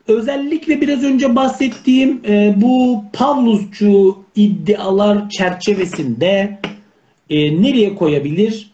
özellikle 0.07 0.81
biraz 0.81 1.03
önce 1.03 1.35
bahsettiğim 1.35 2.21
e, 2.27 2.53
bu 2.57 3.03
Pavlusçu 3.13 4.17
iddialar 4.35 5.29
çerçevesinde 5.29 6.59
e, 7.29 7.61
nereye 7.61 7.95
koyabilir? 7.95 8.70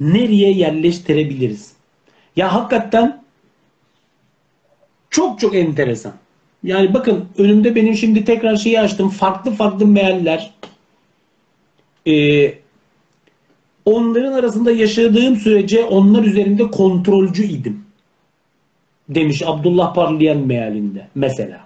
Nereye 0.00 0.50
yerleştirebiliriz? 0.50 1.72
Ya 2.36 2.54
hakikaten 2.54 3.24
çok 5.10 5.40
çok 5.40 5.54
enteresan. 5.54 6.12
Yani 6.64 6.94
bakın 6.94 7.24
önümde 7.38 7.74
benim 7.74 7.94
şimdi 7.94 8.24
tekrar 8.24 8.56
şeyi 8.56 8.80
açtım. 8.80 9.08
Farklı 9.08 9.50
farklı 9.50 9.86
mealler. 9.86 10.52
Ee, 12.06 12.54
onların 13.84 14.32
arasında 14.32 14.70
yaşadığım 14.70 15.36
sürece 15.36 15.84
onlar 15.84 16.24
üzerinde 16.24 16.70
kontrolcü 16.70 17.44
idim. 17.44 17.84
Demiş 19.08 19.42
Abdullah 19.46 19.94
Parlayan 19.94 20.38
mealinde 20.38 21.08
mesela. 21.14 21.60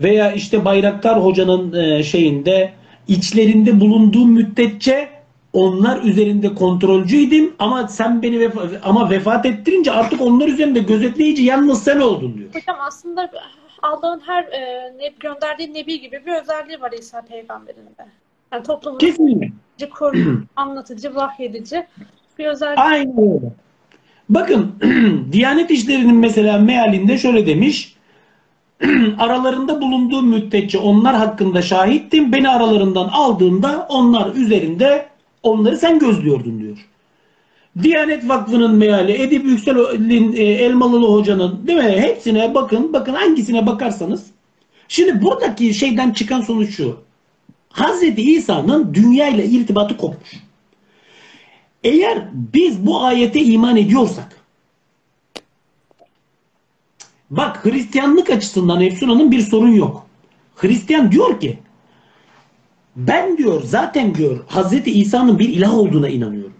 Veya 0.00 0.32
işte 0.32 0.64
Bayraktar 0.64 1.24
Hoca'nın 1.24 1.72
e, 1.72 2.02
şeyinde 2.02 2.72
içlerinde 3.08 3.80
bulunduğum 3.80 4.32
müddetçe 4.32 5.08
onlar 5.54 6.02
üzerinde 6.02 6.54
kontrolcüydüm 6.54 7.54
ama 7.58 7.88
sen 7.88 8.22
beni 8.22 8.40
vefa 8.40 8.62
ama 8.84 9.10
vefat 9.10 9.46
ettirince 9.46 9.92
artık 9.92 10.20
onlar 10.20 10.48
üzerinde 10.48 10.78
gözetleyici 10.78 11.42
yalnız 11.42 11.82
sen 11.84 12.00
oldun 12.00 12.34
diyor. 12.38 12.48
Hocam 12.54 12.76
aslında 12.80 13.30
Allah'ın 13.82 14.20
her 14.26 14.44
e, 14.44 14.92
ne, 14.98 15.08
gönderdiği 15.20 15.74
nebi 15.74 16.00
gibi 16.00 16.22
bir 16.26 16.42
özelliği 16.42 16.80
var 16.80 16.92
İsa 16.92 17.22
peygamberin 17.22 17.86
de. 17.98 18.06
Yani 18.52 18.62
toplumun 18.62 18.98
Kesinlikle. 18.98 19.88
koruyucu, 19.90 20.42
anlatıcı, 20.56 21.14
vahyedici 21.14 21.86
bir 22.38 22.46
özellik. 22.46 22.78
Aynen 22.78 23.18
öyle. 23.18 23.52
Bakın 24.28 24.72
Diyanet 25.32 25.70
İşleri'nin 25.70 26.16
mesela 26.16 26.58
mealinde 26.58 27.18
şöyle 27.18 27.46
demiş. 27.46 27.96
aralarında 29.18 29.80
bulunduğum 29.80 30.28
müddetçe 30.28 30.78
onlar 30.78 31.14
hakkında 31.14 31.62
şahittim. 31.62 32.32
Beni 32.32 32.48
aralarından 32.48 33.08
aldığında 33.08 33.86
onlar 33.88 34.34
üzerinde 34.34 35.13
onları 35.44 35.76
sen 35.76 35.98
gözlüyordun 35.98 36.60
diyor. 36.60 36.88
Diyanet 37.82 38.28
Vakfı'nın 38.28 38.74
meali, 38.74 39.12
Edip 39.12 39.44
Yüksel'in 39.44 40.32
e, 40.32 40.42
Elmalılı 40.42 41.06
Hoca'nın 41.06 41.66
değil 41.66 41.78
mi? 41.78 42.00
Hepsine 42.00 42.54
bakın. 42.54 42.92
Bakın 42.92 43.14
hangisine 43.14 43.66
bakarsanız. 43.66 44.26
Şimdi 44.88 45.22
buradaki 45.22 45.74
şeyden 45.74 46.10
çıkan 46.10 46.40
sonuç 46.40 46.76
şu. 46.76 46.96
Hazreti 47.70 48.22
İsa'nın 48.22 48.94
dünya 48.94 49.28
ile 49.28 49.44
irtibatı 49.44 49.96
kopmuş. 49.96 50.30
Eğer 51.84 52.28
biz 52.32 52.86
bu 52.86 53.02
ayete 53.02 53.40
iman 53.40 53.76
ediyorsak 53.76 54.36
bak 57.30 57.64
Hristiyanlık 57.64 58.30
açısından 58.30 58.80
Efsun 58.80 59.08
Hanım 59.08 59.30
bir 59.30 59.40
sorun 59.40 59.72
yok. 59.72 60.06
Hristiyan 60.56 61.12
diyor 61.12 61.40
ki 61.40 61.58
ben 62.96 63.38
diyor 63.38 63.62
zaten 63.62 64.14
diyor 64.14 64.44
Hazreti 64.46 64.90
İsa'nın 64.90 65.38
bir 65.38 65.48
ilah 65.48 65.74
olduğuna 65.74 66.08
inanıyorum. 66.08 66.54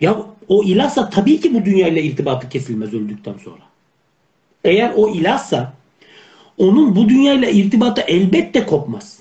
Ya 0.00 0.16
o 0.48 0.64
ilahsa 0.64 1.10
tabii 1.10 1.40
ki 1.40 1.54
bu 1.54 1.64
dünyayla 1.64 2.02
irtibatı 2.02 2.48
kesilmez 2.48 2.94
öldükten 2.94 3.34
sonra. 3.44 3.62
Eğer 4.64 4.92
o 4.96 5.08
ilahsa 5.08 5.72
onun 6.58 6.96
bu 6.96 7.08
dünyayla 7.08 7.48
irtibatı 7.48 8.00
elbette 8.00 8.66
kopmaz. 8.66 9.18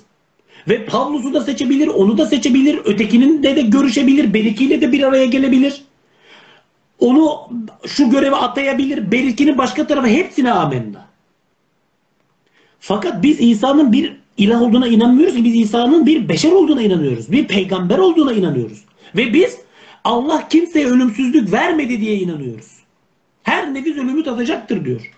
Ve 0.70 0.86
Pavlus'u 0.86 1.34
da 1.34 1.42
seçebilir, 1.42 1.88
onu 1.88 2.18
da 2.18 2.26
seçebilir, 2.26 2.80
ötekinin 2.86 3.44
de 3.44 3.56
de 3.56 3.62
görüşebilir, 3.62 4.34
Berikiyle 4.34 4.82
de 4.82 4.92
bir 4.92 5.04
araya 5.04 5.26
gelebilir. 5.26 5.84
Onu 7.00 7.50
şu 7.86 8.10
göreve 8.10 8.36
atayabilir, 8.36 9.12
Berikini 9.12 9.58
başka 9.58 9.88
tarafa 9.88 10.08
hepsine 10.08 10.52
amenna. 10.52 11.06
Fakat 12.80 13.24
biz 13.24 13.42
İsa'nın 13.42 13.92
bir 13.92 14.25
ilah 14.38 14.62
olduğuna 14.62 14.88
inanmıyoruz 14.88 15.36
ki 15.36 15.44
biz 15.44 15.56
İsa'nın 15.56 16.06
bir 16.06 16.30
beşer 16.30 16.52
olduğuna 16.52 16.82
inanıyoruz. 16.82 17.32
Bir 17.32 17.48
peygamber 17.48 17.98
olduğuna 17.98 18.34
inanıyoruz. 18.34 18.86
Ve 19.16 19.34
biz 19.34 19.58
Allah 20.04 20.48
kimseye 20.48 20.86
ölümsüzlük 20.86 21.52
vermedi 21.52 22.02
diye 22.02 22.16
inanıyoruz. 22.16 22.68
Her 23.44 23.74
nefis 23.74 23.98
ölümü 23.98 24.24
tadacaktır 24.24 24.86
diyor. 24.86 25.12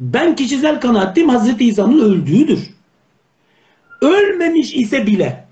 Ben 0.00 0.36
kişisel 0.36 0.80
kanaatim 0.80 1.28
Hazreti 1.28 1.64
İsa'nın 1.64 2.00
öldüğüdür. 2.00 2.70
Ölmemiş 4.02 4.74
ise 4.74 5.06
bile, 5.06 5.44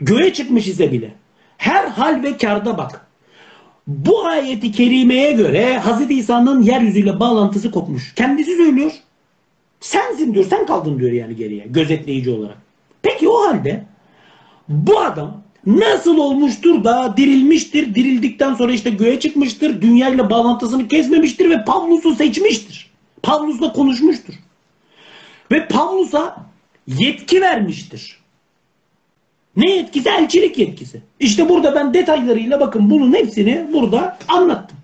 göğe 0.00 0.32
çıkmış 0.32 0.68
ise 0.68 0.92
bile, 0.92 1.14
her 1.58 1.88
hal 1.88 2.22
ve 2.22 2.36
karda 2.36 2.78
bak. 2.78 3.06
Bu 3.86 4.26
ayeti 4.26 4.72
kerimeye 4.72 5.32
göre 5.32 5.78
Hazreti 5.78 6.14
İsa'nın 6.14 6.62
yeryüzüyle 6.62 7.20
bağlantısı 7.20 7.70
kopmuş. 7.70 8.14
Kendisi 8.14 8.56
söylüyor. 8.56 8.92
Sensin 10.22 10.34
diyor, 10.34 10.46
sen 10.50 10.66
kaldın 10.66 10.98
diyor 10.98 11.12
yani 11.12 11.36
geriye, 11.36 11.64
gözetleyici 11.66 12.30
olarak. 12.30 12.56
Peki 13.02 13.28
o 13.28 13.48
halde 13.48 13.84
bu 14.68 15.00
adam 15.00 15.42
nasıl 15.66 16.18
olmuştur 16.18 16.84
da 16.84 17.14
dirilmiştir, 17.16 17.94
dirildikten 17.94 18.54
sonra 18.54 18.72
işte 18.72 18.90
göğe 18.90 19.20
çıkmıştır, 19.20 19.82
dünyayla 19.82 20.30
bağlantısını 20.30 20.88
kesmemiştir 20.88 21.50
ve 21.50 21.64
Pavlus'u 21.64 22.14
seçmiştir. 22.14 22.90
Pavlus'la 23.22 23.72
konuşmuştur. 23.72 24.34
Ve 25.52 25.68
Pavlus'a 25.68 26.36
yetki 26.86 27.40
vermiştir. 27.40 28.18
Ne 29.56 29.70
yetkisi? 29.70 30.08
Elçilik 30.08 30.58
yetkisi. 30.58 31.02
İşte 31.20 31.48
burada 31.48 31.74
ben 31.74 31.94
detaylarıyla 31.94 32.60
bakın 32.60 32.90
bunun 32.90 33.14
hepsini 33.14 33.66
burada 33.72 34.18
anlattım. 34.28 34.78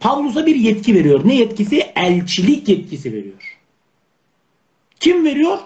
Pavlus'a 0.00 0.46
bir 0.46 0.56
yetki 0.56 0.94
veriyor. 0.94 1.20
Ne 1.24 1.34
yetkisi? 1.34 1.80
Elçilik 1.96 2.68
yetkisi 2.68 3.12
veriyor. 3.12 3.53
Kim 5.04 5.24
veriyor? 5.24 5.58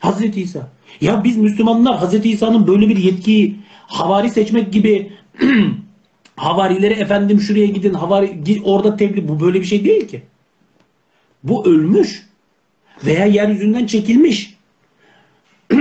Hazreti 0.00 0.40
İsa. 0.40 0.68
Ya 1.00 1.24
biz 1.24 1.36
Müslümanlar 1.36 1.98
Hazreti 1.98 2.30
İsa'nın 2.30 2.66
böyle 2.66 2.88
bir 2.88 2.96
yetkiyi 2.96 3.56
havari 3.70 4.30
seçmek 4.30 4.72
gibi 4.72 5.12
havarileri 6.36 6.94
efendim 6.94 7.40
şuraya 7.40 7.66
gidin 7.66 7.94
havari 7.94 8.60
orada 8.64 8.96
tebliğ 8.96 9.28
bu 9.28 9.40
böyle 9.40 9.60
bir 9.60 9.64
şey 9.66 9.84
değil 9.84 10.08
ki. 10.08 10.22
Bu 11.44 11.66
ölmüş 11.66 12.26
veya 13.04 13.26
yeryüzünden 13.26 13.86
çekilmiş. 13.86 14.54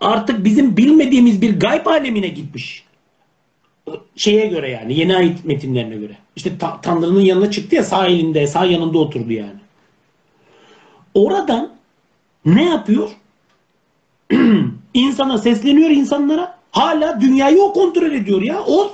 Artık 0.00 0.44
bizim 0.44 0.76
bilmediğimiz 0.76 1.42
bir 1.42 1.60
gayb 1.60 1.86
alemine 1.86 2.28
gitmiş. 2.28 2.84
Şeye 4.16 4.46
göre 4.46 4.70
yani 4.70 4.98
yeni 4.98 5.16
ait 5.16 5.44
metinlerine 5.44 5.96
göre. 5.96 6.16
İşte 6.36 6.58
ta- 6.58 6.80
Tanrı'nın 6.80 7.20
yanına 7.20 7.50
çıktı 7.50 7.76
ya 7.76 7.84
sağ 7.84 8.06
elinde 8.06 8.46
sağ 8.46 8.64
yanında 8.64 8.98
oturdu 8.98 9.32
yani. 9.32 9.63
Oradan 11.14 11.70
ne 12.44 12.64
yapıyor? 12.64 13.10
İnsana 14.94 15.38
sesleniyor 15.38 15.90
insanlara. 15.90 16.58
Hala 16.70 17.20
dünyayı 17.20 17.62
o 17.62 17.72
kontrol 17.72 18.12
ediyor 18.12 18.42
ya. 18.42 18.62
O 18.66 18.92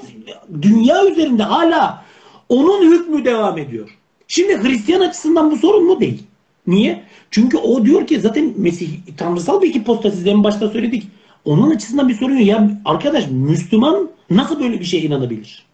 dünya 0.63 1.07
üzerinde 1.07 1.43
hala 1.43 2.05
onun 2.49 2.93
hükmü 2.93 3.25
devam 3.25 3.59
ediyor. 3.59 3.99
Şimdi 4.29 4.63
Hristiyan 4.63 5.01
açısından 5.01 5.51
bu 5.51 5.57
sorun 5.57 5.87
mu 5.87 6.01
değil? 6.01 6.23
Niye? 6.67 7.03
Çünkü 7.31 7.57
o 7.57 7.85
diyor 7.85 8.07
ki 8.07 8.21
zaten 8.21 8.53
Mesih 8.57 8.89
tanrısal 9.17 9.63
bir 9.63 9.75
hipostasis 9.75 10.27
en 10.27 10.45
başta 10.45 10.69
söyledik. 10.69 11.09
Onun 11.45 11.71
açısından 11.71 12.09
bir 12.09 12.15
sorun 12.15 12.37
yok. 12.37 12.47
Ya 12.47 12.71
arkadaş 12.85 13.25
Müslüman 13.31 14.11
nasıl 14.31 14.61
böyle 14.61 14.81
bir 14.81 14.85
şeye 14.85 15.03
inanabilir? 15.03 15.67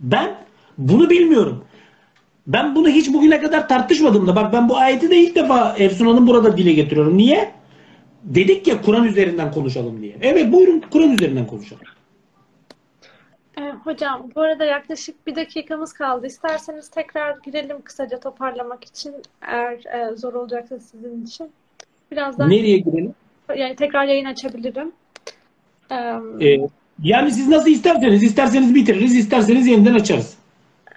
Ben 0.00 0.36
bunu 0.78 1.10
bilmiyorum. 1.10 1.64
Ben 2.46 2.74
bunu 2.74 2.88
hiç 2.88 3.12
bugüne 3.12 3.40
kadar 3.40 3.68
tartışmadım 3.68 4.26
da. 4.26 4.36
Bak 4.36 4.52
ben 4.52 4.68
bu 4.68 4.76
ayeti 4.76 5.10
de 5.10 5.16
ilk 5.16 5.34
defa 5.34 5.74
Efsun 5.78 6.06
Hanım 6.06 6.26
burada 6.26 6.56
dile 6.56 6.72
getiriyorum. 6.72 7.16
Niye? 7.16 7.50
Dedik 8.24 8.66
ya 8.66 8.82
Kur'an 8.82 9.04
üzerinden 9.04 9.52
konuşalım 9.52 10.02
diye. 10.02 10.16
Evet 10.22 10.52
buyurun 10.52 10.82
Kur'an 10.90 11.10
üzerinden 11.10 11.46
konuşalım. 11.46 11.82
Ee, 13.58 13.62
hocam 13.84 14.30
bu 14.34 14.40
arada 14.40 14.64
yaklaşık 14.64 15.26
bir 15.26 15.36
dakikamız 15.36 15.92
kaldı. 15.92 16.26
İsterseniz 16.26 16.88
tekrar 16.88 17.36
girelim 17.44 17.82
kısaca 17.82 18.20
toparlamak 18.20 18.84
için 18.84 19.14
eğer 19.48 19.72
e, 20.12 20.16
zor 20.16 20.34
olacaksa 20.34 20.78
sizin 20.78 21.24
için. 21.24 21.50
Birazdan 22.12 22.50
Nereye 22.50 22.78
girelim? 22.78 23.14
yani 23.56 23.76
tekrar 23.76 24.04
yayın 24.04 24.24
açabilirim. 24.24 24.92
Ee, 25.90 25.94
Ee, 26.46 26.58
yani 27.02 27.30
siz 27.30 27.48
nasıl 27.48 27.70
isterseniz, 27.70 28.22
isterseniz 28.22 28.74
bitiririz, 28.74 29.16
isterseniz 29.16 29.66
yeniden 29.66 29.94
açarız. 29.94 30.34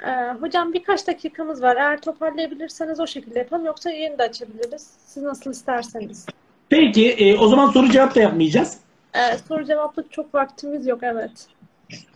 E, 0.06 0.34
hocam 0.42 0.74
birkaç 0.74 1.08
dakikamız 1.08 1.62
var. 1.62 1.76
Eğer 1.76 2.02
toparlayabilirseniz 2.02 3.00
o 3.00 3.08
şekilde 3.08 3.40
yapalım. 3.40 3.66
Yoksa 3.66 3.90
yayını 3.90 4.18
da 4.18 4.24
açabiliriz. 4.24 4.88
Siz 5.06 5.24
nasıl 5.24 5.52
isterseniz. 5.52 6.26
Peki 6.70 7.12
e, 7.12 7.38
o 7.38 7.48
zaman 7.48 7.72
soru 7.72 7.90
cevap 7.90 8.16
da 8.16 8.22
yapmayacağız. 8.22 8.78
Ee, 9.16 9.38
soru 9.48 9.66
cevaplık 9.66 10.12
çok 10.12 10.36
vaktimiz 10.36 10.88
yok 10.88 11.00
evet. 11.04 11.48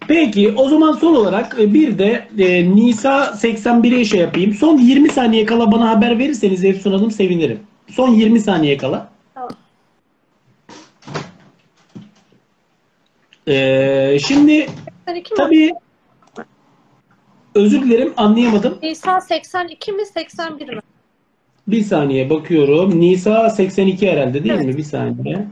Peki 0.08 0.54
o 0.58 0.70
zaman 0.70 0.92
son 0.92 1.16
olarak 1.16 1.60
e, 1.60 1.74
bir 1.74 1.98
de 1.98 2.28
e, 2.38 2.76
Nisa 2.76 3.26
81'e 3.26 4.06
şey 4.06 4.20
yapayım. 4.20 4.54
Son 4.54 4.78
20 4.78 5.10
saniye 5.10 5.46
kala 5.46 5.72
bana 5.72 5.90
haber 5.90 6.20
verirseniz 6.20 6.66
Efsun 6.66 6.92
Hanım 6.92 7.12
sevinirim. 7.12 7.60
Son 7.90 8.10
20 8.10 8.40
saniye 8.40 8.78
kala. 8.78 9.10
Tamam. 9.34 9.50
Ee, 13.48 14.18
şimdi 14.28 14.68
82 15.08 15.32
mi? 15.34 15.38
tabii 15.38 15.72
özür 17.56 17.82
dilerim 17.82 18.14
anlayamadım. 18.18 18.78
Nisa 18.84 19.22
82 19.22 19.91
mi 19.91 20.06
81 20.06 20.70
mi? 20.70 20.80
Bir 21.68 21.84
saniye 21.84 22.30
bakıyorum. 22.30 22.99
Nisa 22.99 23.49
82 23.49 24.12
herhalde 24.12 24.43
değil 24.43 24.56
Evet. 24.56 24.66
mi? 24.66 24.78
Bir 24.78 24.84
saniye. 24.84 25.47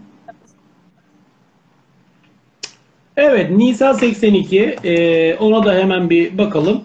Evet 3.17 3.51
Nisa 3.51 3.93
82. 3.93 4.59
Ee, 4.83 5.35
ona 5.35 5.65
da 5.65 5.73
hemen 5.73 6.09
bir 6.09 6.37
bakalım. 6.37 6.83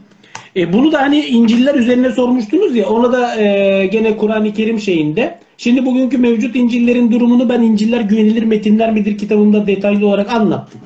E, 0.57 0.73
bunu 0.73 0.93
da 0.93 1.01
hani 1.03 1.25
İncil'ler 1.27 1.75
üzerine 1.75 2.11
sormuştunuz 2.11 2.77
ya 2.77 2.89
ona 2.89 3.13
da 3.13 3.37
e, 3.37 3.87
gene 3.87 4.17
Kur'an-ı 4.17 4.53
Kerim 4.53 4.81
şeyinde. 4.81 5.39
Şimdi 5.59 5.87
bugünkü 5.87 6.19
mevcut 6.19 6.57
İncil'lerin 6.57 7.11
durumunu 7.13 7.49
ben 7.49 7.63
İncil'ler 7.63 8.01
güvenilir 8.01 8.43
metinler 8.43 8.93
midir 8.93 9.19
kitabımda 9.19 9.67
detaylı 9.67 10.07
olarak 10.07 10.31
anlattım. 10.33 10.81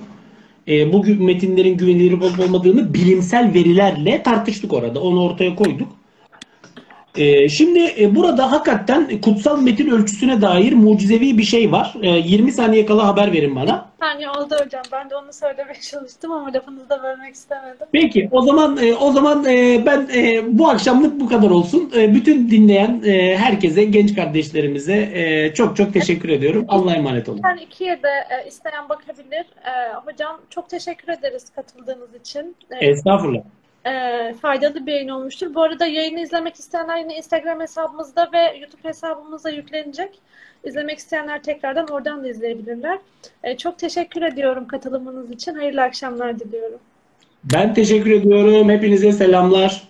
E, 0.70 0.92
bu 0.92 1.04
metinlerin 1.04 1.76
güvenilir 1.76 2.12
olup 2.12 2.40
olmadığını 2.40 2.94
bilimsel 2.94 3.54
verilerle 3.54 4.22
tartıştık 4.22 4.72
orada. 4.72 5.00
Onu 5.02 5.22
ortaya 5.22 5.54
koyduk. 5.54 5.88
E, 7.16 7.48
şimdi 7.48 7.94
e, 8.00 8.14
burada 8.14 8.52
hakikaten 8.52 9.20
kutsal 9.20 9.62
metin 9.62 9.90
ölçüsüne 9.90 10.42
dair 10.42 10.72
mucizevi 10.72 11.38
bir 11.38 11.42
şey 11.42 11.72
var. 11.72 11.94
E, 12.02 12.08
20 12.08 12.52
saniye 12.52 12.86
kala 12.86 13.06
haber 13.06 13.32
verin 13.32 13.56
bana. 13.56 13.90
Bir 14.00 14.06
saniye 14.06 14.30
oldu 14.30 14.54
hocam. 14.64 14.82
Ben 14.92 15.10
de 15.10 15.16
onu 15.16 15.32
söylemeye 15.32 15.80
çalıştım 15.80 16.32
ama 16.32 16.52
lafınızı 16.52 16.90
da 16.90 17.02
bölmek 17.02 17.34
istemedim. 17.34 17.86
Peki 17.92 18.28
o 18.32 18.42
zaman 18.42 18.78
e, 18.82 18.94
o 18.94 19.12
zaman 19.12 19.44
e, 19.44 19.82
ben 19.86 20.08
e, 20.14 20.42
bu 20.58 20.68
akşamlık 20.68 21.20
bu 21.20 21.28
kadar 21.28 21.50
olsun. 21.50 21.92
E, 21.96 22.14
bütün 22.14 22.50
dinleyen 22.50 23.02
e, 23.06 23.36
herkese, 23.36 23.84
genç 23.84 24.14
kardeşlerimize 24.14 25.10
e, 25.14 25.54
çok 25.54 25.76
çok 25.76 25.92
teşekkür 25.94 26.28
ediyorum. 26.28 26.64
Allah'a 26.68 26.94
emanet 26.94 27.28
olun. 27.28 27.40
Yani 27.44 27.62
ikiye 27.62 28.02
de 28.02 28.08
e, 28.44 28.48
isteyen 28.48 28.88
bakabilir. 28.88 29.44
E, 29.64 29.94
hocam 30.04 30.40
çok 30.50 30.68
teşekkür 30.68 31.12
ederiz 31.12 31.44
katıldığınız 31.56 32.14
için. 32.20 32.56
E, 32.70 32.86
Estağfurullah. 32.86 33.42
E, 33.90 34.34
faydalı 34.34 34.86
bir 34.86 34.92
yayın 34.92 35.08
olmuştur. 35.08 35.54
Bu 35.54 35.62
arada 35.62 35.86
yayını 35.86 36.20
izlemek 36.20 36.54
isteyenler 36.54 36.98
yine 36.98 37.16
Instagram 37.16 37.60
hesabımızda 37.60 38.30
ve 38.32 38.58
YouTube 38.60 38.88
hesabımıza 38.88 39.50
yüklenecek. 39.50 40.18
İzlemek 40.64 40.98
isteyenler 40.98 41.42
tekrardan 41.42 41.88
oradan 41.88 42.24
da 42.24 42.28
izleyebilirler. 42.28 42.98
E, 43.44 43.56
çok 43.56 43.78
teşekkür 43.78 44.22
ediyorum 44.22 44.66
katılımınız 44.66 45.30
için. 45.30 45.54
Hayırlı 45.54 45.82
akşamlar 45.82 46.40
diliyorum. 46.40 46.78
Ben 47.44 47.74
teşekkür 47.74 48.10
ediyorum. 48.10 48.68
Hepinize 48.68 49.12
selamlar. 49.12 49.88